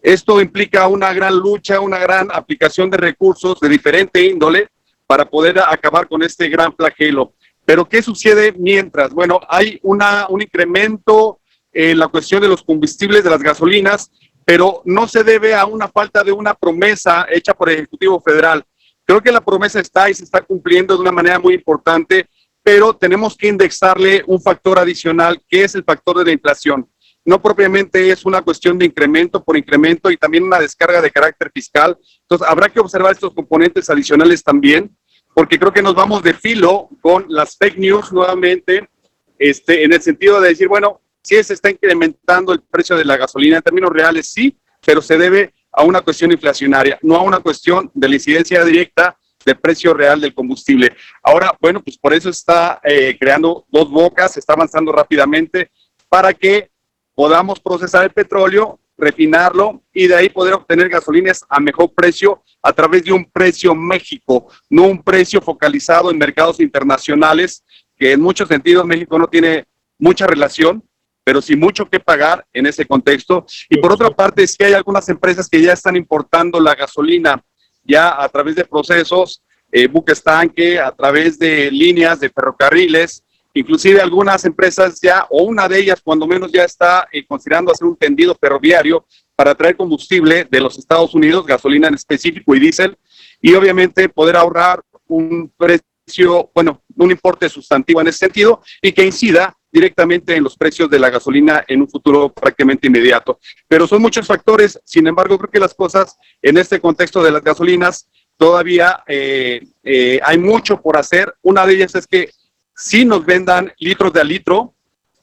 Esto 0.01 0.41
implica 0.41 0.87
una 0.87 1.13
gran 1.13 1.35
lucha, 1.35 1.79
una 1.79 1.97
gran 1.99 2.29
aplicación 2.31 2.89
de 2.89 2.97
recursos 2.97 3.59
de 3.59 3.69
diferente 3.69 4.23
índole 4.23 4.67
para 5.07 5.25
poder 5.25 5.59
acabar 5.59 6.07
con 6.07 6.23
este 6.23 6.49
gran 6.49 6.75
flagelo. 6.75 7.33
Pero 7.65 7.87
¿qué 7.87 8.01
sucede 8.01 8.53
mientras? 8.57 9.13
Bueno, 9.13 9.39
hay 9.47 9.79
una, 9.83 10.27
un 10.29 10.41
incremento 10.41 11.40
en 11.73 11.99
la 11.99 12.07
cuestión 12.07 12.41
de 12.41 12.47
los 12.47 12.63
combustibles, 12.63 13.23
de 13.23 13.29
las 13.29 13.41
gasolinas, 13.41 14.11
pero 14.45 14.81
no 14.85 15.07
se 15.07 15.23
debe 15.23 15.53
a 15.53 15.65
una 15.65 15.87
falta 15.87 16.23
de 16.23 16.31
una 16.31 16.53
promesa 16.53 17.25
hecha 17.31 17.53
por 17.53 17.69
el 17.69 17.77
Ejecutivo 17.77 18.19
Federal. 18.21 18.63
Creo 19.05 19.21
que 19.21 19.31
la 19.31 19.41
promesa 19.41 19.79
está 19.79 20.09
y 20.09 20.13
se 20.13 20.23
está 20.23 20.41
cumpliendo 20.41 20.95
de 20.95 21.01
una 21.01 21.11
manera 21.11 21.39
muy 21.39 21.53
importante, 21.53 22.27
pero 22.63 22.95
tenemos 22.95 23.35
que 23.35 23.47
indexarle 23.47 24.23
un 24.27 24.41
factor 24.41 24.79
adicional, 24.79 25.41
que 25.47 25.63
es 25.63 25.75
el 25.75 25.83
factor 25.83 26.17
de 26.17 26.25
la 26.25 26.31
inflación. 26.31 26.87
No 27.23 27.41
propiamente 27.41 28.09
es 28.09 28.25
una 28.25 28.41
cuestión 28.41 28.79
de 28.79 28.85
incremento 28.85 29.43
por 29.43 29.55
incremento 29.55 30.09
y 30.09 30.17
también 30.17 30.43
una 30.43 30.59
descarga 30.59 31.01
de 31.01 31.11
carácter 31.11 31.51
fiscal. 31.53 31.97
Entonces, 32.21 32.47
habrá 32.47 32.69
que 32.69 32.79
observar 32.79 33.11
estos 33.11 33.33
componentes 33.33 33.89
adicionales 33.89 34.43
también, 34.43 34.95
porque 35.33 35.59
creo 35.59 35.71
que 35.71 35.83
nos 35.83 35.95
vamos 35.95 36.23
de 36.23 36.33
filo 36.33 36.89
con 36.99 37.25
las 37.29 37.57
fake 37.57 37.77
news 37.77 38.11
nuevamente, 38.11 38.89
este, 39.37 39.83
en 39.83 39.93
el 39.93 40.01
sentido 40.01 40.41
de 40.41 40.49
decir, 40.49 40.67
bueno, 40.67 41.01
sí 41.23 41.43
se 41.43 41.53
está 41.53 41.69
incrementando 41.69 42.53
el 42.53 42.61
precio 42.61 42.95
de 42.95 43.05
la 43.05 43.17
gasolina 43.17 43.57
en 43.57 43.63
términos 43.63 43.91
reales, 43.91 44.31
sí, 44.31 44.57
pero 44.85 45.01
se 45.01 45.17
debe 45.17 45.53
a 45.71 45.83
una 45.83 46.01
cuestión 46.01 46.31
inflacionaria, 46.31 46.99
no 47.01 47.15
a 47.15 47.21
una 47.21 47.39
cuestión 47.39 47.89
de 47.93 48.09
la 48.09 48.15
incidencia 48.15 48.63
directa 48.65 49.17
de 49.45 49.55
precio 49.55 49.93
real 49.93 50.21
del 50.21 50.33
combustible. 50.33 50.95
Ahora, 51.23 51.55
bueno, 51.59 51.81
pues 51.81 51.97
por 51.97 52.13
eso 52.13 52.29
está 52.29 52.79
eh, 52.83 53.17
creando 53.19 53.65
dos 53.69 53.89
bocas, 53.89 54.37
está 54.37 54.53
avanzando 54.53 54.91
rápidamente 54.91 55.71
para 56.09 56.33
que 56.33 56.69
podamos 57.15 57.59
procesar 57.59 58.03
el 58.03 58.11
petróleo, 58.11 58.79
refinarlo 58.97 59.81
y 59.93 60.07
de 60.07 60.15
ahí 60.15 60.29
poder 60.29 60.53
obtener 60.53 60.89
gasolinas 60.89 61.43
a 61.49 61.59
mejor 61.59 61.91
precio 61.93 62.43
a 62.61 62.71
través 62.71 63.03
de 63.03 63.11
un 63.11 63.25
precio 63.25 63.73
México, 63.73 64.47
no 64.69 64.83
un 64.83 65.01
precio 65.01 65.41
focalizado 65.41 66.11
en 66.11 66.17
mercados 66.17 66.59
internacionales, 66.59 67.63
que 67.97 68.11
en 68.11 68.21
muchos 68.21 68.47
sentidos 68.47 68.85
México 68.85 69.17
no 69.17 69.27
tiene 69.27 69.65
mucha 69.97 70.27
relación, 70.27 70.83
pero 71.23 71.41
sí 71.41 71.55
mucho 71.55 71.89
que 71.89 71.99
pagar 71.99 72.45
en 72.53 72.65
ese 72.65 72.85
contexto. 72.85 73.45
Y 73.69 73.77
por 73.77 73.91
otra 73.91 74.09
parte, 74.09 74.45
que 74.57 74.65
hay 74.65 74.73
algunas 74.73 75.07
empresas 75.09 75.47
que 75.47 75.61
ya 75.61 75.73
están 75.73 75.95
importando 75.95 76.59
la 76.59 76.75
gasolina 76.75 77.43
ya 77.83 78.21
a 78.21 78.29
través 78.29 78.55
de 78.55 78.65
procesos, 78.65 79.41
eh, 79.71 79.87
buque 79.87 80.13
estanque, 80.13 80.79
a 80.79 80.91
través 80.91 81.39
de 81.39 81.71
líneas 81.71 82.19
de 82.19 82.29
ferrocarriles, 82.29 83.23
inclusive 83.53 84.01
algunas 84.01 84.43
empresas 84.45 84.99
ya, 85.01 85.25
o 85.29 85.43
una 85.43 85.67
de 85.67 85.79
ellas 85.79 86.01
cuando 86.03 86.27
menos 86.27 86.51
ya 86.51 86.63
está 86.63 87.07
eh, 87.11 87.25
considerando 87.25 87.71
hacer 87.71 87.87
un 87.87 87.95
tendido 87.95 88.35
ferroviario 88.39 89.05
para 89.35 89.55
traer 89.55 89.75
combustible 89.75 90.47
de 90.49 90.59
los 90.59 90.77
Estados 90.77 91.13
Unidos, 91.15 91.45
gasolina 91.45 91.87
en 91.87 91.95
específico 91.95 92.55
y 92.55 92.59
diésel, 92.59 92.97
y 93.41 93.53
obviamente 93.53 94.07
poder 94.09 94.35
ahorrar 94.35 94.83
un 95.07 95.51
precio, 95.57 96.51
bueno, 96.53 96.83
un 96.95 97.11
importe 97.11 97.49
sustantivo 97.49 98.01
en 98.01 98.07
ese 98.07 98.19
sentido 98.19 98.61
y 98.81 98.91
que 98.91 99.05
incida 99.05 99.55
directamente 99.71 100.35
en 100.35 100.43
los 100.43 100.57
precios 100.57 100.89
de 100.89 100.99
la 100.99 101.09
gasolina 101.09 101.63
en 101.67 101.81
un 101.81 101.89
futuro 101.89 102.31
prácticamente 102.31 102.87
inmediato. 102.87 103.39
Pero 103.67 103.87
son 103.87 104.01
muchos 104.01 104.27
factores, 104.27 104.79
sin 104.83 105.07
embargo, 105.07 105.37
creo 105.37 105.51
que 105.51 105.59
las 105.59 105.73
cosas 105.73 106.17
en 106.41 106.57
este 106.57 106.79
contexto 106.79 107.23
de 107.23 107.31
las 107.31 107.43
gasolinas 107.43 108.09
todavía 108.37 109.03
eh, 109.07 109.61
eh, 109.83 110.19
hay 110.23 110.37
mucho 110.37 110.81
por 110.81 110.97
hacer. 110.97 111.33
Una 111.41 111.65
de 111.65 111.73
ellas 111.73 111.95
es 111.95 112.07
que 112.07 112.29
si 112.75 113.05
nos 113.05 113.25
vendan 113.25 113.71
litros 113.79 114.11
de 114.11 114.21
a 114.21 114.23
litro, 114.23 114.73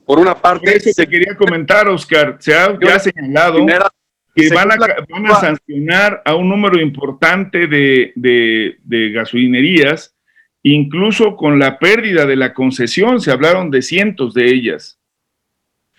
por 0.06 0.18
una 0.18 0.34
parte... 0.34 0.76
Eso 0.76 0.90
se 0.92 1.06
quería 1.06 1.36
comentar, 1.36 1.88
Oscar, 1.88 2.36
se 2.38 2.54
ha 2.54 2.78
ya 2.80 2.98
señalado 2.98 3.66
que 4.34 4.54
van 4.54 4.70
a, 4.70 4.76
van 5.08 5.26
a, 5.26 5.40
sancionar 5.40 6.22
a 6.24 6.36
un 6.36 6.48
número 6.48 6.80
importante 6.80 7.66
de, 7.66 8.12
de, 8.14 8.78
de 8.84 9.10
gasolinerías 9.10 10.14
incluso 10.62 11.36
con 11.36 11.58
la 11.58 11.78
pérdida 11.78 12.26
de 12.26 12.36
la 12.36 12.52
concesión, 12.52 13.20
se 13.20 13.30
hablaron 13.30 13.70
de 13.70 13.82
cientos 13.82 14.34
de 14.34 14.52
ellas. 14.52 14.98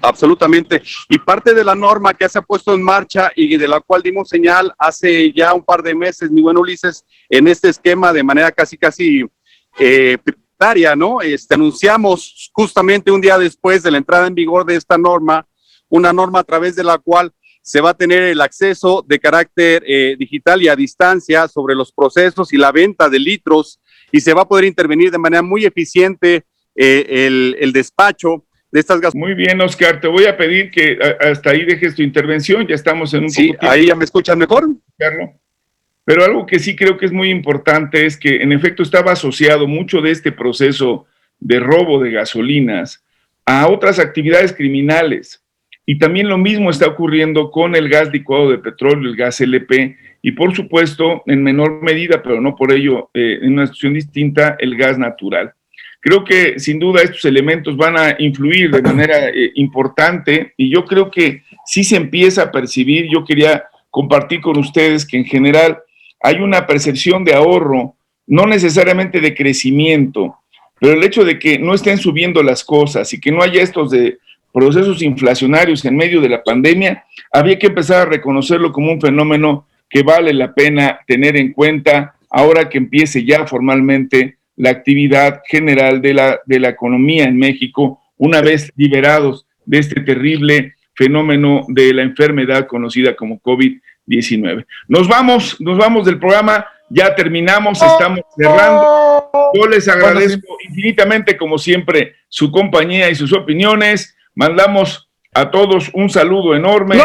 Absolutamente. 0.02 0.82
Y 1.10 1.20
parte 1.20 1.54
de 1.54 1.64
la 1.64 1.76
norma 1.76 2.14
que 2.14 2.30
se 2.30 2.40
ha 2.40 2.42
puesto 2.42 2.74
en 2.74 2.82
marcha 2.82 3.32
y 3.36 3.58
de 3.58 3.68
la 3.68 3.82
cual 3.82 4.02
dimos 4.02 4.30
señal 4.30 4.74
hace 4.78 5.32
ya 5.34 5.54
un 5.54 5.64
par 5.64 5.84
de 5.84 5.94
meses, 5.94 6.32
mi 6.32 6.42
buen 6.42 6.58
Ulises, 6.58 7.06
en 7.30 7.48
este 7.48 7.70
esquema 7.70 8.14
de 8.14 8.24
manera 8.24 8.52
casi, 8.52 8.78
casi 8.78 9.26
eh, 9.78 10.18
prioritaria, 10.24 10.96
¿no? 10.96 11.22
Este, 11.22 11.56
anunciamos 11.56 12.50
justamente 12.54 13.12
un 13.12 13.22
día 13.22 13.38
después 13.38 13.84
de 13.84 13.92
la 13.92 13.98
entrada 13.98 14.28
en 14.28 14.36
vigor 14.36 14.66
de 14.66 14.76
esta 14.76 14.98
norma, 14.98 15.46
una 15.90 16.14
norma 16.14 16.40
a 16.40 16.44
través 16.44 16.76
de 16.76 16.84
la 16.84 16.98
cual 16.98 17.34
se 17.62 17.82
va 17.82 17.92
a 17.92 17.98
tener 17.98 18.24
el 18.24 18.42
acceso 18.42 19.04
de 19.06 19.20
carácter 19.20 19.84
eh, 19.86 20.16
digital 20.18 20.62
y 20.62 20.70
a 20.70 20.76
distancia 20.76 21.48
sobre 21.48 21.76
los 21.76 21.92
procesos 21.92 22.54
y 22.54 22.58
la 22.58 22.72
venta 22.72 23.10
de 23.10 23.20
litros 23.20 23.80
y 24.12 24.22
se 24.22 24.34
va 24.34 24.44
a 24.44 24.48
poder 24.48 24.66
intervenir 24.66 25.12
de 25.12 25.18
manera 25.18 25.42
muy 25.42 25.66
eficiente 25.66 26.44
eh, 26.76 27.06
el, 27.28 27.58
el, 27.60 27.74
despacho 27.74 28.46
de 28.72 28.80
estas 28.80 29.02
gas. 29.02 29.16
Muy 29.16 29.34
bien, 29.34 29.60
Oscar, 29.62 30.00
te 30.00 30.08
voy 30.08 30.26
a 30.26 30.38
pedir 30.38 30.72
que 30.72 30.98
hasta 31.20 31.52
ahí 31.52 31.66
dejes 31.66 31.96
tu 31.96 32.02
intervención, 32.02 32.68
ya 32.68 32.76
estamos 32.76 33.14
en 33.14 33.24
un 33.24 33.30
Sí, 33.30 33.54
ahí 33.60 33.88
ya 33.88 33.96
me 33.96 34.06
escuchan 34.06 34.38
mejor. 34.38 34.70
Carlos. 34.98 35.30
Pero 36.10 36.24
algo 36.26 36.46
que 36.48 36.58
sí 36.58 36.76
creo 36.76 36.98
que 36.98 37.06
es 37.06 37.12
muy 37.12 37.30
importante 37.30 38.08
es 38.08 38.18
que 38.18 38.38
en 38.38 38.52
efecto 38.52 38.82
estaba 38.82 39.12
asociado 39.12 39.68
mucho 39.68 40.02
de 40.02 40.10
este 40.10 40.32
proceso 40.32 41.06
de 41.40 41.60
robo 41.60 42.02
de 42.02 42.10
gasolinas 42.10 43.04
a 43.46 43.68
otras 43.68 44.00
actividades 44.00 44.54
criminales. 44.54 45.44
Y 45.86 46.00
también 46.00 46.28
lo 46.28 46.38
mismo 46.38 46.70
está 46.70 46.88
ocurriendo 46.88 47.52
con 47.52 47.76
el 47.76 47.90
gas 47.90 48.12
licuado 48.12 48.50
de 48.50 48.58
petróleo, 48.58 49.10
el 49.10 49.16
gas 49.16 49.40
LP, 49.42 49.98
y 50.22 50.32
por 50.34 50.56
supuesto, 50.56 51.24
en 51.26 51.44
menor 51.44 51.82
medida, 51.82 52.22
pero 52.22 52.42
no 52.42 52.56
por 52.56 52.72
ello 52.72 53.10
eh, 53.14 53.40
en 53.42 53.54
una 53.54 53.68
situación 53.68 53.94
distinta, 53.94 54.58
el 54.60 54.76
gas 54.76 54.98
natural. 54.98 55.54
Creo 56.02 56.24
que 56.24 56.60
sin 56.60 56.80
duda 56.80 57.02
estos 57.02 57.26
elementos 57.26 57.76
van 57.76 57.98
a 57.98 58.16
influir 58.20 58.72
de 58.72 58.82
manera 58.82 59.30
eh, 59.30 59.52
importante 59.56 60.54
y 60.56 60.70
yo 60.70 60.86
creo 60.86 61.12
que 61.12 61.44
sí 61.66 61.84
se 61.84 61.98
empieza 61.98 62.44
a 62.44 62.52
percibir, 62.52 63.08
yo 63.12 63.26
quería 63.26 63.66
compartir 63.90 64.40
con 64.42 64.58
ustedes 64.58 65.06
que 65.06 65.18
en 65.18 65.26
general 65.26 65.80
hay 66.22 66.36
una 66.36 66.66
percepción 66.66 67.24
de 67.24 67.34
ahorro, 67.34 67.96
no 68.28 68.46
necesariamente 68.46 69.20
de 69.20 69.36
crecimiento, 69.36 70.36
pero 70.80 70.94
el 70.94 71.04
hecho 71.04 71.26
de 71.26 71.38
que 71.38 71.60
no 71.60 71.74
estén 71.74 71.98
subiendo 71.98 72.44
las 72.44 72.64
cosas 72.64 73.12
y 73.14 73.20
que 73.20 73.32
no 73.32 73.42
haya 73.42 73.62
estos 73.62 73.92
de 73.92 74.20
procesos 74.54 75.02
inflacionarios 75.02 75.84
en 75.86 75.96
medio 75.96 76.22
de 76.22 76.30
la 76.30 76.44
pandemia, 76.44 77.06
había 77.32 77.60
que 77.60 77.68
empezar 77.68 78.08
a 78.08 78.10
reconocerlo 78.10 78.72
como 78.72 78.92
un 78.92 79.02
fenómeno 79.02 79.68
que 79.90 80.04
vale 80.04 80.34
la 80.34 80.54
pena 80.54 81.00
tener 81.08 81.36
en 81.36 81.54
cuenta 81.54 82.16
ahora 82.30 82.70
que 82.70 82.78
empiece 82.78 83.26
ya 83.26 83.48
formalmente 83.48 84.38
la 84.56 84.70
actividad 84.70 85.42
general 85.48 86.02
de 86.02 86.14
la, 86.14 86.40
de 86.46 86.60
la 86.60 86.70
economía 86.70 87.24
en 87.24 87.38
México, 87.38 88.02
una 88.18 88.42
vez 88.42 88.72
liberados 88.76 89.48
de 89.66 89.80
este 89.80 90.02
terrible 90.02 90.76
fenómeno 90.94 91.66
de 91.70 91.94
la 91.94 92.02
enfermedad 92.02 92.68
conocida 92.68 93.16
como 93.16 93.40
COVID-19. 93.42 94.66
Nos 94.90 95.08
vamos, 95.08 95.56
nos 95.62 95.78
vamos 95.78 96.06
del 96.06 96.20
programa, 96.20 96.66
ya 96.90 97.16
terminamos, 97.16 97.82
estamos 97.82 98.20
cerrando. 98.36 99.32
Yo 99.54 99.68
les 99.68 99.88
agradezco 99.88 100.58
infinitamente, 100.68 101.38
como 101.38 101.58
siempre, 101.58 102.16
su 102.28 102.52
compañía 102.52 103.10
y 103.10 103.16
sus 103.16 103.32
opiniones. 103.32 104.18
Mandamos 104.36 105.09
a 105.40 105.50
todos 105.50 105.90
un 105.94 106.10
saludo 106.10 106.54
enorme. 106.54 106.98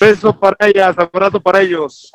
Beso 0.00 0.38
para 0.38 0.56
ellas, 0.66 0.96
abrazo 0.98 1.40
para 1.40 1.60
ellos. 1.62 2.10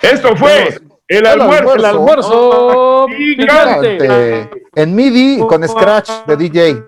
Esto 0.00 0.36
fue 0.36 0.78
el 1.08 1.26
almuerzo. 1.26 1.74
El 1.74 1.84
almuerzo. 1.84 3.06
En 4.76 4.94
MIDI 4.94 5.40
con 5.46 5.68
Scratch 5.68 6.10
de 6.26 6.36
DJ. 6.36 6.84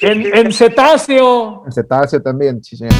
En, 0.00 0.36
en 0.36 0.52
cetáceo. 0.52 1.62
En 1.64 1.72
cetáceo 1.72 2.20
también, 2.20 2.62
sí, 2.62 2.76
señor. 2.76 2.92